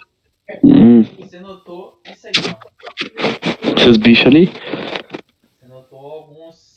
Hum, 0.63 1.03
você 1.19 1.39
notou 1.41 1.99
isso 2.09 2.27
aí, 2.27 2.33
ó. 2.49 3.79
esses 3.81 3.97
bichos 3.97 4.27
ali. 4.27 4.47
Você 4.47 5.67
notou 5.67 5.99
alguns, 5.99 6.73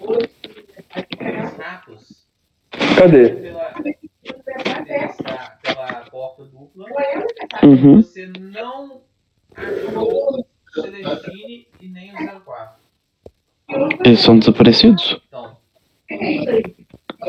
alguns 0.00 1.56
ratos 1.58 2.24
Cadê? 2.96 3.28
pela, 3.30 3.64
pela, 3.72 5.04
estra- 5.04 5.58
pela 5.62 6.08
Uhum. 7.64 7.96
Você 8.02 8.26
não 8.26 9.02
achou 9.56 10.46
Celestine 10.80 11.66
e 11.80 11.88
nem 11.88 12.12
o 12.14 12.40
04. 12.40 12.82
Eles 14.04 14.20
são 14.20 14.38
desaparecidos? 14.38 15.20
Então, 15.30 15.58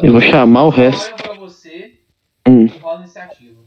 Eu 0.03 0.11
vou 0.13 0.21
chamar 0.21 0.63
o 0.63 0.69
resto. 0.69 1.15
pra 1.21 1.33
você 1.33 1.91
Hum, 2.47 2.65
e 2.65 2.77
rola 2.79 3.01
iniciativa. 3.01 3.61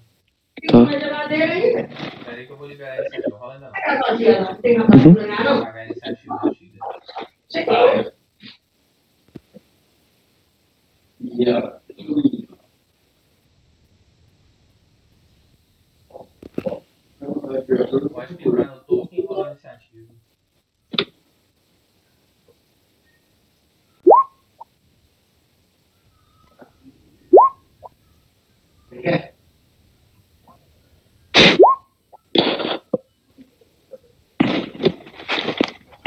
tá. 0.69 0.87
Pera 0.87 2.37
aí 2.37 2.47
que 2.47 2.53
eu 2.53 2.57
vou 2.57 2.67
liberar 2.67 2.95
a 2.95 2.99
iniciativa. 3.01 3.37
Rola 3.37 3.55
ainda 3.55 3.69
não. 3.71 3.79
Uhum. 4.95 5.15
Vou 5.15 5.57
pagar 5.61 5.81
a 5.81 5.85
iniciativa 5.87 6.35
antiga. 6.47 6.83
Pode 18.13 18.35
clicar 18.37 18.67
no 18.77 18.81
token 18.85 19.19
e 19.21 19.27
rolar 19.27 19.49
a 19.49 19.51
iniciativa. 19.53 20.13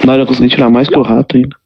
Não, 0.05 0.15
eu 0.15 0.25
consegui 0.25 0.49
tirar 0.49 0.69
mais 0.69 0.87
que 0.87 0.97
o 0.97 1.01
rato 1.01 1.35
ainda. 1.35 1.57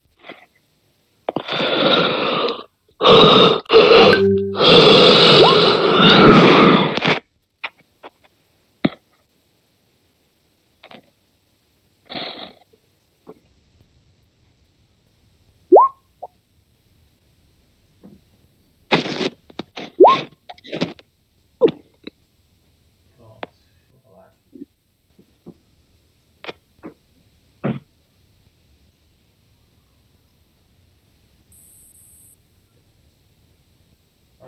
Pronto, 23.17 23.49
deixa 23.51 23.93
eu 23.93 23.99
rolar 24.09 24.27
aqui. 24.27 24.67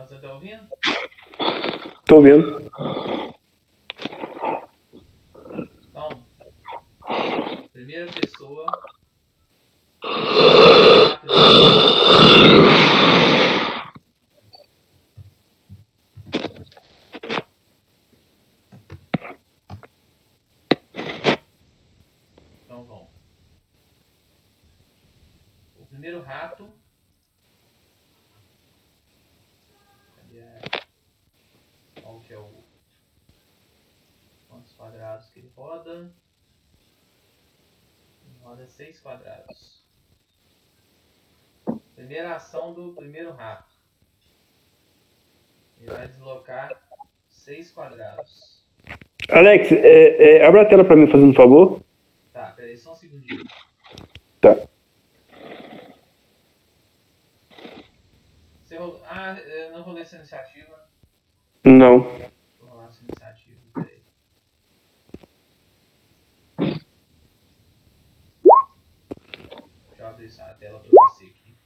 Você 0.01 0.17
tá 0.17 0.33
ouvindo? 0.33 0.67
Tô 2.05 2.21
vendo. 2.21 2.71
Então, 5.89 6.25
primeira 7.71 8.11
pessoa. 8.11 8.65
Então 22.65 22.83
vamos. 22.85 23.07
O 25.77 25.85
primeiro 25.85 26.21
rato. 26.23 26.67
Cadê 30.15 30.41
a... 30.41 30.61
Qual 32.01 32.19
que 32.21 32.33
é 32.33 32.37
o. 32.37 32.63
Quantos 34.49 34.73
quadrados 34.73 35.29
que 35.29 35.39
ele 35.39 35.51
roda? 35.55 36.13
Ele 38.25 38.39
6 38.91 38.99
quadrados. 38.99 39.81
Primeira 41.95 42.35
ação 42.35 42.73
do 42.73 42.93
primeiro 42.93 43.31
rato. 43.31 43.71
Ele 45.79 45.91
vai 45.91 46.07
deslocar 46.07 46.69
6 47.29 47.71
quadrados. 47.71 48.65
Alex, 49.29 49.71
é, 49.71 50.39
é, 50.39 50.45
abre 50.45 50.59
a 50.59 50.65
tela 50.65 50.83
pra 50.83 50.95
mim, 50.95 51.07
fazendo 51.07 51.31
um 51.31 51.33
favor. 51.33 51.81
Tá, 52.33 52.51
peraí, 52.51 52.77
só 52.77 52.91
um 52.91 52.95
segundinho. 52.95 53.45
Tá. 54.41 54.57
Você 58.63 58.77
rolou... 58.77 59.01
Ah, 59.05 59.39
eu 59.39 59.71
não 59.71 59.83
rolei 59.83 60.01
essa 60.03 60.17
iniciativa. 60.17 60.89
Não. 61.63 61.99
Vou 62.59 62.69
rolar 62.69 62.87
essa 62.87 63.03
iniciativa, 63.03 63.59
peraí. 63.73 64.01
Deixa 70.01 70.03
eu 70.03 70.07
abrir 70.07 70.25
essa 70.25 70.50
tela 70.61 70.79
pra 70.79 70.89
você 70.91 71.25
aqui. 71.25 71.57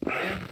Tá 0.00 0.12
vendo? 0.12 0.48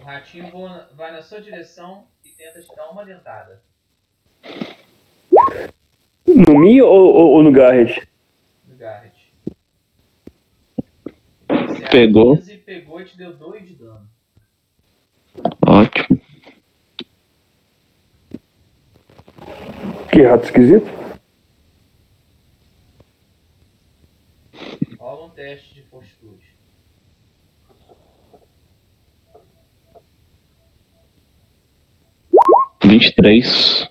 O 0.00 0.04
ratinho 0.04 0.50
voa- 0.50 0.88
vai 0.94 1.12
na 1.12 1.17
sua 1.28 1.42
direção 1.42 2.06
e 2.24 2.30
tenta 2.30 2.62
te 2.62 2.74
dar 2.74 2.90
uma 2.90 3.04
dentada. 3.04 3.62
No 6.26 6.58
mim 6.58 6.80
ou, 6.80 7.14
ou, 7.14 7.30
ou 7.32 7.42
no 7.42 7.52
Garrett? 7.52 8.08
No 8.66 8.76
Garrett. 8.76 9.34
Você 11.46 11.88
Pegou. 11.90 12.36
15, 12.36 12.56
pegou 12.58 13.00
e 13.00 13.04
te 13.04 13.18
deu 13.18 13.36
2 13.36 13.68
de 13.68 13.74
dano. 13.74 14.08
Ótimo. 15.66 16.18
Que 20.10 20.22
rato 20.22 20.44
esquisito. 20.44 20.86
Rola 24.98 25.26
um 25.26 25.30
teste 25.30 25.74
de 25.74 25.82
fortitude. 25.82 26.58
Vinte 32.88 33.08
e 33.08 33.14
três. 33.14 33.86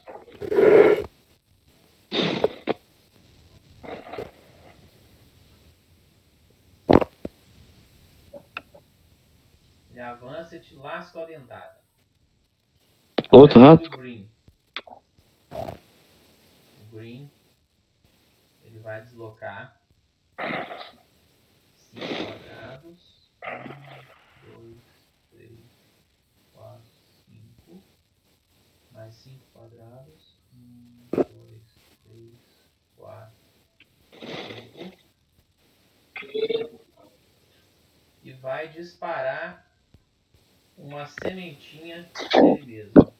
Ele 9.92 10.00
avança 10.02 10.56
e 10.56 10.60
te 10.60 10.74
lasca 10.74 11.22
a 11.22 11.26
dentada. 11.26 11.80
Outro 13.32 13.60
rato? 13.60 13.88
Green. 13.92 14.28
O 15.52 15.72
Green. 16.92 17.30
Ele 18.64 18.80
vai 18.80 19.04
deslocar 19.04 19.80
5 21.76 22.02
quadrados. 22.02 23.30
1, 23.46 24.58
2, 24.58 24.78
3, 25.32 25.52
4, 26.56 26.82
5. 27.28 27.84
Mais 29.08 29.16
5 29.16 29.40
quadrados. 29.54 30.36
1, 30.54 31.08
2, 31.16 31.26
3, 32.04 32.34
4, 32.98 33.34
5. 36.12 36.82
E 38.22 38.34
vai 38.34 38.68
disparar 38.68 39.66
uma 40.78 41.08
sementinha 41.08 42.04
dele 42.34 42.66
mesmo. 42.66 43.17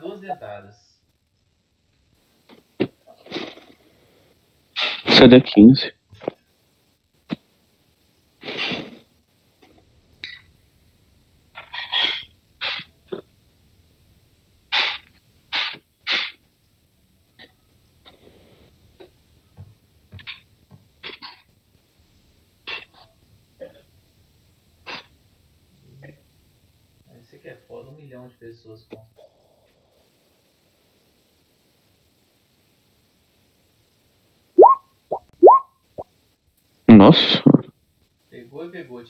duas 0.00 0.20
dentadas. 0.20 0.76
Isso 5.06 5.24
é 5.24 5.28
D15. 5.28 5.99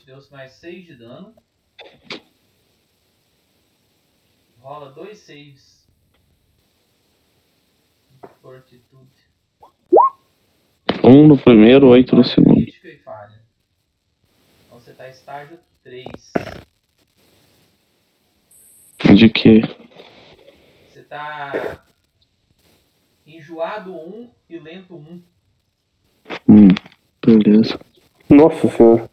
2, 0.01 0.05
deu 0.05 0.19
mais 0.31 0.53
6 0.53 0.87
de 0.87 0.95
dano. 0.97 1.35
Rola 4.61 4.93
2 4.93 5.19
saves. 5.19 5.89
Fortitude. 8.43 9.31
1 11.03 11.09
um 11.09 11.29
no 11.29 11.39
primeiro, 11.39 11.89
8 11.89 12.15
no 12.15 12.25
segundo. 12.25 12.61
Então 14.67 14.79
você 14.79 14.93
tá 14.93 15.09
estágio 15.09 15.59
3. 15.83 16.07
De 19.15 19.29
que? 19.29 19.63
Você 20.89 21.03
tá 21.03 21.85
enjoado 23.27 23.95
1 23.95 23.97
um 23.97 24.31
e 24.49 24.59
lento 24.59 24.95
1. 24.95 24.99
Um. 24.99 25.23
Hum, 26.49 26.69
beleza. 27.25 27.81
Nossa 28.29 28.69
senhora. 28.69 29.10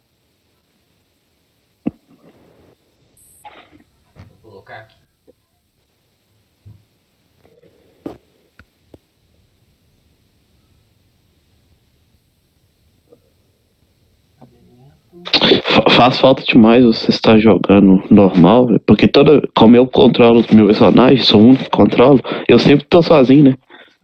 Faz 15.98 16.20
falta 16.20 16.44
demais 16.44 16.84
você 16.84 17.10
estar 17.10 17.40
jogando 17.40 18.00
normal, 18.08 18.68
porque 18.86 19.08
toda. 19.08 19.42
Como 19.52 19.74
eu 19.74 19.84
controlo 19.84 20.38
os 20.38 20.46
meus 20.46 20.68
personagens, 20.78 21.26
sou 21.26 21.40
o 21.40 21.46
único 21.48 21.64
que 21.64 21.70
controlo, 21.70 22.20
eu 22.46 22.56
sempre 22.56 22.86
tô 22.86 23.02
sozinho, 23.02 23.42
né? 23.42 23.54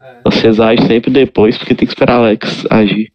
É, 0.03 0.17
Vocês 0.25 0.59
agem 0.59 0.85
sempre 0.89 1.13
depois, 1.13 1.57
porque 1.57 1.73
tem 1.73 1.87
que 1.87 1.93
esperar 1.95 2.19
o 2.19 2.25
Alex 2.25 2.67
agir. 2.69 3.13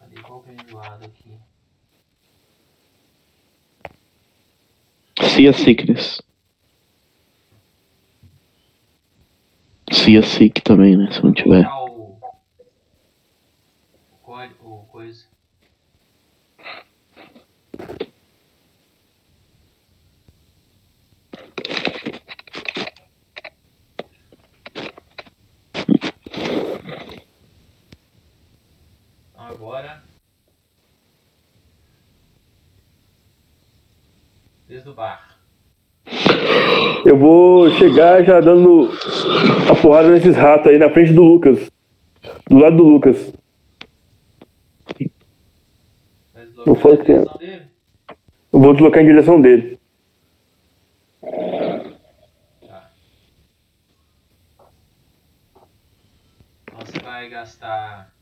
cadê 0.00 0.22
qual 0.22 0.40
que 0.40 0.52
enjoado 0.52 1.04
aqui? 1.04 1.32
Cia 5.28 5.52
Sickness. 5.52 6.22
Cia 9.92 10.22
Sick 10.22 10.62
também, 10.62 10.96
né? 10.96 11.10
Se 11.12 11.22
não 11.22 11.34
tiver. 11.34 11.64
Colocar 11.64 11.84
o. 11.84 12.18
O, 14.12 14.16
código- 14.22 14.64
o 14.64 14.86
coisa. 14.90 15.28
Então 29.32 29.46
agora. 29.46 30.02
Desde 34.88 34.90
o 34.90 34.94
bar. 34.94 35.20
Eu 37.04 37.18
vou 37.18 37.70
chegar 37.72 38.24
já 38.24 38.40
dando 38.40 38.90
a 39.70 39.74
porrada 39.80 40.08
nesses 40.10 40.34
ratos 40.36 40.68
aí 40.68 40.78
na 40.78 40.90
frente 40.90 41.12
do 41.12 41.22
Lucas. 41.22 41.70
Do 42.48 42.58
lado 42.58 42.76
do 42.76 42.84
Lucas. 42.84 43.32
Não 46.66 46.74
foi 46.74 46.96
que- 46.98 47.04
direção 47.04 47.36
dele? 47.38 47.62
Eu 48.52 48.60
vou 48.60 48.72
deslocar 48.72 49.02
em 49.02 49.06
direção 49.06 49.40
dele. 49.40 49.78
Tá. 52.66 52.90
Então 56.66 56.78
você 56.86 56.98
vai 57.00 57.28
gastar. 57.28 58.12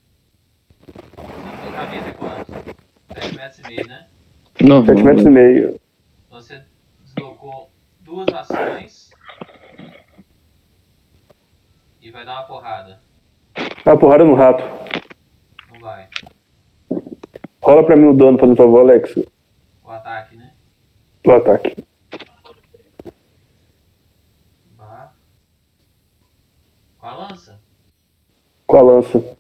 Deslocamento 0.87 2.09
é 2.09 2.12
quanto? 2.12 2.77
7 3.14 3.37
metros 3.37 3.59
e 3.59 3.62
meio, 3.69 3.87
né? 3.89 4.07
Não, 4.62 4.85
7 4.85 5.03
metros 5.03 5.27
e 5.27 5.31
meio. 5.31 5.81
Você 6.37 6.62
deslocou 7.03 7.70
duas 8.01 8.28
ações. 8.28 9.11
E 11.99 12.11
vai 12.11 12.26
dar 12.26 12.41
uma 12.41 12.47
porrada. 12.47 13.01
A 13.87 13.97
porrada 13.97 14.22
no 14.22 14.34
rato. 14.34 14.62
Não 15.72 15.80
vai. 15.80 16.11
Rola 17.62 17.87
pra 17.87 17.97
mim 17.97 18.09
o 18.09 18.14
dano, 18.14 18.39
fazendo 18.39 18.55
favor, 18.55 18.80
Alex. 18.80 19.16
O 19.82 19.91
ataque, 19.91 20.37
né? 20.37 20.53
O 21.26 21.30
ataque. 21.32 21.87
Com 26.99 27.07
a 27.07 27.14
lança. 27.14 27.61
Com 28.66 28.76
a 28.76 28.82
lança. 28.82 29.39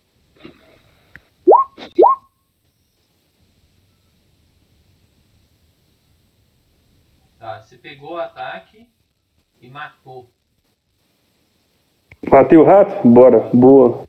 Tá, 7.38 7.60
você 7.60 7.76
pegou 7.76 8.14
o 8.14 8.18
ataque 8.18 8.88
e 9.60 9.68
matou. 9.68 10.30
Matei 12.30 12.56
o 12.56 12.64
rato? 12.64 13.06
Bora. 13.06 13.50
Boa. 13.52 14.08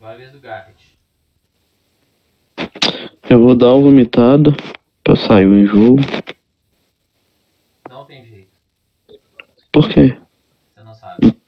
Vai 0.00 0.14
a 0.14 0.16
vez 0.16 0.32
do 0.32 0.40
Garrett. 0.40 0.98
Eu 3.28 3.40
vou 3.40 3.54
dar 3.54 3.74
uma 3.74 3.82
vomitada 3.82 4.50
pra 5.04 5.14
sair 5.14 5.46
o 5.46 5.56
enjoo. 5.56 5.96
Não 7.88 8.04
tem 8.04 8.24
jeito. 8.26 8.58
Por 9.72 9.88
quê? 9.88 10.20
Você 10.74 10.82
não 10.82 10.94
sabe. 10.94 11.40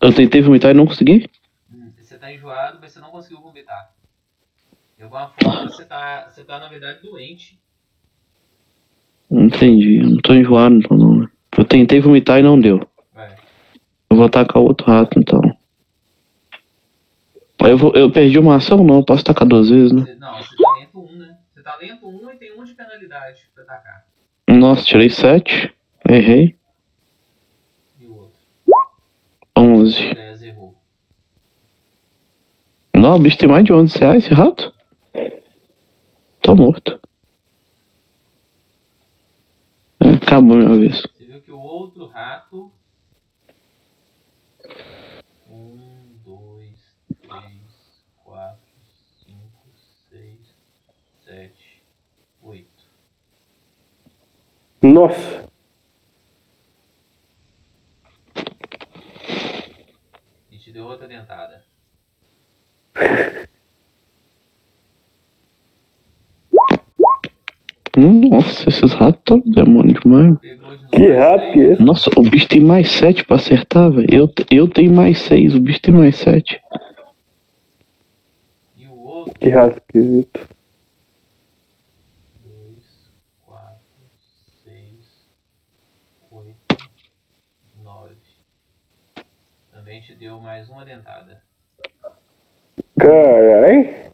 Eu 0.00 0.14
tentei 0.14 0.40
vomitar 0.40 0.70
e 0.70 0.74
não 0.74 0.86
consegui? 0.86 1.28
Você 2.18 2.26
tá 2.26 2.32
enjoado, 2.32 2.78
mas 2.80 2.90
você 2.90 2.98
não 2.98 3.10
conseguiu 3.12 3.40
vomitar. 3.40 3.92
De 4.96 5.04
alguma 5.04 5.28
forma 5.40 5.68
você 5.68 5.84
tá, 5.84 6.28
você 6.28 6.42
tá 6.42 6.58
na 6.58 6.66
verdade 6.66 7.00
doente. 7.00 7.60
Não 9.30 9.44
entendi. 9.44 9.98
Eu 9.98 10.10
não 10.10 10.16
tô 10.16 10.34
enjoado, 10.34 10.74
então 10.74 10.96
não. 10.96 11.20
né? 11.20 11.28
Eu 11.56 11.64
tentei 11.64 12.00
vomitar 12.00 12.40
e 12.40 12.42
não 12.42 12.58
deu. 12.58 12.80
Vai. 13.14 13.36
Eu 14.10 14.16
vou 14.16 14.26
atacar 14.26 14.60
outro 14.60 14.88
rato, 14.88 15.16
então. 15.16 15.40
Eu, 17.60 17.78
vou, 17.78 17.92
eu 17.94 18.10
perdi 18.10 18.36
uma 18.36 18.56
ação, 18.56 18.82
não. 18.82 18.96
Eu 18.96 19.04
posso 19.04 19.20
atacar 19.20 19.46
duas 19.46 19.70
vezes, 19.70 19.92
né? 19.92 20.16
Não, 20.18 20.38
você 20.38 20.56
tá 20.56 20.74
lento 20.76 21.00
1, 21.00 21.12
né? 21.18 21.38
Você 21.54 21.62
tá 21.62 21.76
lento 21.76 22.08
1 22.08 22.30
e 22.32 22.36
tem 22.36 22.60
1 22.60 22.64
de 22.64 22.74
penalidade 22.74 23.48
pra 23.54 23.62
atacar. 23.62 24.04
Nossa, 24.48 24.84
tirei 24.84 25.08
sete. 25.08 25.72
Errei. 26.08 26.56
E 28.00 28.06
o 28.06 28.16
outro. 28.16 28.38
Onze. 29.56 30.14
10 30.14 30.18
errou. 30.18 30.37
Não, 32.98 33.14
o 33.14 33.18
bicho 33.20 33.38
tem 33.38 33.48
mais 33.48 33.64
de 33.64 33.72
11 33.72 33.96
reais, 33.96 34.24
esse 34.24 34.34
rato. 34.34 34.74
Tô 36.42 36.56
morto. 36.56 37.00
É, 40.00 40.08
acabou 40.14 40.56
minha 40.56 40.76
vez. 40.76 41.02
Você 41.02 41.24
viu 41.26 41.40
que 41.40 41.52
o 41.52 41.60
outro 41.60 42.08
rato. 42.08 42.72
Um, 45.48 46.16
dois, 46.24 46.74
três, 47.22 48.04
quatro, 48.24 48.66
cinco, 49.24 49.68
seis, 50.10 50.52
sete, 51.24 51.84
oito. 52.42 52.84
Nossa. 54.82 55.48
E 60.50 60.58
te 60.58 60.72
deu 60.72 60.84
outra 60.84 61.06
dentada. 61.06 61.67
Nossa, 67.96 68.68
esses 68.68 68.92
ratos 68.92 69.18
estão 69.18 69.42
demônio 69.44 69.98
demais. 70.00 70.36
Que 70.92 71.12
rápido! 71.12 71.72
É 71.72 71.82
Nossa, 71.82 72.10
o 72.16 72.22
bicho 72.22 72.48
tem 72.48 72.60
mais 72.60 72.90
7 72.90 73.24
pra 73.24 73.36
acertar, 73.36 73.90
velho. 73.90 74.06
Eu, 74.10 74.30
eu 74.50 74.68
tenho 74.68 74.92
mais 74.92 75.18
6, 75.18 75.54
o 75.54 75.60
bicho 75.60 75.80
tem 75.80 75.92
mais 75.94 76.16
7. 76.16 76.60
Que 79.40 79.48
rato 79.48 79.78
esquisito. 79.78 80.48
deu 90.18 90.40
mais 90.40 90.68
uma 90.68 90.84
dentada. 90.84 91.27
Caralho. 92.98 94.08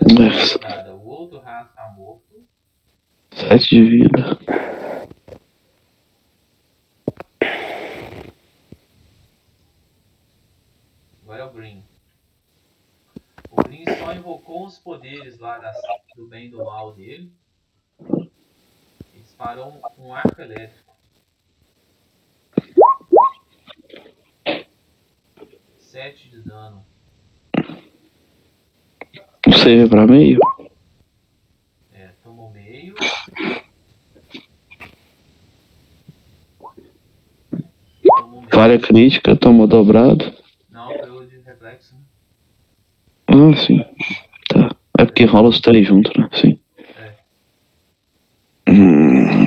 Dentada. 0.00 0.94
O 0.94 1.06
outro 1.06 1.38
rato 1.40 1.74
tá 1.74 1.92
morto. 1.96 2.46
Sete 3.32 3.68
de 3.68 3.82
vida. 3.90 4.38
Agora 11.22 11.42
é 11.42 11.44
o 11.44 11.52
Green. 11.52 11.82
O 13.50 13.56
Green 13.62 13.84
só 13.98 14.12
invocou 14.12 14.66
os 14.66 14.78
poderes 14.78 15.38
lá 15.38 15.58
das- 15.58 15.80
do 16.16 16.26
bem 16.28 16.46
e 16.46 16.50
do 16.50 16.64
mal 16.64 16.92
dele. 16.92 17.32
E 19.14 19.18
disparou 19.20 19.80
um, 19.98 20.06
um 20.06 20.14
arco 20.14 20.40
elétrico. 20.40 20.83
Sete 25.94 26.28
de 26.28 26.42
dano. 26.42 26.84
Você 29.46 29.86
pra 29.88 30.08
meio. 30.08 30.40
É, 31.92 32.08
tomou 32.20 32.50
meio. 32.50 32.96
Tomou 38.02 38.40
meio. 38.40 38.48
Falha 38.52 38.76
crítica, 38.80 39.36
tomou 39.36 39.68
dobrado. 39.68 40.34
Não, 40.68 40.88
pelo 40.88 41.26
de 41.28 41.38
reflexo. 41.42 41.94
né? 41.94 42.00
Ah, 43.28 43.56
sim. 43.56 43.78
Tá. 44.48 44.74
É 44.98 45.04
porque 45.04 45.24
rola 45.26 45.48
os 45.48 45.60
três 45.60 45.86
juntos, 45.86 46.12
né? 46.16 46.28
Sim. 46.32 46.58
É. 46.98 47.14
Hum. 48.68 49.46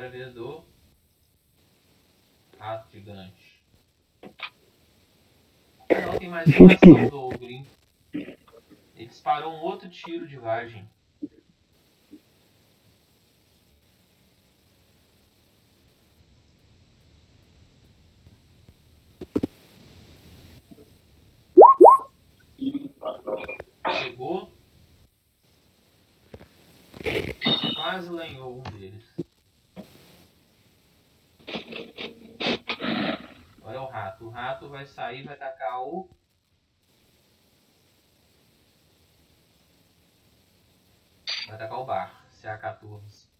Agora 0.00 0.16
é 0.16 0.22
a 0.22 0.24
vez 0.24 0.34
do 0.34 0.64
rato 2.58 2.90
gigante. 2.90 3.62
Não 5.90 6.18
tem 6.18 6.28
mais 6.30 6.48
uma 6.58 6.72
ação 6.72 7.08
do 7.10 7.38
Green. 7.38 7.66
Ele 8.14 8.38
disparou 8.96 9.52
um 9.52 9.60
outro 9.60 9.90
tiro 9.90 10.26
de 10.26 10.38
vargem. 10.38 10.88
Pegou. 23.82 24.50
Quase 27.74 28.08
lenhou 28.08 28.60
um 28.60 28.62
deles. 28.62 29.29
Agora 33.58 33.76
é 33.76 33.80
o 33.80 33.86
rato. 33.86 34.24
O 34.26 34.30
rato 34.30 34.68
vai 34.68 34.86
sair, 34.86 35.24
vai 35.24 35.34
atacar 35.34 35.80
o. 35.82 36.08
Vai 41.46 41.56
atacar 41.56 41.78
o 41.78 41.84
bar. 41.84 42.24
CA14. 42.40 43.30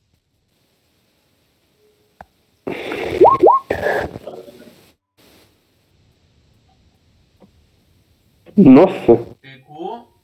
Nossa. 8.56 9.16
Pegou. 9.40 10.22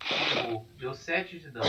Pegou. 0.00 0.66
Deu 0.76 0.94
7 0.94 1.38
de 1.38 1.50
dano. 1.50 1.66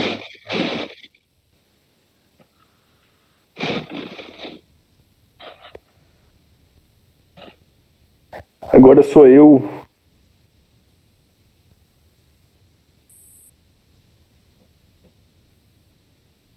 Agora 8.78 9.02
sou 9.02 9.26
eu. 9.26 9.68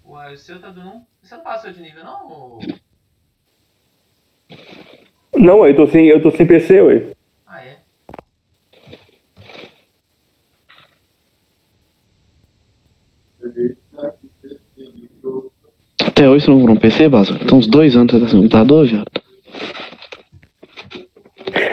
Ué, 0.06 0.34
o 0.34 0.38
seu 0.38 0.62
tá 0.62 0.70
dando 0.70 0.90
um. 0.90 1.06
Você 1.24 1.36
não 1.36 1.44
passou 1.44 1.72
de 1.72 1.82
nível, 1.82 2.04
não? 2.04 2.60
Não, 5.34 5.66
eu 5.66 5.76
tô 5.76 5.88
sem, 5.88 6.06
eu 6.10 6.22
tô 6.22 6.30
sem 6.30 6.46
PC, 6.46 6.82
ué. 6.82 7.12
Ah, 7.48 7.64
é? 7.66 7.80
Até 16.06 16.30
hoje 16.30 16.46
você 16.46 16.52
não 16.52 16.60
comprou 16.60 16.78
um 16.78 16.80
PC, 16.80 17.10
Baza? 17.10 17.40
Tem 17.40 17.58
uns 17.58 17.66
dois 17.66 17.96
anos 17.96 18.12
tá 18.12 18.20
sem 18.28 18.38
computador, 18.38 18.86
viado. 18.86 19.11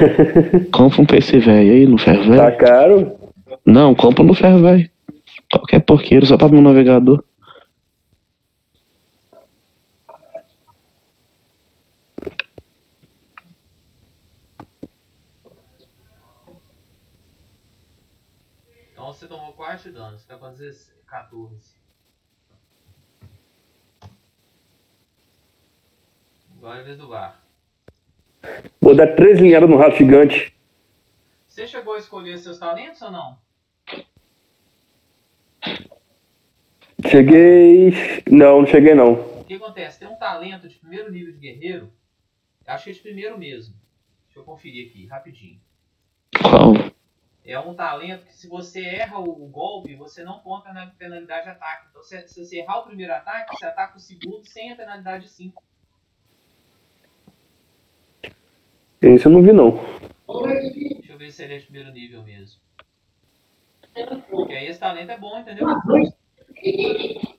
compra 0.72 1.02
um 1.02 1.06
PC 1.06 1.38
velho 1.38 1.72
aí 1.72 1.86
no 1.86 1.98
ferro 1.98 2.24
Tá 2.36 2.44
velho. 2.46 2.58
caro. 2.58 3.18
Não, 3.64 3.94
compra 3.94 4.24
no 4.24 4.34
ferro 4.34 4.60
velho. 4.62 4.90
Qualquer 5.50 5.80
porqueiro, 5.80 6.26
só 6.26 6.36
pra 6.36 6.48
meu 6.48 6.60
navegador. 6.60 7.22
Então 18.92 19.12
você 19.12 19.26
tomou 19.26 19.52
4 19.52 19.90
de 19.90 19.96
dano. 19.96 20.18
Você 20.18 20.26
tá 20.26 20.36
com 20.36 20.50
16, 20.50 20.92
14. 21.06 21.76
Agora 26.56 26.78
é 26.78 26.80
a 26.80 26.84
vez 26.84 26.98
do 26.98 27.08
bar. 27.08 27.40
Vou 28.80 28.94
dar 28.94 29.14
três 29.14 29.38
linhadas 29.40 29.68
no 29.68 29.76
rato 29.76 29.96
gigante. 29.96 30.54
Você 31.46 31.66
chegou 31.66 31.94
a 31.94 31.98
escolher 31.98 32.38
seus 32.38 32.58
talentos 32.58 33.02
ou 33.02 33.10
não? 33.10 33.38
Cheguei. 37.06 37.92
Não, 38.30 38.60
não 38.60 38.66
cheguei 38.66 38.94
não. 38.94 39.40
O 39.40 39.44
que 39.44 39.54
acontece? 39.54 39.98
Tem 39.98 40.08
um 40.08 40.16
talento 40.16 40.68
de 40.68 40.76
primeiro 40.76 41.10
nível 41.10 41.32
de 41.32 41.38
guerreiro. 41.38 41.92
Acho 42.66 42.84
que 42.84 42.90
é 42.90 42.92
de 42.92 43.00
primeiro 43.00 43.38
mesmo. 43.38 43.74
Deixa 44.26 44.40
eu 44.40 44.44
conferir 44.44 44.88
aqui, 44.88 45.06
rapidinho. 45.06 45.60
Qual? 46.40 46.74
É 47.44 47.58
um 47.58 47.74
talento 47.74 48.26
que 48.26 48.34
se 48.34 48.46
você 48.46 48.84
erra 48.84 49.18
o 49.18 49.48
golpe, 49.48 49.94
você 49.94 50.22
não 50.22 50.38
conta 50.40 50.70
na 50.72 50.86
penalidade 50.88 51.44
de 51.44 51.50
ataque. 51.50 51.86
Então 51.88 52.02
se, 52.02 52.28
se 52.28 52.44
você 52.44 52.58
errar 52.58 52.80
o 52.80 52.86
primeiro 52.86 53.12
ataque, 53.12 53.56
você 53.56 53.64
ataca 53.64 53.96
o 53.96 54.00
segundo 54.00 54.44
sem 54.44 54.70
a 54.70 54.76
penalidade 54.76 55.24
de 55.24 55.30
5. 55.30 55.62
Esse 59.00 59.26
eu 59.26 59.32
não 59.32 59.42
vi 59.42 59.52
não. 59.52 59.78
Deixa 60.28 61.12
eu 61.12 61.18
ver 61.18 61.30
se 61.30 61.44
ele 61.44 61.54
é 61.54 61.58
de 61.58 61.64
primeiro 61.64 61.92
nível 61.92 62.22
mesmo. 62.22 62.60
Porque 64.30 64.54
aí 64.54 64.66
esse 64.66 64.80
talento 64.80 65.10
é 65.10 65.18
bom, 65.18 65.38
entendeu? 65.38 65.66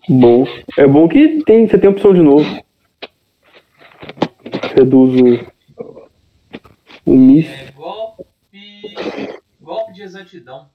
Bom. 0.07 0.45
É 0.78 0.88
bom 0.88 1.07
que 1.07 1.43
tem, 1.43 1.68
você 1.68 1.78
tem 1.78 1.89
opção 1.89 2.14
de 2.14 2.22
novo. 2.22 2.45
Reduz 4.76 5.22
o. 5.22 5.60
O 7.05 7.16
miss. 7.16 7.47
É 7.47 7.72
golpe. 7.72 8.26
Golpe 9.62 9.93
de 9.93 10.03
exatidão. 10.03 10.70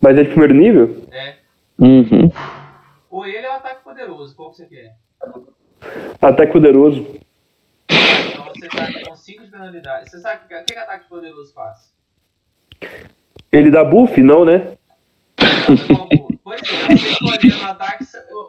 Mas 0.00 0.18
é 0.18 0.22
de 0.22 0.28
primeiro 0.30 0.54
nível? 0.54 1.06
É. 1.10 1.36
Uhum. 1.78 2.30
Ou 3.10 3.26
ele 3.26 3.46
é 3.46 3.50
o 3.50 3.54
ataque 3.54 3.82
poderoso, 3.84 4.34
qual 4.34 4.50
que 4.50 4.56
você 4.56 4.66
quer? 4.66 4.96
Ataque 6.20 6.52
poderoso. 6.52 7.06
Você 8.54 8.68
tá 8.68 9.08
com 9.08 9.16
5 9.16 9.44
de 9.44 9.50
penalidade. 9.50 10.10
Você 10.10 10.18
sabe 10.18 10.44
o 10.44 10.48
que, 10.48 10.54
o 10.54 10.64
que 10.64 10.74
que 10.74 10.78
ataque 10.78 11.08
poderoso 11.08 11.52
faz? 11.52 11.92
Ele 13.50 13.70
dá 13.70 13.84
buff? 13.84 14.20
Não, 14.22 14.44
né? 14.44 14.76
Pois 16.42 16.60
é, 16.62 16.96
você 16.96 17.10
escolhendo 17.10 17.62
o 17.62 17.64
ataque 17.64 18.04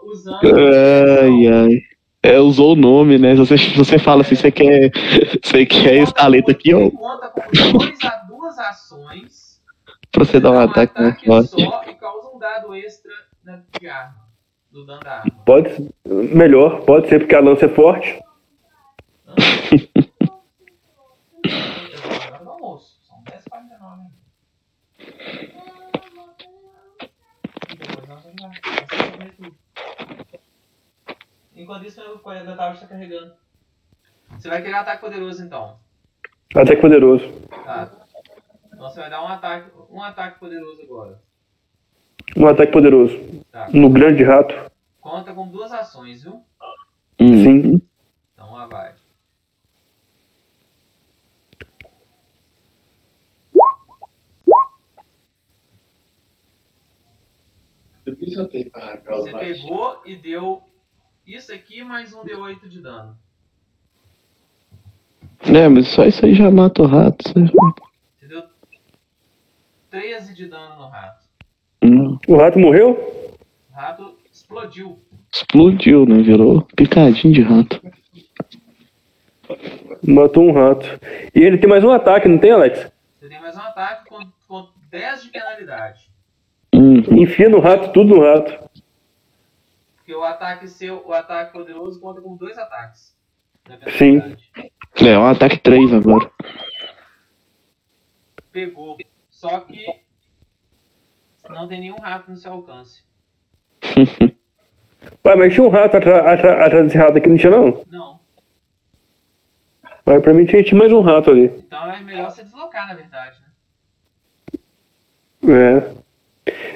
usando. 0.05 0.39
Ai, 0.43 1.47
ai. 1.47 1.81
É, 2.21 2.39
usou 2.39 2.73
o 2.73 2.75
nome, 2.75 3.17
né? 3.19 3.35
Se 3.35 3.37
você, 3.37 3.55
você 3.75 3.99
fala 3.99 4.21
assim, 4.21 4.35
você 4.35 4.51
quer, 4.51 4.91
você 5.43 5.65
quer 5.65 5.95
esse 5.97 6.13
talento 6.13 6.49
aqui, 6.49 6.73
ó, 6.73 6.79
Ele 6.79 6.91
conta 6.91 7.29
com 7.29 7.41
dois 7.77 8.03
a 8.03 8.15
duas 8.27 8.57
ações. 8.57 9.61
pra 10.11 10.25
você 10.25 10.39
dar 10.39 10.51
um 10.51 10.55
dá 10.55 10.63
ataque 10.63 10.99
mais 10.99 11.21
forte. 11.23 11.49
só 11.61 11.83
e 11.87 11.93
causa 11.93 12.29
um 12.35 12.39
dado 12.39 12.75
extra 12.75 13.11
na 13.43 13.61
de 13.79 13.87
arma. 13.87 14.25
Do 14.71 14.85
dano 14.85 15.01
da 15.01 15.19
arma. 15.19 15.31
Pode. 15.45 15.89
Melhor, 16.05 16.81
pode 16.81 17.07
ser 17.07 17.19
porque 17.19 17.35
a 17.35 17.39
lança 17.39 17.65
é 17.65 17.69
forte. 17.69 18.19
Enquanto 31.55 31.85
isso, 31.87 32.01
o 32.01 32.19
colega 32.19 32.55
Tauro 32.55 32.75
está 32.75 32.85
carregando. 32.85 33.33
Você 34.31 34.49
vai 34.49 34.61
querer 34.61 34.75
ataque 34.75 35.01
poderoso 35.01 35.43
então. 35.43 35.79
Ataque 36.55 36.81
poderoso. 36.81 37.25
Tá. 37.63 37.91
Então 38.67 38.89
você 38.89 38.99
vai 38.99 39.09
dar 39.09 39.23
um 39.23 39.27
ataque, 39.27 39.71
um 39.89 40.03
ataque 40.03 40.39
poderoso 40.39 40.81
agora. 40.81 41.21
Um 42.35 42.47
ataque 42.47 42.71
poderoso. 42.71 43.17
Tá. 43.51 43.69
No 43.73 43.89
grande 43.89 44.23
rato. 44.23 44.53
Conta 45.01 45.33
com 45.33 45.47
duas 45.47 45.71
ações, 45.71 46.23
viu? 46.23 46.43
Sim. 47.19 47.81
Então 48.33 48.53
lá 48.53 48.67
vai. 48.67 48.93
Você 58.05 59.31
pegou 59.31 60.01
e 60.05 60.15
deu 60.15 60.61
isso 61.25 61.51
aqui 61.51 61.83
mais 61.83 62.13
um 62.13 62.23
D8 62.23 62.67
de 62.67 62.79
dano. 62.79 63.17
É, 65.41 65.67
mas 65.67 65.87
só 65.87 66.05
isso 66.05 66.23
aí 66.23 66.35
já 66.35 66.51
mata 66.51 66.83
o 66.83 66.85
rato. 66.85 67.27
Você... 67.27 67.33
Você 68.19 68.27
deu 68.27 68.43
13 69.89 70.35
de 70.35 70.47
dano 70.47 70.75
no 70.75 70.87
rato. 70.87 71.25
Hum. 71.83 72.19
O 72.27 72.35
rato 72.35 72.59
morreu? 72.59 72.91
O 73.71 73.73
rato 73.73 74.19
explodiu. 74.31 75.03
Explodiu, 75.33 76.05
né? 76.05 76.21
Virou 76.21 76.61
picadinho 76.75 77.33
de 77.33 77.41
rato. 77.41 77.81
Matou 80.07 80.43
um 80.43 80.51
rato. 80.51 80.85
E 81.33 81.39
ele 81.39 81.57
tem 81.57 81.67
mais 81.67 81.83
um 81.83 81.89
ataque, 81.89 82.27
não 82.27 82.37
tem, 82.37 82.51
Alex? 82.51 82.91
Você 83.19 83.27
tem 83.27 83.41
mais 83.41 83.55
um 83.55 83.61
ataque 83.61 84.07
com, 84.07 84.19
com 84.47 84.69
10 84.91 85.23
de 85.23 85.29
penalidade. 85.29 86.04
Hum. 86.75 86.99
Enfia 87.21 87.47
no 87.49 87.59
rato, 87.59 87.91
tudo 87.93 88.15
no 88.15 88.21
rato. 88.21 88.69
Porque 89.95 90.13
o 90.13 90.23
ataque 90.23 90.67
seu, 90.67 91.05
o 91.07 91.13
ataque 91.13 91.53
poderoso 91.53 91.99
conta 91.99 92.21
com 92.21 92.35
dois 92.35 92.57
ataques. 92.57 93.15
Sim. 93.97 94.19
É, 95.03 95.17
um 95.17 95.25
ataque 95.25 95.57
3 95.57 95.93
agora. 95.93 96.29
Pegou. 98.51 98.97
Só 99.29 99.59
que 99.61 99.83
não 101.49 101.67
tem 101.67 101.79
nenhum 101.79 101.97
rato 101.97 102.29
no 102.29 102.37
seu 102.37 102.51
alcance. 102.53 103.03
Ué, 105.25 105.35
mas 105.35 105.53
tinha 105.53 105.65
um 105.65 105.69
rato 105.69 105.97
atra- 105.97 106.33
atra- 106.33 106.65
atrás 106.65 106.85
desse 106.85 106.97
rato 106.97 107.17
aqui, 107.17 107.29
não 107.29 107.37
tinha 107.37 107.51
não? 107.51 107.83
Não. 107.91 108.19
Mas 110.05 110.21
pra 110.21 110.33
mim 110.33 110.45
tinha, 110.45 110.63
tinha 110.63 110.77
mais 110.77 110.91
um 110.91 111.01
rato 111.01 111.31
ali. 111.31 111.45
Então 111.45 111.91
é 111.91 111.99
melhor 112.01 112.29
você 112.29 112.43
deslocar, 112.43 112.87
na 112.87 112.93
verdade, 112.93 113.39
né? 115.43 115.49
É. 115.91 116.04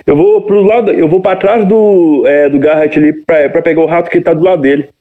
Eu 0.05 0.15
vou 0.15 0.41
pro 0.41 0.63
lado, 0.63 0.91
eu 0.91 1.07
vou 1.07 1.22
pra 1.22 1.36
trás 1.36 1.67
do, 1.67 2.26
é, 2.26 2.49
do 2.49 2.57
Garrett 2.57 2.97
ali 2.97 3.13
pra, 3.13 3.49
pra 3.49 3.61
pegar 3.61 3.82
o 3.82 3.86
rato 3.86 4.09
que 4.09 4.20
tá 4.20 4.34
do 4.34 4.43
lado 4.43 4.61
dele. 4.61 4.91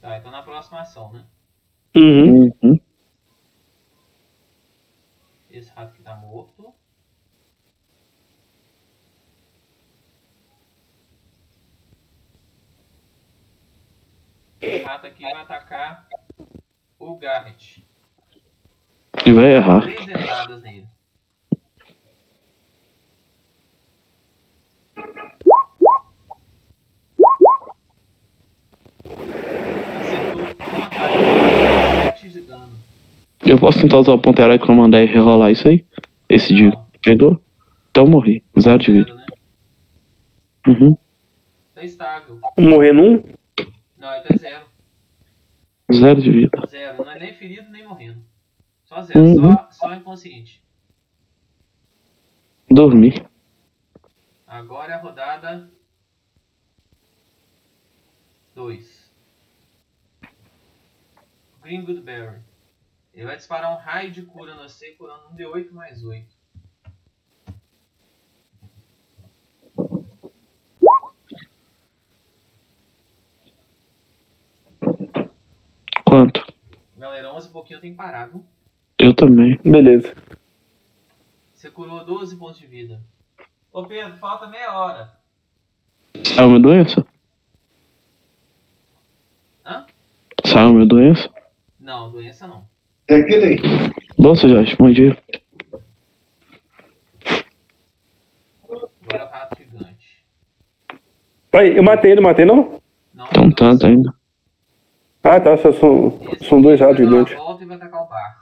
Tá, 0.00 0.18
então 0.18 0.32
na 0.32 0.42
próxima 0.42 0.80
ação, 0.80 1.12
né? 1.12 1.24
Uhum. 1.96 2.52
Uhum. 2.62 2.80
Esse 5.50 5.70
rato 5.70 5.94
que 5.94 6.02
tá 6.02 6.16
morto. 6.16 6.74
Esse 14.60 14.82
rato 14.82 15.06
aqui 15.06 15.22
vai 15.22 15.42
atacar 15.42 16.08
o 16.98 17.16
Garrett. 17.16 17.86
E 19.24 19.32
vai 19.32 19.54
errar. 19.54 19.82
Três 19.82 20.00
entradas 20.00 20.62
nele. 20.62 20.87
Eu 33.48 33.58
posso 33.58 33.80
tentar 33.80 33.98
usar 33.98 34.12
o 34.12 34.18
ponto 34.18 34.40
herói 34.40 34.58
que 34.58 34.70
eu 34.70 34.74
mandar 34.74 35.02
e 35.02 35.06
rerolar 35.06 35.50
isso 35.50 35.66
aí? 35.66 35.86
Esse 36.28 36.54
de 36.54 36.70
pegou? 37.02 37.40
Então 37.90 38.04
eu 38.04 38.10
morri. 38.10 38.44
Zero 38.60 38.78
de 38.78 38.92
vida. 38.92 39.26
Uhum. 40.66 40.96
Tá 41.74 41.82
estável. 41.82 42.40
Morrendo 42.58 43.02
um? 43.02 43.22
Não, 43.96 44.12
ele 44.12 44.22
tá 44.22 44.36
zero. 44.36 44.66
Zero 45.92 46.20
de 46.20 46.30
vida. 46.30 46.66
Zero. 46.66 47.04
Não 47.04 47.10
é 47.10 47.18
nem 47.18 47.32
ferido 47.32 47.70
nem 47.70 47.86
morrendo. 47.86 48.22
Só 48.84 49.00
zero. 49.00 49.20
Uhum. 49.20 49.52
Só, 49.52 49.68
só 49.70 49.94
inconsciente. 49.94 50.62
Dormi. 52.70 53.24
Agora 54.46 54.92
é 54.92 54.94
a 54.96 55.00
rodada 55.00 55.70
2. 58.54 58.97
Green 61.68 61.84
Goodberry. 61.84 62.40
Ele 63.12 63.26
vai 63.26 63.36
disparar 63.36 63.70
um 63.70 63.76
raio 63.76 64.10
de 64.10 64.22
cura 64.22 64.54
no 64.54 64.62
você, 64.62 64.92
curando 64.92 65.28
um 65.28 65.36
D8 65.36 65.70
mais 65.70 66.02
8. 66.02 66.26
Quanto? 76.06 76.42
Galera, 76.96 77.34
11 77.34 77.48
e 77.48 77.52
pouquinho 77.52 77.80
que 77.82 77.92
parar, 77.92 78.30
viu? 78.30 78.42
Eu 78.98 79.12
também. 79.12 79.60
Beleza. 79.62 80.16
Você 81.52 81.70
curou 81.70 82.02
12 82.02 82.34
pontos 82.36 82.58
de 82.58 82.66
vida. 82.66 82.98
Ô 83.70 83.86
Pedro, 83.86 84.16
falta 84.16 84.46
meia 84.46 84.72
hora. 84.72 85.12
Saiu 86.24 86.48
minha 86.48 86.60
doença? 86.60 87.06
Hã? 89.66 89.86
Saiu 90.46 90.72
minha 90.72 90.86
doença? 90.86 91.30
Não, 91.88 92.10
doença 92.10 92.46
não. 92.46 92.68
Nossa, 94.18 94.46
Jorge, 94.46 94.76
bom 94.76 94.90
dia. 94.90 95.16
Agora 98.68 98.92
é 99.10 99.16
rato 99.16 99.56
gigante. 99.56 100.26
Pai, 101.50 101.78
eu 101.78 101.82
matei 101.82 102.12
ele, 102.12 102.20
matei 102.20 102.44
não? 102.44 102.78
Não, 103.14 103.24
Então 103.28 103.44
não. 103.44 103.52
tanto 103.52 103.86
ainda. 103.86 104.12
Ah, 105.22 105.40
tá, 105.40 105.56
só 105.56 105.72
são, 105.72 106.20
Esse 106.34 106.44
são 106.44 106.60
dois 106.60 106.78
ratos 106.78 106.98
gigantes. 106.98 107.34
volta 107.34 107.64
e 107.64 107.66
vai 107.66 107.76
atacar 107.78 108.02
o 108.02 108.06
bar. 108.06 108.36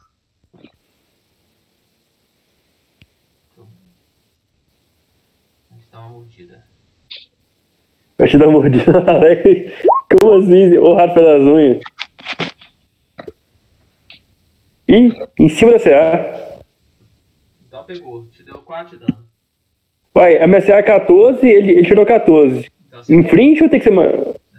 Tá 5.92 6.00
uma 6.00 6.08
mordida? 6.08 6.64
Vai 8.18 8.28
te 8.28 8.38
dar 8.38 8.48
uma 8.48 8.58
mordida. 8.58 8.98
Alex. 9.08 9.72
Como 10.10 10.34
assim? 10.34 10.76
O 10.78 10.94
rato 10.94 11.14
pelas 11.14 11.42
unhas. 11.42 11.80
Ih, 14.88 15.12
em 15.38 15.48
cima 15.48 15.72
da 15.72 15.80
CA. 15.80 16.58
Então 17.66 17.84
pegou, 17.84 18.26
te 18.28 18.42
deu 18.44 18.58
4 18.58 18.98
de 18.98 19.04
dano. 19.06 19.26
Vai, 20.14 20.38
a 20.40 20.46
minha 20.46 20.62
CA 20.62 20.76
é 20.76 20.82
14 20.82 21.46
ele, 21.46 21.72
ele 21.72 21.86
tirou 21.86 22.06
14. 22.06 22.70
Então 22.88 23.24
frente 23.28 23.62
ou 23.62 23.68
tem 23.68 23.78
que 23.80 23.84
ser. 23.84 23.90
ma- 23.90 24.04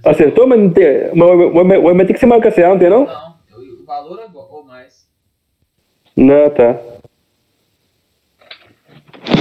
Acertou, 0.04 0.45
mas 0.48 0.60
não 0.60 0.70
tem. 0.70 0.86
Mas, 1.16 1.54
mas, 1.66 1.84
mas 1.95 2.08
tem 2.08 2.14
que 2.14 2.20
ser 2.20 2.26
maior 2.28 2.41
que 2.41 2.48
a 2.48 2.52
CA, 2.52 2.70
não 2.70 2.80
tem 2.80 2.90
não? 2.90 3.06
Não, 3.06 3.36
o 3.82 3.86
valor 3.86 4.20
é 4.20 4.28
ou 4.38 4.64
mais. 4.64 5.08
Não, 6.16 6.49
tá. 6.49 6.80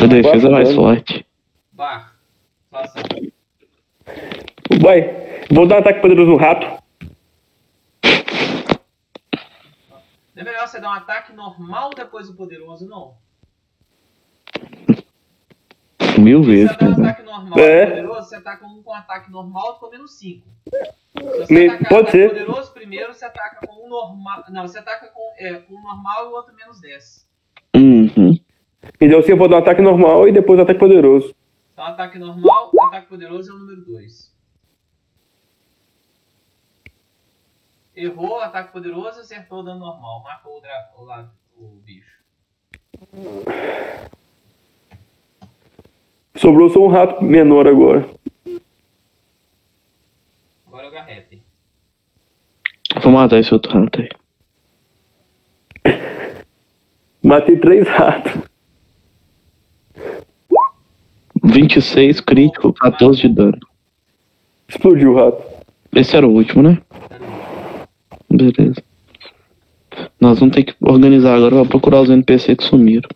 A 0.03 0.07
defesa 0.07 0.49
é 0.49 0.51
mais 0.51 0.75
forte. 0.75 1.27
Bar, 1.73 2.15
faça. 2.71 2.99
Vai, 4.81 5.45
vou 5.51 5.67
dar 5.67 5.77
um 5.77 5.79
ataque 5.79 6.01
poderoso 6.01 6.31
no 6.31 6.37
rato. 6.37 6.67
Não 10.37 10.43
é 10.43 10.45
melhor 10.45 10.69
você 10.69 10.79
dar 10.79 10.91
um 10.91 10.93
ataque 10.93 11.33
normal 11.33 11.91
depois 11.97 12.29
do 12.29 12.35
poderoso, 12.37 12.87
não. 12.87 13.17
Mil 16.19 16.43
Se 16.45 16.47
vezes. 16.51 16.77
você 16.77 16.85
der 16.85 16.89
um 16.89 16.97
né? 16.99 17.11
ataque 17.11 17.23
normal 17.23 17.59
É. 17.59 17.87
poderoso, 17.87 18.29
você 18.29 18.37
ataca 18.37 18.67
um 18.67 18.83
com 18.83 18.93
ataque 18.93 19.31
normal 19.31 19.79
com 19.79 19.91
menos 19.91 20.19
5. 20.19 20.47
Se 21.17 21.23
você 21.23 21.67
atacar 21.69 21.89
pode 21.89 22.11
ser. 22.11 22.29
poderoso 22.29 22.73
primeiro, 22.75 23.15
você 23.15 23.25
ataca 23.25 23.67
com 23.67 23.87
um 23.87 23.89
normal. 23.89 24.45
Não, 24.51 24.69
você 24.69 24.79
ataca 24.79 25.09
com, 25.09 25.33
é, 25.39 25.55
com 25.55 25.75
um 25.75 25.83
normal 25.83 26.27
e 26.27 26.29
o 26.29 26.33
outro 26.33 26.55
menos 26.55 26.81
10. 26.83 27.27
Uhum. 27.75 28.39
Então 29.01 29.19
assim 29.19 29.31
eu 29.31 29.37
vou 29.39 29.49
dar 29.49 29.57
um 29.57 29.61
ataque 29.61 29.81
normal 29.81 30.29
e 30.29 30.33
depois 30.33 30.59
um 30.59 30.63
ataque 30.63 30.79
poderoso. 30.81 31.35
Então 31.73 31.85
ataque 31.87 32.19
normal, 32.19 32.71
ataque 32.89 33.09
poderoso 33.09 33.53
é 33.53 33.55
o 33.55 33.59
número 33.59 33.81
2. 33.87 34.36
Errou, 37.97 38.41
ataque 38.41 38.73
poderoso, 38.73 39.21
acertou 39.21 39.61
o 39.61 39.63
dano 39.63 39.81
normal. 39.81 40.23
Marcou 40.23 40.59
o, 40.59 40.61
dra- 40.61 40.91
o, 40.99 41.05
la- 41.05 41.31
o 41.57 41.81
bicho. 41.83 42.17
Sobrou 46.37 46.69
só 46.71 46.81
um 46.81 46.89
rato 46.89 47.25
menor 47.25 47.67
agora. 47.67 48.07
Agora 50.67 50.85
é 50.85 50.89
o 50.89 50.93
Garrete. 50.93 51.43
Vou 53.03 53.13
matar 53.13 53.39
esse 53.39 53.53
outro 53.55 53.73
rato 53.73 54.01
aí. 54.01 54.09
Matei 57.23 57.57
três 57.59 57.89
ratos. 57.89 58.33
26 61.43 62.21
crítico, 62.21 62.73
14 62.75 63.21
de 63.23 63.29
dano. 63.29 63.59
Explodiu 64.69 65.13
o 65.13 65.17
rato. 65.17 65.43
Esse 65.95 66.17
era 66.17 66.27
o 66.27 66.33
último, 66.33 66.63
né? 66.63 66.83
Beleza. 68.31 68.83
Nós 70.21 70.39
vamos 70.39 70.55
ter 70.55 70.65
que 70.65 70.75
organizar 70.81 71.37
agora 71.37 71.57
pra 71.57 71.65
procurar 71.65 72.03
os 72.03 72.11
NPC 72.11 72.57
que 72.57 72.65
sumiram. 72.65 73.09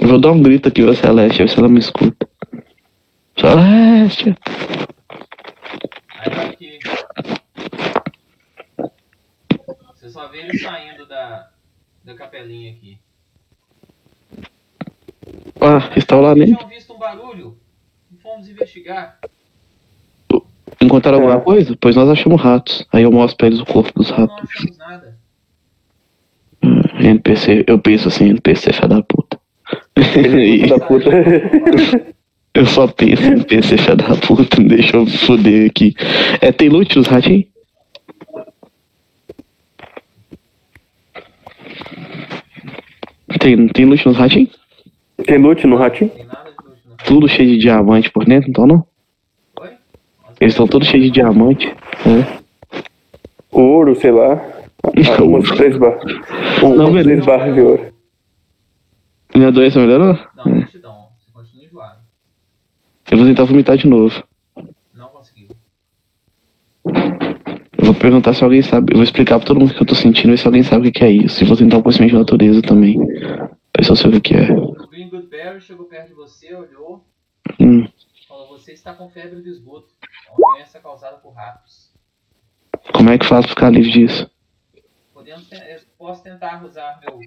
Eu 0.00 0.08
vou 0.08 0.20
dar 0.20 0.32
um 0.32 0.42
grito 0.42 0.68
aqui 0.68 0.82
pra 0.82 0.94
Celeste, 0.94 1.42
ver 1.42 1.48
se 1.48 1.58
ela 1.58 1.68
me 1.68 1.78
escuta. 1.80 2.28
Celeste! 3.38 4.34
Aí 6.18 6.30
tá 6.30 6.42
aqui. 6.42 6.78
Você 9.94 10.08
só 10.10 10.28
vê 10.28 10.38
ele 10.38 10.58
saindo 10.58 11.06
da, 11.06 11.50
da 12.04 12.14
capelinha 12.14 12.72
aqui. 12.72 12.98
Ah, 15.60 15.92
estão 15.96 16.20
lá 16.20 16.32
Vocês 16.34 16.48
nem. 16.48 16.56
tinham 16.56 16.68
visto 16.70 16.94
um 16.94 16.98
barulho? 16.98 17.58
Fomos 18.22 18.48
investigar. 18.48 19.18
Encontraram 20.80 21.18
alguma 21.18 21.36
É. 21.36 21.40
coisa? 21.40 21.76
Pois 21.80 21.96
nós 21.96 22.08
achamos 22.08 22.40
ratos. 22.40 22.86
Aí 22.92 23.02
eu 23.02 23.10
mostro 23.10 23.36
pra 23.36 23.46
eles 23.48 23.60
o 23.60 23.66
corpo 23.66 23.92
dos 23.98 24.10
Não 24.10 24.16
ratos. 24.18 24.48
achamos 24.50 24.78
nada. 24.78 25.18
NPC, 27.00 27.64
eu 27.66 27.78
penso 27.78 28.08
assim, 28.08 28.28
NPC 28.30 28.72
filha 28.72 28.88
da 28.88 29.02
puta. 29.02 29.38
Filho 30.12 30.68
da 30.68 30.78
puta. 30.86 31.10
eu 32.54 32.66
só 32.66 32.86
penso 32.88 33.22
NPC 33.22 33.76
filha 33.78 33.96
da 33.96 34.14
puta, 34.16 34.60
deixa 34.62 34.96
eu 34.96 35.04
me 35.04 35.10
foder 35.18 35.68
aqui. 35.70 35.94
É, 36.40 36.50
tem 36.52 36.68
loot 36.68 36.96
nos 36.96 37.06
ratinhos? 37.06 37.46
Tem, 43.40 43.68
tem 43.68 43.84
loot 43.84 44.06
nos 44.06 44.16
ratinhos? 44.16 44.58
Tem 45.26 45.38
loot 45.38 45.66
no 45.66 45.76
ratinho? 45.76 46.10
Não. 46.18 46.96
Tudo 47.04 47.28
cheio 47.28 47.50
de 47.50 47.58
diamante 47.58 48.10
por 48.10 48.24
dentro, 48.24 48.50
então 48.50 48.66
não? 48.66 48.84
Eles 50.40 50.52
estão 50.54 50.66
todos 50.66 50.88
cheios 50.88 51.06
de 51.06 51.10
diamante. 51.10 51.66
É. 52.06 52.38
Ouro, 53.50 53.94
sei 53.96 54.10
lá. 54.12 54.34
Ah, 54.84 55.22
Umas 55.22 55.48
três 55.50 55.76
barras. 55.76 56.12
Um, 56.62 56.74
Não, 56.74 56.90
umas 56.90 57.04
beleza. 57.04 57.22
três 57.22 57.26
barras 57.26 57.54
de 57.54 57.60
ouro. 57.60 57.92
Minha 59.34 59.52
doença 59.52 59.80
melhorou? 59.80 60.18
Não, 60.36 60.44
gratidão. 60.44 61.08
Você 61.18 61.30
continua 61.32 61.64
enjoado. 61.64 61.98
Eu 63.10 63.18
vou 63.18 63.26
tentar 63.26 63.44
vomitar 63.44 63.76
de 63.76 63.86
novo. 63.88 64.22
Não 64.94 65.08
conseguiu. 65.08 65.48
Eu 67.76 67.84
vou 67.84 67.94
perguntar 67.94 68.32
se 68.34 68.44
alguém 68.44 68.62
sabe. 68.62 68.92
Eu 68.92 68.96
vou 68.96 69.04
explicar 69.04 69.38
pra 69.38 69.46
todo 69.46 69.60
mundo 69.60 69.70
o 69.70 69.74
que 69.74 69.82
eu 69.82 69.86
tô 69.86 69.94
sentindo, 69.94 70.30
ver 70.30 70.38
se 70.38 70.46
alguém 70.46 70.62
sabe 70.62 70.88
o 70.88 70.92
que 70.92 71.04
é 71.04 71.10
isso. 71.10 71.42
E 71.42 71.46
vou 71.46 71.56
tentar 71.56 71.78
um 71.78 71.82
conhecimento 71.82 72.12
de 72.12 72.18
natureza 72.18 72.62
também. 72.62 72.98
Pra 73.72 73.84
eu 73.86 73.96
sei 73.96 74.10
o 74.16 74.20
que 74.20 74.34
é. 74.34 74.52
O 74.52 74.88
Green 74.90 75.08
Goodberry 75.08 75.60
chegou 75.60 75.86
perto 75.86 76.08
de 76.08 76.14
você, 76.14 76.54
olhou, 76.54 77.04
Hum. 77.60 77.86
Falou: 78.38 78.58
Você 78.58 78.72
está 78.72 78.94
com 78.94 79.10
febre 79.10 79.42
do 79.42 79.48
esgoto. 79.48 79.92
É 80.26 80.30
uma 80.30 80.54
doença 80.54 80.80
causada 80.80 81.16
por 81.18 81.32
ratos. 81.32 81.92
Como 82.92 83.10
é 83.10 83.18
que 83.18 83.26
faz 83.26 83.44
pra 83.44 83.54
ficar 83.54 83.70
livre 83.70 83.90
disso? 83.90 84.30
Podemos 85.12 85.48
posso 85.96 86.22
tentar 86.22 86.64
usar 86.64 87.00
meu, 87.00 87.18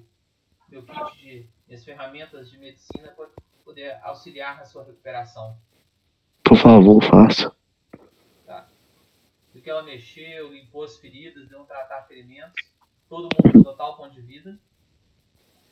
meu 0.69 0.83
kit 0.83 1.17
de 1.17 1.49
minhas 1.67 1.83
ferramentas 1.83 2.49
de 2.49 2.57
medicina 2.57 3.09
para 3.09 3.27
poder 3.65 3.99
auxiliar 4.01 4.57
na 4.57 4.65
sua 4.65 4.85
recuperação. 4.85 5.57
Por 6.43 6.57
favor, 6.57 7.03
faça. 7.03 7.53
Do 9.53 9.61
que 9.61 9.69
ela 9.69 9.83
mexeu, 9.83 10.53
limpou 10.53 10.85
as 10.85 10.97
feridas, 10.97 11.49
deu 11.49 11.59
um 11.59 11.65
tratar 11.65 12.03
ferimentos. 12.03 12.53
Todo 13.09 13.23
mundo 13.23 13.51
com 13.51 13.63
total 13.63 13.97
ponto 13.97 14.15
de 14.15 14.21
vida. 14.21 14.57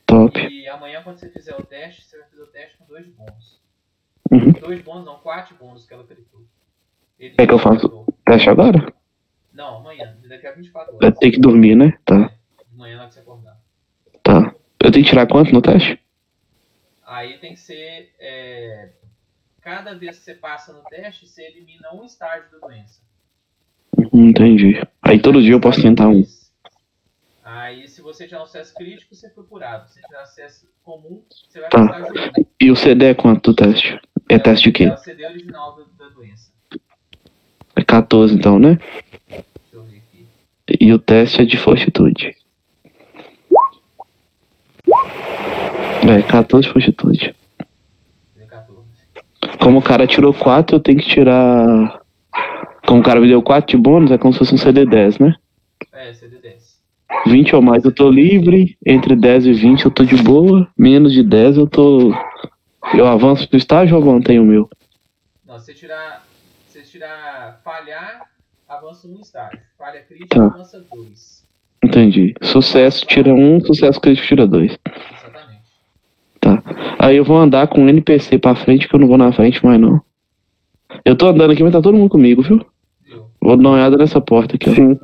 Top. 0.06 0.38
E 0.38 0.68
amanhã, 0.68 1.02
quando 1.02 1.18
você 1.18 1.30
fizer 1.30 1.56
o 1.56 1.66
teste, 1.66 2.04
você 2.04 2.18
vai 2.20 2.30
fazer 2.30 2.42
o 2.42 2.48
teste 2.48 2.78
com 2.78 2.86
dois 2.86 3.08
bônus. 3.08 3.62
Uhum. 4.32 4.52
Dois 4.52 4.82
bônus, 4.82 5.06
não, 5.06 5.18
quatro 5.20 5.56
bônus 5.56 5.86
que 5.86 5.94
ela. 5.94 6.06
Ele 7.20 7.36
É 7.38 7.46
que 7.48 7.54
eu 7.54 7.60
faço? 7.60 7.80
critou. 7.80 8.06
Teste 8.26 8.50
agora? 8.50 8.94
Não, 9.54 9.78
amanhã, 9.78 10.16
daqui 10.28 10.48
a 10.48 10.52
24 10.52 10.98
Vai 10.98 11.08
horas. 11.08 11.20
ter 11.20 11.32
que 11.32 11.40
dormir, 11.40 11.76
né? 11.76 11.98
Tá, 12.06 12.32
De 12.72 12.78
manhã 12.78 12.96
na 12.96 13.02
hora 13.02 13.10
que 13.10 13.16
você 13.16 13.20
acordar. 13.22 13.58
tá. 14.24 14.56
Eu 14.82 14.92
tenho 14.92 15.04
que 15.04 15.10
tirar 15.10 15.28
quanto 15.28 15.52
no 15.52 15.62
teste? 15.62 16.00
Aí 17.06 17.38
tem 17.40 17.54
que 17.54 17.60
ser. 17.60 18.14
é, 18.20 18.90
cada 19.62 19.94
vez 19.96 20.18
que 20.20 20.24
você 20.24 20.36
passa 20.36 20.72
no 20.72 20.82
teste, 20.84 21.28
você 21.28 21.44
elimina 21.44 21.94
um 21.94 22.06
estágio 22.06 22.46
da 22.52 22.66
doença. 22.68 23.02
Entendi. 24.14 24.82
Aí 25.02 25.20
todo 25.20 25.42
dia 25.42 25.54
eu 25.54 25.60
posso 25.60 25.82
tentar 25.82 26.08
um. 26.08 26.24
Aí, 27.44 27.88
se 27.88 28.02
você 28.02 28.26
tiver 28.26 28.40
um 28.40 28.44
acesso 28.44 28.74
crítico, 28.76 29.16
você 29.16 29.28
foi 29.32 29.44
curado. 29.44 29.90
Se 29.90 30.00
tiver 30.02 30.20
acesso 30.22 30.70
comum, 30.84 31.24
você 31.50 31.60
vai 31.60 31.70
Tá. 31.70 31.84
para 31.88 32.02
o 32.04 32.06
estágio 32.16 32.34
1. 32.38 32.46
E 32.62 32.72
o 32.72 32.76
CD 32.76 33.06
é 33.08 33.14
quanto 33.16 33.52
do 33.52 33.56
teste? 33.56 34.00
É 34.30 34.38
teste 34.40 34.72
de 34.72 34.84
É 34.84 34.88
quê? 34.90 34.94
o 34.94 34.98
CD 34.98 35.26
original 35.26 35.76
da, 35.76 36.06
da 36.06 36.12
doença. 36.14 36.52
É 37.76 37.84
14 37.84 38.36
então, 38.36 38.60
né? 38.60 38.78
Deixa 39.28 39.44
eu 39.74 39.84
ver 39.84 39.98
aqui. 39.98 40.26
E 40.80 40.94
o 40.94 41.00
teste 41.00 41.42
é 41.42 41.46
de 41.46 41.58
fortitude. 41.58 42.36
É, 46.08 46.22
14 46.28 46.68
de 46.68 46.74
fortitude. 46.74 47.36
14. 48.50 48.80
Como 49.60 49.80
o 49.80 49.82
cara 49.82 50.08
tirou 50.08 50.34
4, 50.34 50.76
eu 50.76 50.80
tenho 50.80 51.00
que 51.00 51.08
tirar. 51.08 52.02
Como 52.88 53.02
o 53.02 53.04
cara 53.04 53.20
me 53.20 53.28
deu 53.28 53.42
4 53.42 53.76
de 53.78 53.82
bônus, 53.82 54.12
é 54.12 54.18
como 54.18 54.34
se 54.34 54.40
fosse 54.40 54.54
um 54.54 54.58
CD10, 54.58 55.20
né? 55.20 55.36
É, 55.94 56.14
CD 56.14 56.38
10. 56.38 56.80
20 57.28 57.56
ou 57.56 57.62
mais 57.62 57.84
eu 57.84 57.92
tô 57.94 58.10
livre, 58.10 58.78
entre 58.86 59.16
10 59.16 59.48
e 59.48 59.54
20 59.54 59.86
eu 59.86 59.92
tô 59.92 60.04
de 60.04 60.16
boa, 60.16 60.68
menos 60.78 61.12
de 61.14 61.24
10 61.24 61.58
eu 61.58 61.68
tô. 61.68 62.14
Eu 62.94 63.08
avanço 63.08 63.48
no 63.52 63.58
estágio 63.58 63.96
ou 63.98 64.04
mantenho 64.04 64.44
o 64.44 64.46
meu? 64.46 64.70
Não, 65.46 65.60
se 65.60 65.66
você 65.66 65.74
tirar. 65.74 66.26
Se 66.68 66.80
você 66.84 66.92
tirar 66.92 67.60
falhar, 67.64 68.22
avança 68.68 69.08
um 69.08 69.20
estágio. 69.20 69.60
Falha 69.78 70.02
crítica, 70.02 70.36
Tá. 70.36 70.46
avança 70.46 70.80
dois. 70.92 71.46
Entendi. 71.84 72.34
Sucesso 72.42 73.06
tira 73.06 73.34
1, 73.34 73.62
sucesso 73.66 74.00
crítico 74.02 74.28
tira 74.28 74.46
2. 74.48 74.78
Exatamente. 75.18 75.62
Tá. 76.42 76.64
Aí 77.00 77.16
eu 77.16 77.24
vou 77.24 77.38
andar 77.38 77.68
com 77.68 77.86
o 77.86 77.90
NPC 77.90 78.38
pra 78.38 78.56
frente, 78.56 78.88
que 78.88 78.96
eu 78.96 79.00
não 79.00 79.08
vou 79.08 79.18
na 79.18 79.32
frente 79.32 79.64
mais 79.66 79.80
não. 79.80 80.02
Eu 81.06 81.16
tô 81.16 81.28
andando 81.28 81.52
aqui, 81.52 81.64
mas 81.64 81.72
tá 81.72 81.82
todo 81.82 81.98
mundo 81.98 82.10
comigo, 82.10 82.42
viu? 82.42 82.66
Viu? 83.06 83.30
Vou 83.42 83.56
dar 83.56 83.62
uma 83.70 83.76
olhada 83.76 83.98
nessa 83.98 84.20
porta 84.20 84.56
aqui, 84.56 84.70
ó. 84.70 84.74
Sim. 84.76 85.00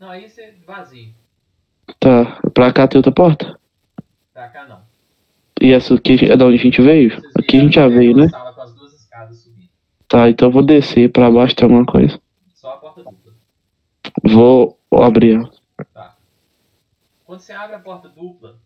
Não, 0.00 0.10
aí 0.10 0.28
você 0.28 0.54
vazio. 0.66 1.14
Tá. 2.00 2.40
Pra 2.52 2.72
cá 2.72 2.88
tem 2.88 2.98
outra 2.98 3.12
porta? 3.12 3.58
Pra 4.32 4.48
cá 4.48 4.66
não. 4.66 4.80
E 5.64 5.72
essa 5.72 5.94
aqui 5.94 6.26
é 6.30 6.36
da 6.36 6.44
onde 6.44 6.58
a 6.58 6.62
gente 6.62 6.82
veio? 6.82 7.10
Aqui 7.38 7.56
a 7.56 7.60
gente 7.60 7.76
já 7.76 7.88
veio, 7.88 8.14
né? 8.14 8.28
Tá, 10.06 10.28
então 10.28 10.48
eu 10.48 10.52
vou 10.52 10.62
descer 10.62 11.10
pra 11.10 11.30
baixo 11.30 11.56
tem 11.56 11.64
alguma 11.64 11.86
coisa. 11.86 12.20
Só 12.54 12.74
a 12.74 12.76
porta 12.76 13.02
dupla. 13.02 13.32
Vou 14.22 14.78
abrir. 14.92 15.40
Tá. 15.94 16.18
Quando 17.24 17.40
você 17.40 17.54
abre 17.54 17.76
a 17.76 17.78
porta 17.78 18.10
dupla, 18.10 18.58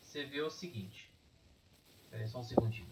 você 0.00 0.24
vê 0.24 0.40
o 0.40 0.48
seguinte. 0.48 1.12
Espera 2.04 2.22
aí 2.22 2.26
só 2.26 2.40
um 2.40 2.42
segundinho. 2.42 2.88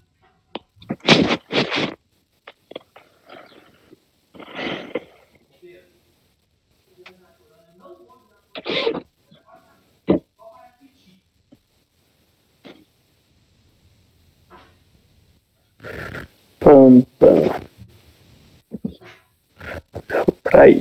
Aí. 20.65 20.81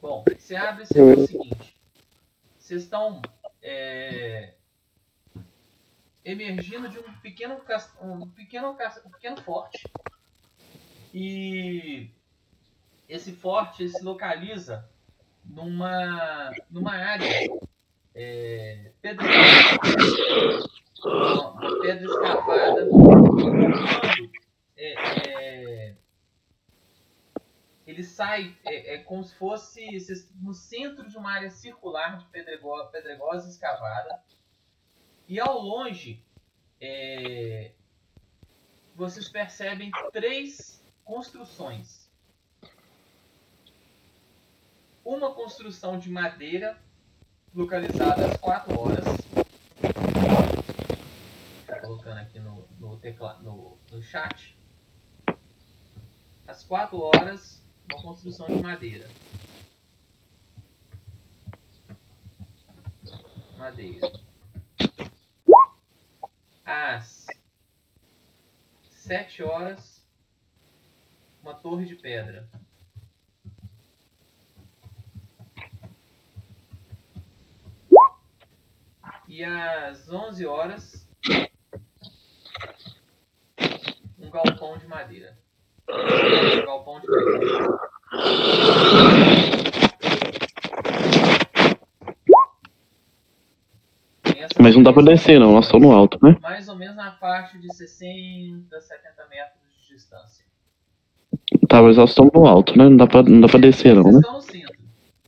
Bom, 0.00 0.24
você 0.38 0.54
abre 0.54 0.84
e 0.84 0.86
vê 0.94 1.00
o 1.00 1.26
seguinte. 1.26 1.76
Vocês 2.58 2.82
estão 2.82 3.22
é, 3.62 4.54
emergindo 6.24 6.88
de 6.88 6.98
um 6.98 7.12
pequeno, 7.20 7.60
um 8.00 8.28
pequeno, 8.30 8.76
um 9.04 9.10
pequeno 9.10 9.42
forte. 9.42 9.88
E 11.14 12.10
esse 13.08 13.32
forte 13.32 13.88
se 13.88 14.02
localiza 14.02 14.88
numa, 15.44 16.52
numa 16.70 16.92
área 16.92 17.28
é, 18.14 18.90
uma 21.04 21.80
pedra 21.80 22.04
escavada. 22.04 22.86
Quando, 22.88 23.52
é, 24.76 24.94
é, 24.94 25.94
ele 27.92 28.02
sai 28.02 28.56
é, 28.64 28.94
é 28.94 28.98
como 28.98 29.22
se 29.22 29.34
fosse 29.34 29.86
no 30.40 30.54
centro 30.54 31.06
de 31.08 31.16
uma 31.16 31.30
área 31.30 31.50
circular 31.50 32.16
de 32.16 32.24
pedrego- 32.26 32.86
pedregosa 32.86 33.48
escavada. 33.48 34.22
E 35.28 35.38
ao 35.38 35.58
longe, 35.60 36.24
é, 36.80 37.72
vocês 38.94 39.28
percebem 39.28 39.90
três 40.10 40.82
construções. 41.04 42.10
Uma 45.04 45.34
construção 45.34 45.98
de 45.98 46.08
madeira, 46.10 46.78
localizada 47.54 48.26
às 48.26 48.36
4 48.38 48.80
horas. 48.80 49.04
Tô 51.66 51.80
colocando 51.80 52.18
aqui 52.18 52.38
no, 52.38 52.66
no, 52.78 52.96
tecla, 52.98 53.38
no, 53.40 53.76
no 53.90 54.02
chat. 54.02 54.56
Às 56.46 56.62
4 56.64 56.98
horas, 56.98 57.62
uma 57.90 58.02
construção 58.02 58.46
de 58.46 58.62
madeira. 58.62 59.08
Madeira. 63.56 64.12
Às 66.64 67.26
7 68.82 69.42
horas, 69.42 70.06
uma 71.42 71.54
torre 71.54 71.86
de 71.86 71.96
pedra. 71.96 72.48
E 79.28 79.42
às 79.44 80.10
11 80.10 80.46
horas, 80.46 81.08
um 84.18 84.30
galpão 84.30 84.76
de 84.78 84.86
madeira. 84.86 85.41
Galpão 85.88 87.00
de 87.00 87.06
Mas 94.58 94.74
não 94.76 94.82
dá 94.82 94.92
pra 94.92 95.02
descer, 95.02 95.38
não. 95.40 95.52
Nós 95.52 95.66
estamos 95.66 95.88
no 95.88 95.94
alto, 95.94 96.18
né? 96.22 96.36
Mais 96.40 96.68
ou 96.68 96.76
menos 96.76 96.96
na 96.96 97.12
faixa 97.12 97.58
de 97.58 97.72
60, 97.74 98.80
70 98.80 99.26
metros 99.28 99.58
de 99.88 99.94
distância. 99.94 100.44
Tá, 101.68 101.82
mas 101.82 101.96
nós 101.96 102.10
estamos 102.10 102.32
no 102.32 102.46
alto, 102.46 102.76
né? 102.76 102.84
Não 102.84 102.96
dá 102.96 103.06
pra, 103.06 103.22
não 103.22 103.40
dá 103.40 103.48
pra 103.48 103.58
descer, 103.58 103.94
não, 103.94 104.04
né? 104.04 104.18
estão 104.18 104.34
no 104.34 104.40
centro. 104.40 104.74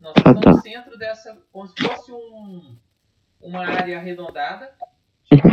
Nós 0.00 0.12
Ah, 0.16 0.20
estamos 0.30 0.40
tá. 0.42 0.50
no 0.52 0.60
centro 0.62 0.98
dessa. 0.98 1.36
como 1.52 1.66
se 1.68 1.74
fosse 1.82 2.12
um, 2.12 2.76
uma 3.42 3.66
área 3.66 3.98
arredondada. 3.98 4.70
Tipo 5.30 5.48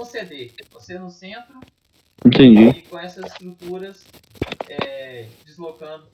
um 0.00 0.04
CD. 0.04 0.50
Você 0.72 0.98
no 0.98 1.10
centro 1.10 1.60
Entendi. 2.24 2.68
e 2.68 2.82
com 2.82 2.98
essas 2.98 3.26
estruturas 3.26 4.04
é, 4.68 5.26
deslocando 5.44 6.06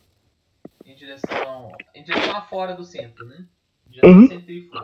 em 0.86 0.94
direção. 0.94 1.70
em 1.94 2.02
direção 2.02 2.36
a 2.36 2.42
fora 2.42 2.74
do 2.74 2.84
centro, 2.84 3.26
né? 3.26 3.44
Em 3.86 3.90
direção 3.92 4.10
Uhum. 4.20 4.28
centrífuga. 4.28 4.80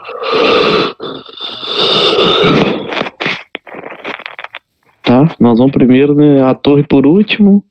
Tá, 5.03 5.37
nós 5.39 5.59
vamos 5.59 5.73
primeiro, 5.73 6.15
né? 6.15 6.43
A 6.43 6.55
torre 6.55 6.83
por 6.83 7.07
último. 7.07 7.65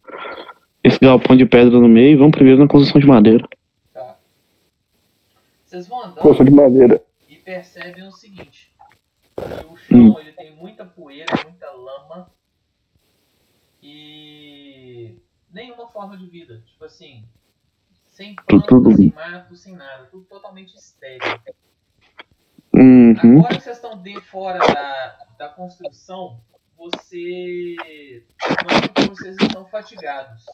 Esse 0.83 0.99
galpão 0.99 1.35
de 1.35 1.45
pedra 1.45 1.79
no 1.79 1.87
meio. 1.87 2.17
Vamos 2.17 2.33
primeiro 2.35 2.59
na 2.59 2.67
construção 2.67 3.01
de 3.01 3.07
madeira. 3.07 3.47
Tá. 3.93 4.17
Vocês 5.65 5.87
vão 5.87 6.01
andando. 6.03 6.15
Construção 6.15 6.45
de 6.45 6.51
madeira. 6.51 7.01
e 7.29 7.35
percebem 7.35 8.07
o 8.07 8.11
seguinte: 8.11 8.71
que 9.35 9.65
o 9.65 9.77
chão 9.77 10.19
ele 10.19 10.31
tem 10.33 10.55
muita 10.55 10.85
poeira, 10.85 11.25
muita 11.43 11.71
lama 11.71 12.29
e 13.85 15.21
nenhuma 15.51 15.87
forma 15.89 16.17
de 16.17 16.25
vida. 16.25 16.63
Tipo 16.65 16.85
assim, 16.85 17.27
sem 18.13 18.33
Tudo- 18.47 18.65
planta, 18.65 18.95
sem 18.95 19.11
mato, 19.11 19.55
sem 19.57 19.75
nada, 19.75 20.05
tudo 20.05 20.23
totalmente 20.25 20.73
estéril. 20.75 21.19
Uhum. 22.73 23.39
Agora 23.39 23.57
que 23.57 23.61
vocês 23.63 23.75
estão 23.75 24.01
de 24.01 24.19
fora 24.21 24.57
da, 24.59 25.25
da 25.37 25.49
construção, 25.49 26.41
você 26.77 27.75
nota 28.63 28.89
que 28.89 29.09
vocês 29.09 29.35
estão 29.39 29.65
fatigados. 29.67 30.45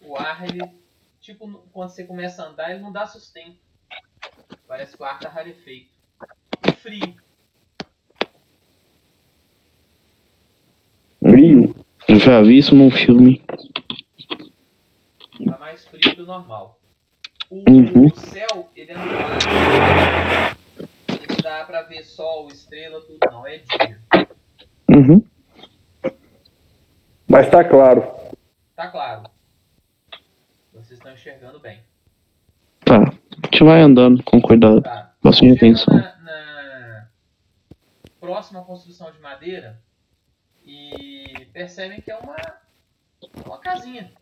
O 0.00 0.16
ar, 0.16 0.44
ele, 0.48 0.60
tipo, 1.20 1.46
quando 1.72 1.90
você 1.90 2.04
começa 2.04 2.42
a 2.42 2.48
andar, 2.48 2.70
ele 2.70 2.80
não 2.80 2.90
dá 2.90 3.06
sustento. 3.06 3.58
Parece 4.66 4.96
que 4.96 5.02
o 5.02 5.06
ar 5.06 5.20
tá 5.20 5.28
rarefeito. 5.28 5.92
Frio. 6.78 7.14
Frio. 11.32 11.74
Eu 12.06 12.18
já 12.18 12.42
vi 12.42 12.58
isso 12.58 12.74
num 12.74 12.90
filme. 12.90 13.42
Tá 15.46 15.56
mais 15.58 15.86
frio 15.86 16.14
do 16.14 16.26
normal. 16.26 16.78
O, 17.48 17.64
Uhum. 17.70 18.06
o 18.08 18.16
céu, 18.16 18.68
ele 18.76 18.90
é 18.92 18.98
nublado. 18.98 19.46
Não 21.08 21.36
dá 21.42 21.64
pra 21.64 21.82
ver 21.84 22.04
sol, 22.04 22.48
estrela, 22.48 23.00
tudo 23.00 23.18
não. 23.30 23.46
É 23.46 23.56
dia. 23.58 23.98
Uhum. 24.90 25.24
Mas 27.26 27.48
tá 27.48 27.64
claro. 27.64 28.02
Tá 28.76 28.88
claro. 28.88 29.22
Vocês 30.74 30.98
estão 30.98 31.12
enxergando 31.14 31.58
bem. 31.60 31.80
Tá. 32.84 32.98
A 33.04 33.46
gente 33.46 33.64
vai 33.64 33.80
andando 33.80 34.22
com 34.22 34.38
cuidado. 34.38 34.82
Tá. 34.82 35.14
Bastante 35.22 35.52
atenção. 35.56 35.94
Na, 35.94 36.14
na 36.22 37.08
próxima 38.20 38.62
construção 38.64 39.10
de 39.10 39.18
madeira 39.18 39.80
e 40.64 41.46
percebem 41.52 42.00
que 42.00 42.10
é 42.10 42.16
uma, 42.16 42.36
uma 43.46 43.58
casinha. 43.58 44.12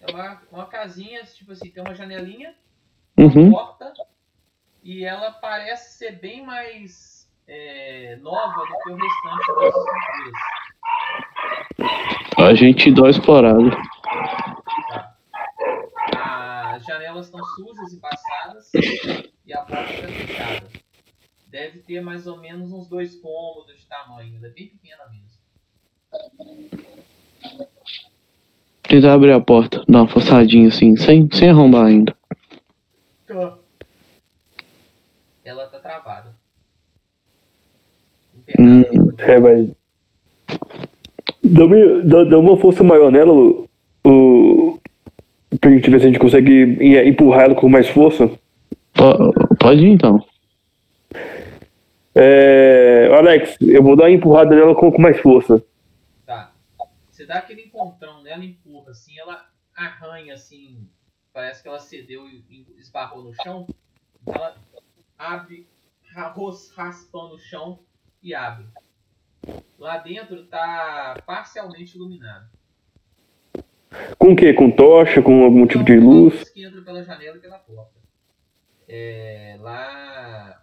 É 0.00 0.10
uma, 0.12 0.42
uma 0.50 0.66
casinha, 0.66 1.22
tipo 1.24 1.52
assim, 1.52 1.70
tem 1.70 1.82
uma 1.82 1.94
janelinha, 1.94 2.54
uma 3.16 3.26
Uhum. 3.28 3.50
porta, 3.50 3.92
e 4.82 5.04
ela 5.04 5.30
parece 5.32 5.98
ser 5.98 6.12
bem 6.12 6.44
mais 6.44 7.28
é, 7.46 8.16
nova 8.22 8.60
do 8.60 8.78
que 8.82 8.90
o 8.90 8.96
restante 8.96 9.46
das 9.54 9.74
estruturas. 9.74 10.32
A 12.38 12.54
gente 12.54 12.92
dá 12.94 13.02
uma 13.02 13.10
explorada. 13.10 13.70
Tá. 16.12 16.72
As 16.74 16.84
janelas 16.86 17.26
estão 17.26 17.44
sujas, 17.44 17.92
embaçadas 17.92 18.70
e 19.44 19.52
a 19.52 19.58
porta 19.62 19.92
está 19.92 20.08
fechada. 20.08 20.68
Deve 21.50 21.80
ter 21.80 22.00
mais 22.00 22.26
ou 22.26 22.38
menos 22.38 22.72
uns 22.72 22.88
dois 22.88 23.16
cômodos 23.16 23.76
de 23.76 23.86
tamanho, 23.86 24.36
ela 24.36 24.46
é 24.46 24.50
bem 24.50 24.68
pequena 24.68 25.02
mesmo. 25.10 25.40
Tentar 28.82 29.14
abrir 29.14 29.32
a 29.32 29.40
porta, 29.40 29.84
dar 29.88 30.02
uma 30.02 30.08
forçadinha 30.08 30.68
assim, 30.68 30.96
sem, 30.96 31.28
sem 31.32 31.48
arrombar 31.50 31.86
ainda. 31.86 32.16
Ela 35.44 35.66
tá 35.66 35.78
travada. 35.80 36.34
Hum. 38.58 38.82
É, 39.18 39.40
vai. 39.40 39.70
Dá, 41.42 41.64
uma- 41.64 42.02
dá, 42.04 42.24
dá 42.24 42.38
uma 42.38 42.56
força 42.56 42.82
maior 42.84 43.10
nela, 43.10 43.32
o, 43.32 43.68
o, 44.04 44.78
pra 45.60 45.70
gente 45.70 45.88
ver 45.90 46.00
se 46.00 46.06
a 46.06 46.08
gente 46.08 46.18
consegue 46.18 46.52
em- 46.80 47.08
empurrar 47.08 47.44
ela 47.44 47.54
com 47.54 47.68
mais 47.68 47.88
força. 47.88 48.28
Po- 48.94 49.56
Pode 49.58 49.80
ir 49.84 49.90
então. 49.90 50.24
É, 52.14 53.08
Alex, 53.16 53.56
eu 53.60 53.82
vou 53.82 53.94
dar 53.94 54.04
uma 54.04 54.10
empurrada 54.10 54.54
nela 54.54 54.74
com, 54.74 54.90
com 54.90 55.00
mais 55.00 55.18
força. 55.20 55.64
Tá. 56.26 56.52
Você 57.10 57.24
dá 57.24 57.36
aquele 57.36 57.62
encontrão 57.62 58.22
nela, 58.22 58.44
empurra 58.44 58.90
assim, 58.90 59.18
ela 59.18 59.46
arranha 59.76 60.34
assim, 60.34 60.88
parece 61.32 61.62
que 61.62 61.68
ela 61.68 61.78
cedeu 61.78 62.28
e 62.28 62.66
esbarrou 62.78 63.22
no 63.22 63.34
chão. 63.42 63.66
Ela 64.26 64.56
abre, 65.16 65.68
raspando 66.74 67.34
o 67.34 67.38
chão 67.38 67.78
e 68.22 68.34
abre. 68.34 68.66
Lá 69.78 69.96
dentro 69.98 70.44
tá 70.46 71.22
parcialmente 71.24 71.96
iluminado. 71.96 72.50
Com 74.18 74.32
o 74.32 74.36
quê? 74.36 74.52
Com 74.52 74.70
tocha? 74.70 75.22
Com 75.22 75.44
algum 75.44 75.66
tipo 75.66 75.84
de 75.84 75.98
luz? 75.98 76.48
que 76.50 76.66
entram 76.66 76.84
pela 76.84 77.02
janela 77.02 77.36
e 77.36 77.40
pela 77.40 77.58
porta. 77.58 77.98
É, 78.88 79.56
lá 79.60 80.60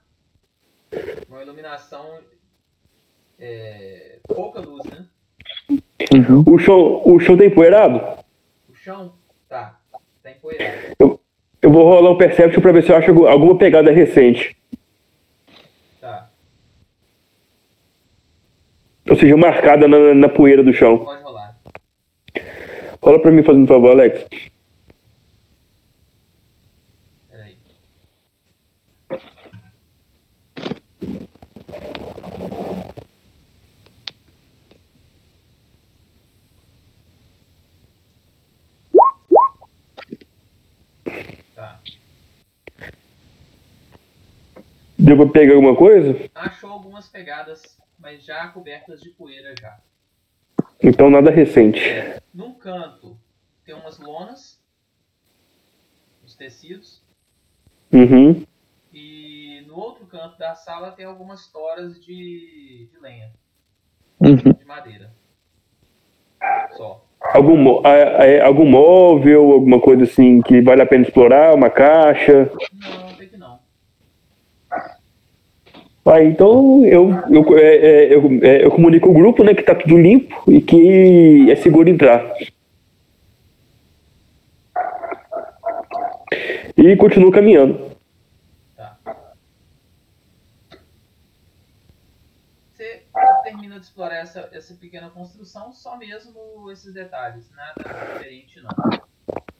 uma 1.29 1.41
iluminação 1.41 2.19
é, 3.39 4.19
pouca 4.27 4.59
luz, 4.59 4.83
né? 4.85 5.05
Uhum. 6.13 6.43
O 6.47 6.57
chão, 6.59 7.01
o 7.05 7.19
chão 7.19 7.37
tá 7.37 7.45
empoeirado? 7.45 8.01
O 8.69 8.75
chão 8.75 9.13
tá 9.49 9.79
tá 10.23 10.31
empoeirado. 10.31 11.19
Eu 11.61 11.71
vou 11.71 11.83
rolar 11.83 12.11
um 12.11 12.17
Perception 12.17 12.61
pra 12.61 12.71
ver 12.71 12.83
se 12.83 12.91
eu 12.91 12.95
acho 12.95 13.09
algum- 13.09 13.27
alguma 13.27 13.57
pegada 13.57 13.91
recente. 13.91 14.55
Tá. 15.99 16.29
Ou 19.09 19.15
seja, 19.15 19.35
marcada 19.35 19.87
na, 19.87 20.13
na 20.13 20.29
poeira 20.29 20.63
do 20.63 20.71
chão. 20.73 20.99
Pode 21.03 21.23
rolar. 21.23 21.57
Rola 23.01 23.19
pra 23.21 23.31
mim, 23.31 23.43
fazendo 23.43 23.63
um 23.63 23.67
favor, 23.67 23.91
Alex. 23.91 24.23
Peraí. 27.29 27.57
Tá. 41.67 41.79
Deu 44.97 45.15
pra 45.17 45.27
pegar 45.27 45.53
alguma 45.55 45.75
coisa? 45.75 46.29
Achou 46.33 46.71
algumas 46.71 47.07
pegadas, 47.07 47.77
mas 47.99 48.23
já 48.23 48.47
cobertas 48.49 49.01
de 49.01 49.09
poeira 49.09 49.53
já. 49.59 49.79
Então 50.81 51.09
nada 51.09 51.29
recente. 51.29 51.79
Num 52.33 52.53
canto 52.53 53.17
tem 53.65 53.75
umas 53.75 53.99
lonas, 53.99 54.59
os 56.23 56.35
tecidos, 56.35 57.01
Uhum. 57.91 58.45
e 58.93 59.63
no 59.67 59.75
outro 59.75 60.05
canto 60.07 60.37
da 60.37 60.55
sala 60.55 60.91
tem 60.91 61.05
algumas 61.05 61.47
toras 61.47 62.03
de, 62.03 62.89
de 62.91 62.99
lenha. 62.99 63.31
Uhum. 64.19 64.35
de 64.35 64.65
madeira. 64.65 65.13
Só. 66.75 67.06
Algum, 67.33 67.81
algum 68.43 68.65
móvel, 68.65 69.51
alguma 69.51 69.79
coisa 69.79 70.03
assim 70.03 70.41
que 70.41 70.61
vale 70.61 70.81
a 70.81 70.85
pena 70.85 71.03
explorar, 71.03 71.53
uma 71.53 71.69
caixa. 71.69 72.49
Não, 72.73 73.09
até 73.09 73.25
que 73.25 73.37
não. 73.37 73.59
Ah, 76.05 76.23
então 76.23 76.85
eu, 76.85 77.09
eu, 77.29 77.57
é, 77.57 77.75
é, 77.75 78.15
eu, 78.15 78.39
é, 78.41 78.65
eu 78.65 78.71
comunico 78.71 79.09
o 79.09 79.13
grupo, 79.13 79.43
né, 79.43 79.53
que 79.53 79.61
tá 79.61 79.75
tudo 79.75 79.97
limpo 79.97 80.51
e 80.51 80.61
que 80.61 81.51
é 81.51 81.55
seguro 81.57 81.89
entrar. 81.89 82.25
E 86.77 86.95
continuo 86.95 87.31
caminhando. 87.31 87.91
Tá. 88.75 88.97
Você 92.73 93.01
termina 93.77 93.79
de 93.79 93.85
explorar 93.85 94.17
essa, 94.17 94.49
essa 94.51 94.73
pequena 94.75 95.09
construção, 95.09 95.71
só 95.71 95.97
mesmo 95.97 96.69
esses 96.71 96.93
detalhes, 96.93 97.49
nada 97.51 97.83
diferente 98.13 98.61
não. 98.61 98.69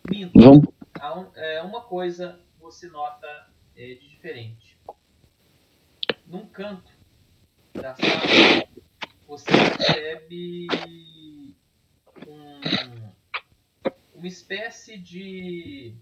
Minto. 0.10 0.39
Vamos. 0.39 0.68
Há 0.99 1.19
um- 1.19 1.31
é, 1.35 1.61
uma 1.61 1.81
coisa 1.81 2.39
você 2.60 2.88
nota 2.89 3.27
é, 3.76 3.94
de 3.95 4.10
diferente. 4.10 4.77
Num 6.26 6.48
canto 6.48 6.91
da 7.73 7.95
sala, 7.95 8.68
você 9.27 9.45
percebe 9.45 10.68
um, 12.27 13.11
uma 14.15 14.27
espécie 14.27 14.98
de. 14.98 15.95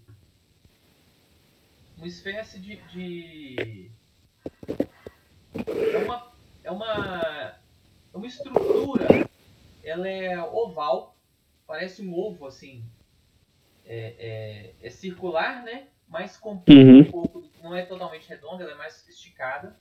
Uma 1.96 2.06
espécie 2.06 2.58
de. 2.60 2.76
de 2.88 3.90
é 5.94 5.98
uma. 5.98 6.32
É 6.64 6.70
uma. 6.70 7.65
É 8.16 8.18
uma 8.18 8.26
estrutura. 8.26 9.28
Ela 9.84 10.08
é 10.08 10.40
oval. 10.40 11.14
Parece 11.66 12.00
um 12.00 12.14
ovo 12.14 12.46
assim 12.46 12.82
é, 13.84 14.14
é, 14.80 14.86
é 14.86 14.90
circular, 14.90 15.62
né? 15.62 15.88
Mais 16.08 16.38
comprida 16.38 16.80
Uhum. 16.80 17.00
um 17.00 17.10
pouco, 17.10 17.44
não 17.62 17.74
é 17.74 17.84
totalmente 17.84 18.26
redonda, 18.26 18.62
ela 18.64 18.72
é 18.72 18.76
mais 18.76 19.06
esticada. 19.06 19.76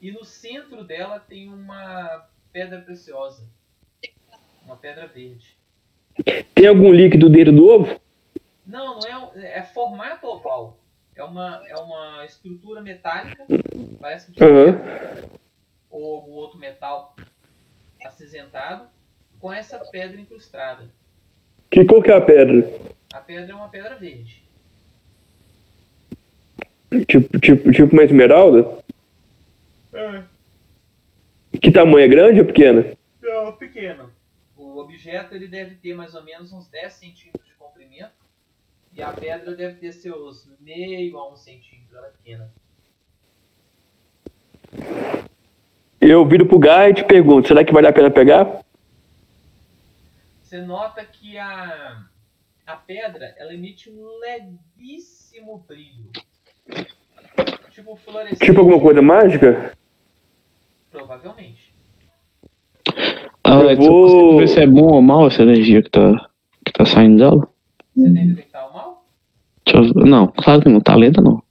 E 0.00 0.10
no 0.10 0.24
centro 0.24 0.84
dela 0.84 1.20
tem 1.20 1.52
uma 1.52 2.26
pedra 2.50 2.80
preciosa, 2.80 3.46
uma 4.64 4.76
pedra 4.76 5.06
verde. 5.06 5.54
Tem 6.54 6.66
algum 6.66 6.90
líquido 6.90 7.28
dentro 7.28 7.52
do 7.52 7.66
ovo? 7.66 8.00
Não, 8.64 9.00
não 9.00 9.32
é, 9.34 9.58
é 9.58 9.62
formato 9.62 10.26
oval. 10.26 10.78
É 11.14 11.22
uma, 11.22 11.62
é 11.68 11.76
uma 11.76 12.24
estrutura 12.24 12.80
metálica, 12.80 13.44
parece 14.00 14.32
Aham. 14.40 14.78
ferro, 14.78 15.40
ou 15.90 16.14
algum 16.14 16.32
outro 16.32 16.58
metal 16.58 17.14
acinzentado, 18.04 18.88
com 19.38 19.52
essa 19.52 19.78
pedra 19.78 20.20
incrustada. 20.20 20.88
Que 21.70 21.84
cor 21.84 22.02
que 22.02 22.10
é 22.10 22.16
a 22.16 22.20
pedra? 22.20 22.68
A 23.12 23.20
pedra 23.20 23.52
é 23.52 23.54
uma 23.54 23.68
pedra 23.68 23.96
verde. 23.96 24.42
Tipo, 27.06 27.38
tipo, 27.38 27.72
tipo 27.72 27.92
uma 27.92 28.02
esmeralda? 28.02 28.80
Que 31.60 31.70
tamanho 31.70 32.04
é 32.04 32.08
grande 32.08 32.40
ou 32.40 32.46
pequena? 32.46 32.96
Não, 33.22 33.52
pequeno. 33.52 34.10
O 34.56 34.78
objeto 34.78 35.34
ele 35.34 35.46
deve 35.46 35.76
ter 35.76 35.94
mais 35.94 36.14
ou 36.14 36.22
menos 36.22 36.52
uns 36.52 36.68
10 36.68 36.92
centímetros 36.92 37.46
de 37.46 37.54
comprimento. 37.54 38.12
E 38.92 39.02
a 39.02 39.12
pedra 39.12 39.54
deve 39.54 39.76
ter 39.76 39.92
seus 39.92 40.48
meio 40.58 41.16
a 41.16 41.32
um 41.32 41.36
centímetro. 41.36 41.96
Ela 41.96 42.08
é 42.08 42.10
pequena. 42.10 42.52
Eu 46.00 46.24
viro 46.26 46.46
pro 46.46 46.58
Guy 46.58 46.90
e 46.90 46.94
te 46.94 47.04
pergunto, 47.04 47.48
será 47.48 47.64
que 47.64 47.72
vale 47.72 47.86
a 47.86 47.92
pena 47.92 48.10
pegar? 48.10 48.60
Você 50.42 50.60
nota 50.62 51.04
que 51.04 51.36
a, 51.38 52.02
a 52.66 52.76
pedra 52.76 53.34
ela 53.38 53.52
emite 53.54 53.90
um 53.90 54.18
levíssimo 54.18 55.64
brilho. 55.68 56.10
Tipo 57.70 57.96
fluorescente. 57.96 58.44
Tipo 58.44 58.60
alguma 58.60 58.80
coisa 58.80 59.02
mágica? 59.02 59.72
Provavelmente. 60.90 61.72
Alex, 63.44 63.84
Eu 63.84 63.90
vou- 63.92 64.32
você 64.32 64.38
ver 64.40 64.48
se 64.48 64.60
é 64.60 64.66
bom 64.66 64.92
ou 64.94 65.02
mal 65.02 65.26
essa 65.26 65.42
energia 65.42 65.82
que 65.82 65.90
tá, 65.90 66.28
que 66.64 66.72
tá 66.72 66.84
saindo 66.86 67.18
dela? 67.18 67.48
Você 67.94 68.04
tem 68.04 68.14
que 68.14 68.24
detectar 68.34 68.68
o 68.70 68.72
mal? 68.72 69.04
Deixa 69.64 69.78
eu 69.80 69.94
ver. 69.94 70.04
Não, 70.08 70.26
claro 70.28 70.62
que 70.62 70.68
não 70.68 70.80
tá 70.80 70.94
lenta, 70.96 71.20
não. 71.20 71.42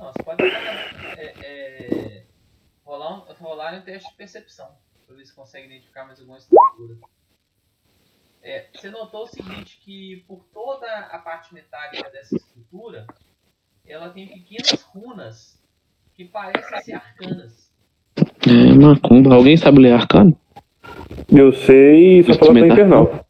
Não, 0.00 0.12
você 0.12 0.22
pode 0.22 0.42
é, 0.42 0.85
rolar, 3.66 3.72
um, 3.72 3.74
rolar 3.74 3.74
um 3.74 3.82
teste 3.82 4.10
de 4.10 4.16
percepção. 4.16 4.68
Pra 5.06 5.16
ver 5.16 5.24
se 5.24 5.34
consegue 5.34 5.66
identificar 5.66 6.04
mais 6.04 6.18
alguma 6.20 6.38
estrutura. 6.38 6.96
É, 8.42 8.68
você 8.72 8.90
notou 8.90 9.24
o 9.24 9.26
seguinte, 9.26 9.78
que 9.82 10.24
por 10.28 10.44
toda 10.52 10.86
a 10.86 11.18
parte 11.18 11.52
metálica 11.52 12.08
dessa 12.10 12.36
estrutura, 12.36 13.06
ela 13.84 14.10
tem 14.10 14.28
pequenas 14.28 14.82
runas 14.82 15.62
que 16.14 16.24
parecem 16.24 16.82
ser 16.82 16.92
arcanas. 16.94 17.72
É 18.16 18.74
macumba. 18.74 19.34
Alguém 19.34 19.56
sabe 19.56 19.80
ler 19.80 19.92
arcano? 19.92 20.38
Eu 21.28 21.52
sei 21.52 22.22
só 22.22 22.34
falar 22.34 22.52
pra 22.52 22.66
infernal. 22.68 23.26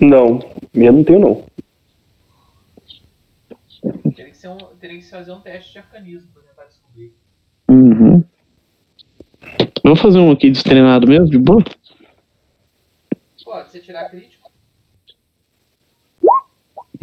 Não, 0.00 0.38
eu 0.74 0.92
não 0.92 1.04
tenho 1.04 1.18
não. 1.18 1.48
Teria 4.14 4.30
que, 4.30 4.36
ser 4.36 4.48
um, 4.48 4.58
teria 4.76 4.96
que 4.96 5.04
se 5.04 5.10
fazer 5.10 5.32
um 5.32 5.40
teste 5.40 5.72
de 5.72 5.78
arcanismo. 5.78 6.37
Uhum. 7.68 8.24
Vou 9.84 9.96
fazer 9.96 10.18
um 10.18 10.30
aqui 10.30 10.50
destreinado 10.50 11.06
mesmo, 11.06 11.30
de 11.30 11.38
boa? 11.38 11.62
Pode, 13.44 13.70
você 13.70 13.80
tirar 13.80 14.10
crítico, 14.10 14.50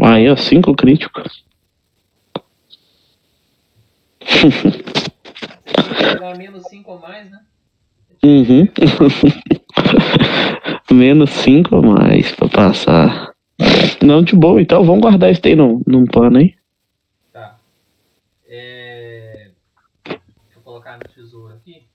Aí, 0.02 0.30
ó, 0.30 0.36
cinco 0.36 0.76
crítico. 0.76 1.22
você 4.20 6.12
tirar 6.12 6.38
menos 6.38 6.64
5 6.68 6.92
ou 6.92 7.00
mais, 7.00 7.32
né? 7.32 7.40
Uhum. 8.24 8.68
Menos 10.92 11.30
cinco 11.30 11.76
a 11.76 11.82
mais 11.82 12.32
pra 12.32 12.48
passar. 12.48 13.34
Não, 14.04 14.24
de 14.24 14.36
boa, 14.36 14.62
então 14.62 14.84
vamos 14.84 15.02
guardar 15.02 15.32
isso 15.32 15.42
aí 15.46 15.56
num, 15.56 15.82
num 15.86 16.06
pano 16.06 16.38
aí. 16.38 16.56
Tá. 17.32 17.58
É... 18.48 19.50
Deixa 20.06 20.60
colocar 20.96 20.98
no 20.98 21.14
tesouro 21.14 21.54
aqui. 21.54 21.88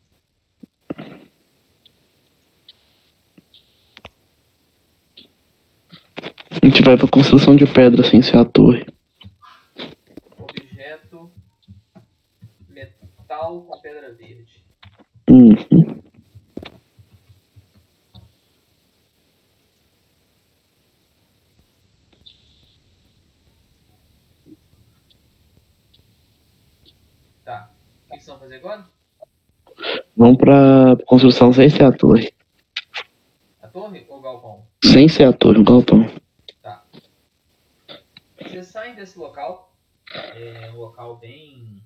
A 6.51 6.67
gente 6.67 6.83
vai 6.83 6.97
pra 6.97 7.09
construção 7.09 7.57
de 7.57 7.67
pedra 7.67 8.05
sem 8.05 8.23
ser 8.23 8.37
a 8.37 8.45
torre. 8.45 8.87
Objeto 10.39 11.33
metal 12.69 13.63
com 13.63 13.81
pedra 13.81 14.13
verde. 14.13 14.65
Uhum. 15.29 16.01
Tá. 27.45 27.71
O 28.07 28.11
que 28.11 28.17
vocês 28.17 28.27
vão 28.27 28.39
fazer 28.39 28.57
agora? 28.57 28.90
Vamos 30.21 30.37
pra 30.37 30.99
construção 31.07 31.51
sem 31.51 31.71
ser 31.71 31.83
a 31.83 31.93
torre. 31.93 32.31
A 33.63 33.67
torre 33.69 34.05
ou 34.07 34.19
o 34.19 34.21
galpão? 34.21 34.67
Sem 34.85 35.09
ser 35.09 35.25
a 35.25 35.33
torre, 35.33 35.61
o 35.61 35.65
galpão. 35.65 36.05
Tá. 36.61 36.85
Vocês 38.39 38.67
saem 38.67 38.95
desse 38.95 39.19
local. 39.19 39.75
É 40.13 40.71
um 40.73 40.77
local 40.77 41.17
bem. 41.17 41.83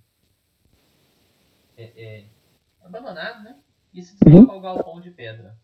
É, 1.77 1.85
é, 1.85 2.25
abandonado, 2.83 3.45
né? 3.45 3.57
E 3.93 4.03
se 4.03 4.17
deslocam 4.19 4.57
ao 4.57 4.61
galpão 4.61 5.01
de 5.01 5.13
pedra. 5.13 5.57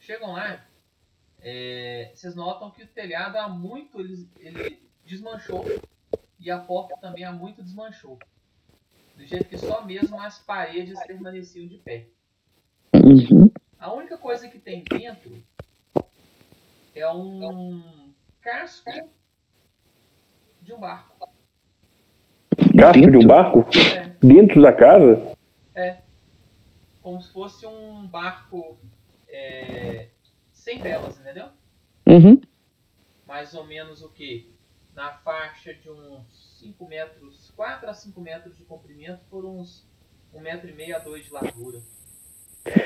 Chegam 0.00 0.32
lá. 0.32 0.66
é, 1.40 2.10
vocês 2.12 2.34
notam 2.34 2.68
que 2.72 2.82
o 2.82 2.88
telhado 2.88 3.36
há 3.36 3.48
muito 3.48 4.00
ele, 4.00 4.28
ele 4.40 4.90
desmanchou. 5.04 5.64
E 6.40 6.50
a 6.50 6.58
porta 6.58 6.96
também 6.96 7.22
há 7.22 7.30
muito 7.30 7.62
desmanchou. 7.62 8.18
Do 9.16 9.24
jeito 9.24 9.48
que 9.48 9.56
só 9.56 9.84
mesmo 9.84 10.20
as 10.20 10.38
paredes 10.38 10.98
permaneciam 11.06 11.66
de 11.66 11.78
pé. 11.78 12.06
Uhum. 12.94 13.50
A 13.78 13.92
única 13.92 14.18
coisa 14.18 14.48
que 14.48 14.58
tem 14.58 14.84
dentro 14.84 15.42
é 16.94 17.10
um 17.10 18.12
casco 18.42 18.90
de 20.62 20.72
um 20.72 20.78
barco. 20.78 21.28
Casco 22.78 23.10
de 23.10 23.16
um 23.16 23.26
barco? 23.26 23.66
É, 23.94 24.08
Dentro 24.20 24.60
da 24.60 24.72
casa? 24.72 25.36
é. 25.74 25.98
Como 27.02 27.22
se 27.22 27.32
fosse 27.32 27.64
um 27.64 28.04
barco 28.08 28.76
é, 29.28 30.08
sem 30.52 30.80
velas, 30.80 31.18
entendeu? 31.20 31.48
Uhum. 32.04 32.40
Mais 33.24 33.54
ou 33.54 33.64
menos 33.64 34.02
o 34.02 34.08
que? 34.08 34.52
Na 34.92 35.12
faixa 35.12 35.72
de 35.72 35.88
uns 35.88 36.58
5 36.58 36.88
metros, 36.88 37.45
4 37.56 37.88
a 37.88 37.94
5 37.94 38.20
metros 38.20 38.56
de 38.56 38.64
comprimento 38.64 39.20
por 39.30 39.44
uns 39.44 39.86
um 40.34 40.40
metro 40.40 40.68
e 40.68 40.72
meio 40.72 40.94
a 40.96 40.98
dois 40.98 41.24
de 41.24 41.32
largura. 41.32 41.78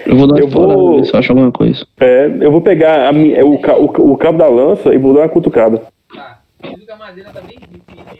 Eu 0.06 0.16
vou 0.16 0.26
dar 0.28 0.38
Eu 0.38 0.44
uma 0.44 0.48
explorada, 0.48 0.74
vou- 0.78 0.96
ver 1.00 1.04
se 1.06 1.14
eu 1.14 1.18
acho 1.18 1.32
alguma 1.32 1.50
coisa. 1.52 1.86
É, 1.98 2.26
eu 2.26 2.52
vou 2.52 2.60
pegar 2.62 3.08
a 3.08 3.12
mi- 3.12 3.34
o, 3.42 3.54
o, 3.54 4.12
o 4.12 4.16
cabo 4.18 4.38
da 4.38 4.46
lança 4.48 4.94
e 4.94 4.98
vou 4.98 5.14
dar 5.14 5.20
uma 5.22 5.28
cutucada. 5.28 5.86
Tá. 6.14 6.42
Você 6.62 6.76
viu 6.76 6.84
que 6.86 6.92
a 6.92 6.96
madeira 6.96 7.32
tá 7.32 7.40
bem 7.40 7.58
firme 7.58 8.04
aí. 8.10 8.18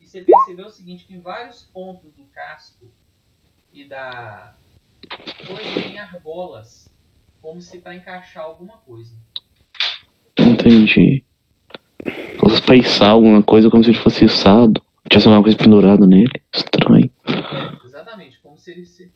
E 0.00 0.06
você 0.06 0.20
percebeu 0.22 0.66
o 0.66 0.70
seguinte, 0.70 1.06
que 1.06 1.14
em 1.14 1.20
vários 1.20 1.62
pontos 1.72 2.12
do 2.12 2.24
casco 2.34 2.86
e 3.72 3.84
da 3.84 4.54
coisa 5.46 5.80
tem 5.82 5.98
argolas. 5.98 6.88
Como 7.40 7.60
se 7.62 7.78
para 7.78 7.94
encaixar 7.94 8.44
alguma 8.44 8.74
coisa. 8.78 9.14
Entendi. 10.38 11.24
Posso 12.38 12.62
pensar 12.64 13.10
alguma 13.10 13.42
coisa 13.42 13.70
como 13.70 13.82
se 13.84 13.90
ele 13.90 13.98
fosse 13.98 14.24
içado. 14.24 14.82
Tivesse 15.10 15.26
alguma 15.26 15.42
coisa 15.42 15.58
pendurada 15.58 16.06
nele. 16.06 16.30
Estranho. 16.54 17.10
Exatamente, 17.84 18.38
como 18.40 18.56
se 18.56 18.70
ele 18.70 18.86
se. 18.86 19.12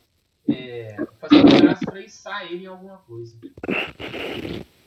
É, 0.49 0.93
fazer 1.21 1.37
um 1.37 1.59
braço 1.61 1.85
pra 1.85 2.01
içar 2.01 2.43
ele 2.51 2.65
em 2.65 2.67
alguma 2.67 2.97
coisa. 2.97 3.35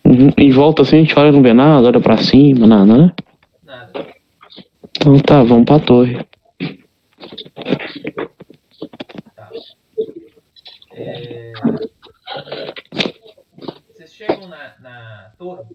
Uhum. 0.05 0.31
Em 0.37 0.51
volta 0.53 0.83
assim 0.83 0.97
a 0.97 1.01
gente 1.01 1.19
olha 1.19 1.33
não 1.33 1.43
vê 1.43 1.55
nada, 1.55 1.89
olha 1.89 2.01
pra 2.01 2.19
cima, 2.19 2.67
nada, 2.67 2.97
né? 2.97 3.15
Nada. 3.65 4.07
Então 5.01 5.19
tá, 5.21 5.43
vamos 5.43 5.65
pra 5.65 5.81
torre. 5.81 6.25
Tá. 9.35 9.51
É, 10.93 11.53
Vocês 13.89 14.13
chegam 14.13 14.47
na, 14.47 14.75
na 14.79 15.33
torre 15.39 15.75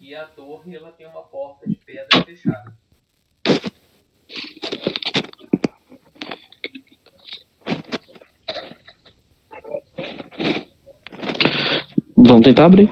e 0.00 0.14
a 0.14 0.24
torre 0.24 0.76
ela 0.76 0.92
tem 0.92 1.06
uma 1.06 1.22
porta 1.22 1.68
de 1.68 1.74
pedra 1.74 2.24
fechada. 2.24 2.77
Vamos 12.16 12.42
tentar 12.42 12.66
abrir. 12.66 12.88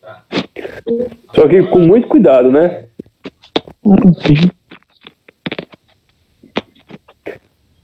Tá. 0.00 0.24
Só 1.34 1.48
que 1.48 1.62
com 1.64 1.78
muito 1.78 2.08
cuidado, 2.08 2.50
né? 2.50 2.86
Sim. 4.26 4.50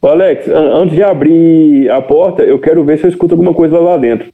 Ô 0.00 0.08
Alex, 0.08 0.48
an- 0.48 0.74
antes 0.82 0.96
de 0.96 1.02
abrir 1.02 1.88
a 1.90 2.02
porta, 2.02 2.42
eu 2.42 2.58
quero 2.60 2.84
ver 2.84 2.98
se 2.98 3.04
eu 3.04 3.10
escuto 3.10 3.34
alguma 3.34 3.54
coisa 3.54 3.78
lá 3.78 3.96
dentro. 3.96 4.32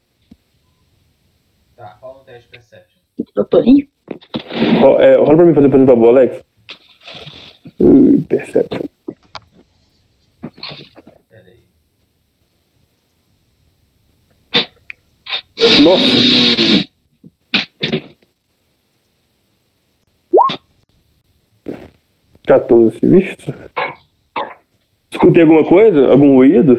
Tá, 1.77 1.99
rola 2.01 2.23
um 2.23 2.25
teste 2.25 2.45
de 2.45 2.49
perception. 2.49 3.01
Eu 3.37 3.45
tô. 3.45 3.61
Ro- 3.61 5.01
é, 5.01 5.17
rola 5.17 5.37
pra 5.37 5.45
mim 5.45 5.55
fazer, 5.55 5.69
por 5.69 5.87
favor, 5.87 6.09
Alex. 6.09 6.43
Ui, 7.81 8.21
Perception. 8.23 8.89
Nossa! 15.83 16.89
Quatorze, 22.47 22.99
vixe. 23.03 23.55
Escutei 25.11 25.43
alguma 25.43 25.65
coisa? 25.65 26.11
Algum 26.11 26.37
ruído? 26.37 26.79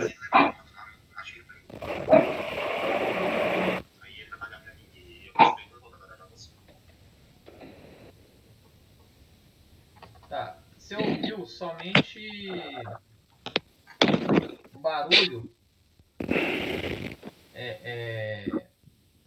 Tá. 10.27 10.57
Você 10.77 10.95
somente 11.83 12.51
um 14.75 14.81
barulho. 14.81 15.49
É. 17.55 17.77
é 17.83 18.45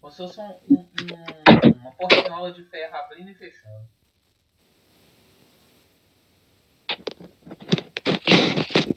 como 0.01 0.11
se 0.13 0.19
fosse 0.19 0.41
um, 0.41 0.45
um, 0.71 0.77
um- 0.77 1.73
uma 1.81 1.93
portinhola 1.93 2.53
de 2.53 2.65
ferro 2.65 2.95
abrindo 2.97 3.31
e 3.31 3.35
fechando. 3.35 3.87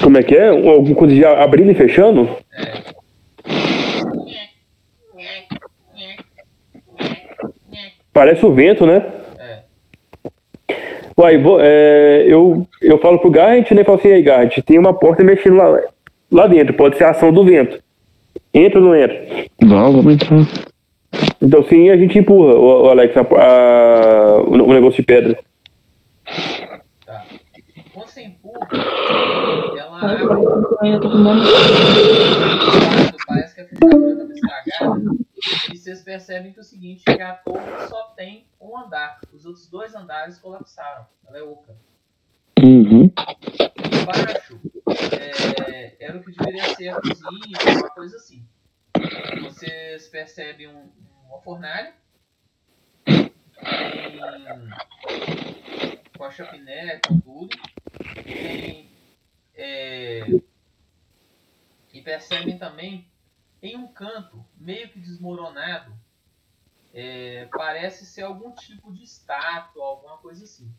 Como 0.02 0.18
é 0.18 0.24
que 0.24 0.36
é? 0.36 0.52
Um- 0.52 0.70
Alguma 0.70 0.96
coisa 0.96 1.14
de 1.16 1.26
abrindo 1.26 1.72
e 1.72 1.76
fechando? 1.76 2.38
É. 2.52 2.96
Parece 8.14 8.46
o 8.46 8.54
vento, 8.54 8.86
né? 8.86 9.25
Uai, 11.18 11.38
vou- 11.38 11.60
é, 11.62 12.26
eu, 12.28 12.68
eu 12.82 12.98
falo 13.00 13.20
pro 13.20 13.30
Garrett, 13.32 13.74
né? 13.74 13.84
Falo 13.84 13.98
assim, 13.98 14.12
aí, 14.12 14.22
Garrett, 14.22 14.62
tem 14.64 14.78
uma 14.78 14.94
porta 14.94 15.24
mexendo 15.24 15.56
lá, 15.56 15.80
lá 16.32 16.48
dentro. 16.48 16.74
Pode 16.74 16.98
ser 16.98 17.06
a 17.06 17.12
ação 17.12 17.32
do 17.32 17.44
vento. 17.46 17.80
Entra 18.54 18.80
ou 18.80 18.86
não 18.88 18.96
entra? 18.96 19.26
Vamos, 19.62 19.96
vamos 20.04 20.14
entrar. 20.16 20.40
Então, 21.42 21.64
sim, 21.64 21.90
a 21.90 21.96
gente 21.98 22.20
empurra, 22.20 22.54
o, 22.56 22.90
Alex, 22.90 23.16
a- 23.16 23.22
a- 23.22 24.42
o, 24.42 24.52
o 24.52 24.74
negócio 24.74 24.98
de 25.02 25.04
pedra. 25.04 25.38
Tá. 27.06 27.24
Quando 27.94 28.08
você 28.08 28.22
empurra, 28.24 28.68
ela 28.74 30.00
Ai, 30.02 30.16
abre 30.16 30.24
eu 30.26 30.78
ainda 30.82 31.00
tô 31.00 31.10
com 31.12 31.18
medo. 31.18 31.30
lado, 31.30 31.44
parece 33.26 33.56
que 33.56 33.62
a 33.62 33.66
estragada. 34.36 35.02
E 35.72 35.78
vocês 35.78 36.04
percebem 36.04 36.54
que 36.54 36.60
é 36.60 36.62
o 36.62 36.66
seguinte, 36.66 37.04
que 37.04 37.22
a 37.22 37.34
torre 37.34 37.88
só 37.88 38.10
tem 38.16 38.48
um 38.60 38.78
andar. 38.78 39.20
Os 39.34 39.46
outros 39.46 39.68
dois 39.70 39.96
andares 39.96 40.38
colapsaram. 40.40 41.06
Ela 41.28 41.38
é 41.38 41.44
oca. 41.44 41.76
Uhum. 42.60 43.12
Embaixo 44.02 44.60
é, 45.68 45.96
era 46.00 46.18
o 46.18 46.24
que 46.24 46.32
deveria 46.32 46.76
ser 46.76 46.90
a 46.90 47.02
cozinha, 47.02 47.78
uma 47.80 47.90
coisa 47.90 48.18
assim. 48.18 48.48
Vocês 49.42 50.08
percebem 50.08 50.68
um, 50.68 50.90
uma 51.28 51.42
fornalha. 51.42 51.94
Tem 53.06 53.36
com 56.18 56.24
a 56.24 56.32
chaminé, 56.32 57.00
com 57.06 57.20
tudo. 57.20 57.58
Tem, 58.24 58.90
é, 59.54 60.26
e 61.94 62.02
percebem 62.02 62.58
também 62.58 63.08
em 63.66 63.76
um 63.76 63.88
canto, 63.88 64.46
meio 64.58 64.90
que 64.90 65.00
desmoronado, 65.00 65.92
é, 66.94 67.48
parece 67.52 68.06
ser 68.06 68.22
algum 68.22 68.52
tipo 68.52 68.94
de 68.94 69.04
estátua, 69.04 69.84
alguma 69.84 70.18
coisa 70.18 70.44
assim. 70.44 70.72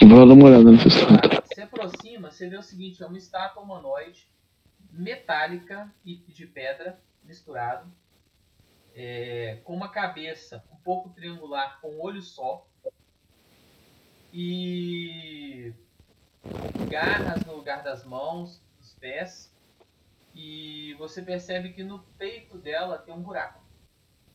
Vou 0.00 0.26
dar 0.26 0.32
uma 0.32 0.46
olhada 0.46 0.70
nessa 0.70 0.88
estátua. 0.88 1.44
Se 1.52 1.60
aproxima, 1.60 2.30
você 2.30 2.48
vê 2.48 2.56
o 2.56 2.62
seguinte, 2.62 3.02
é 3.02 3.06
uma 3.06 3.18
estátua 3.18 3.62
humanoide 3.62 4.26
metálica 4.90 5.92
e 6.04 6.16
de 6.16 6.46
pedra 6.46 6.98
misturado, 7.22 7.92
é, 8.94 9.60
com 9.62 9.74
uma 9.74 9.90
cabeça 9.90 10.64
um 10.72 10.76
pouco 10.76 11.10
triangular, 11.10 11.80
com 11.80 11.90
um 11.90 12.00
olho 12.00 12.22
só 12.22 12.66
e 14.32 15.72
garras 16.88 17.44
no 17.44 17.54
lugar 17.54 17.82
das 17.82 18.04
mãos, 18.04 18.60
dos 18.78 18.94
pés 18.94 19.49
e 20.42 20.94
você 20.94 21.20
percebe 21.22 21.70
que 21.70 21.82
no 21.84 21.98
peito 22.18 22.56
dela 22.56 22.96
tem 22.98 23.14
um 23.14 23.20
buraco. 23.20 23.60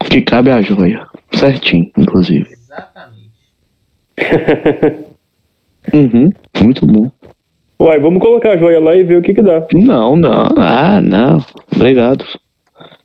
Que 0.09 0.21
cabe 0.21 0.51
a 0.51 0.61
joia. 0.61 1.07
Certinho, 1.33 1.91
inclusive. 1.97 2.51
Exatamente. 2.51 3.31
Uhum. 5.93 6.31
Muito 6.63 6.83
bom. 6.87 7.11
Uai, 7.79 7.99
vamos 7.99 8.19
colocar 8.19 8.53
a 8.53 8.57
joia 8.57 8.79
lá 8.79 8.95
e 8.95 9.03
ver 9.03 9.17
o 9.17 9.21
que 9.21 9.35
que 9.35 9.41
dá. 9.41 9.65
Não, 9.71 10.15
não. 10.15 10.47
Ah, 10.57 10.99
não. 10.99 11.37
Obrigado. 11.75 12.25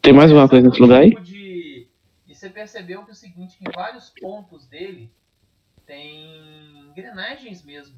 Tem 0.01 0.14
mais 0.14 0.31
alguma 0.31 0.48
coisa 0.48 0.66
nesse 0.66 0.81
lugar 0.81 1.02
aí? 1.02 1.10
tipo 1.10 1.20
de- 1.20 1.86
E 2.27 2.35
você 2.35 2.48
percebeu 2.48 3.02
que 3.05 3.10
é 3.10 3.12
o 3.12 3.14
seguinte, 3.16 3.59
que 3.59 3.68
em 3.68 3.72
vários 3.72 4.09
pontos 4.18 4.66
dele 4.66 5.10
tem 5.86 6.89
engrenagens 6.89 7.62
mesmo. 7.62 7.94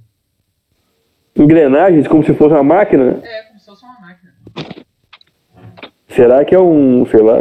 Engrenagens, 1.37 2.09
como 2.09 2.25
se 2.25 2.35
fosse 2.35 2.53
uma 2.53 2.65
máquina? 2.65 3.21
É, 3.23 3.43
como 3.45 3.61
se 3.61 3.67
fosse 3.67 3.85
uma 3.85 4.01
máquina. 4.01 4.35
Será 6.15 6.45
que 6.45 6.55
é 6.55 6.61
um, 6.61 7.07
sei 7.07 7.23
lá... 7.23 7.41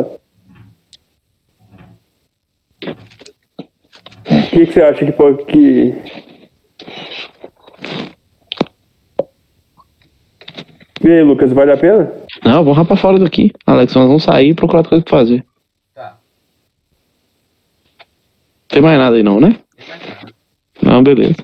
O 4.24 4.50
que, 4.50 4.66
que 4.66 4.74
você 4.74 4.82
acha 4.82 5.06
que 5.06 5.12
pode... 5.12 5.44
Que... 5.46 5.94
E 11.04 11.08
aí, 11.08 11.24
Lucas, 11.24 11.52
vale 11.52 11.72
a 11.72 11.78
pena? 11.78 12.12
Não, 12.46 12.64
vamos 12.64 12.78
rapar 12.78 12.98
fora 12.98 13.18
daqui. 13.20 13.52
Alex, 13.66 13.94
nós 13.96 14.08
vamos 14.08 14.24
sair 14.24 14.50
e 14.50 14.54
procurar 14.54 14.80
outra 14.80 14.92
coisa 14.92 15.04
pra 15.04 15.18
fazer. 15.18 15.46
Tá, 15.96 16.18
Tem 18.68 18.82
mais 18.82 18.98
nada 19.00 19.16
aí 19.16 19.24
não, 19.24 19.40
né? 19.40 19.60
tem 19.76 19.88
mais 19.88 20.02
nada. 20.08 20.34
Não, 20.84 21.04
beleza. 21.04 21.36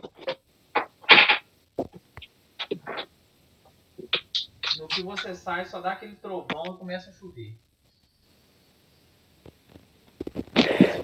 No 4.80 4.86
que 4.98 5.04
você 5.04 5.36
sai, 5.36 5.64
só 5.66 5.80
dá 5.80 5.92
aquele 5.92 6.16
trovão 6.16 6.74
e 6.74 6.78
começa 6.78 7.12
a 7.12 7.14
chover. 7.14 7.56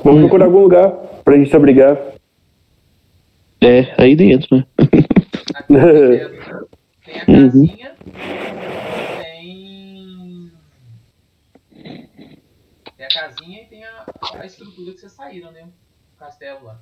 Vamos 0.04 0.22
procurar 0.22 0.46
algum 0.46 0.62
lugar 0.62 0.90
pra 1.24 1.38
gente 1.38 1.50
se 1.52 1.56
abrigar. 1.56 1.96
É, 3.62 4.02
aí 4.02 4.16
dentro, 4.16 4.58
né? 4.58 4.66
Aqui 5.56 5.74
dentro 5.78 6.68
tem 7.06 7.22
a 7.22 7.26
Uhum. 7.30 7.44
casinha, 7.68 7.96
tem. 9.22 10.52
Tem 12.98 13.06
a 13.06 13.10
casinha 13.10 13.62
e 13.62 13.66
tem 13.68 13.84
a, 13.86 14.06
a 14.40 14.46
estrutura 14.46 14.92
que 14.92 15.00
vocês 15.00 15.12
saíram, 15.12 15.52
né? 15.52 15.64
O 16.16 16.20
castelo 16.20 16.66
lá. 16.66 16.82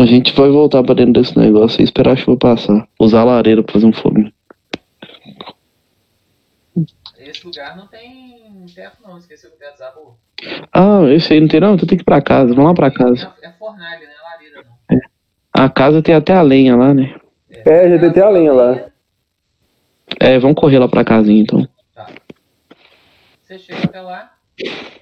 A 0.00 0.06
gente 0.06 0.32
vai 0.32 0.48
voltar 0.48 0.82
pra 0.82 0.94
dentro 0.94 1.20
desse 1.20 1.38
negócio 1.38 1.78
e 1.78 1.84
esperar 1.84 2.12
a 2.12 2.16
chuva 2.16 2.34
passar. 2.34 2.88
Usar 2.98 3.20
a 3.20 3.24
lareira 3.24 3.62
pra 3.62 3.74
fazer 3.74 3.84
um 3.84 3.92
fogo. 3.92 4.32
Esse 7.18 7.44
lugar 7.44 7.76
não 7.76 7.86
tem 7.86 8.64
teto, 8.74 8.96
não. 9.02 9.18
Esqueceu 9.18 9.50
que 9.50 9.56
o 9.56 9.58
teto 9.58 9.72
desabou. 9.72 10.16
Ah, 10.72 11.02
esse 11.10 11.34
aí 11.34 11.40
não 11.42 11.48
tem 11.48 11.60
não? 11.60 11.74
Então 11.74 11.86
tem 11.86 11.98
que 11.98 12.02
ir 12.02 12.06
pra 12.06 12.22
casa. 12.22 12.54
Vamos 12.54 12.70
lá 12.70 12.74
pra 12.74 12.90
casa. 12.90 13.30
É, 13.42 13.48
é 13.48 13.52
fornalha, 13.52 14.00
né? 14.00 14.14
Lareira, 14.24 14.64
não. 14.64 15.00
A 15.52 15.68
casa 15.68 16.00
tem 16.00 16.14
até 16.14 16.32
a 16.32 16.40
lenha 16.40 16.76
lá, 16.76 16.94
né? 16.94 17.20
É, 17.50 17.90
já 17.90 17.98
tem 17.98 18.08
até 18.08 18.22
a 18.22 18.30
lenha 18.30 18.54
lá. 18.54 18.90
É, 20.18 20.38
vamos 20.38 20.56
correr 20.58 20.78
lá 20.78 20.88
pra 20.88 21.04
casinha 21.04 21.42
então. 21.42 21.68
Você 23.42 23.58
chega 23.58 23.84
até 23.84 24.00
lá, 24.00 24.32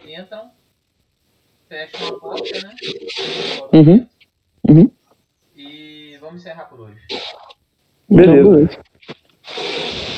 entram, 0.04 0.50
fecham 1.68 2.08
a 2.08 2.12
porta, 2.18 2.66
né? 2.66 2.74
Uhum. 3.72 4.06
Uhum. 4.68 4.90
E 5.56 6.18
vamos 6.20 6.40
encerrar 6.40 6.64
por 6.66 6.80
hoje. 6.80 7.00
Beleza. 8.08 8.64
Então, 8.64 10.08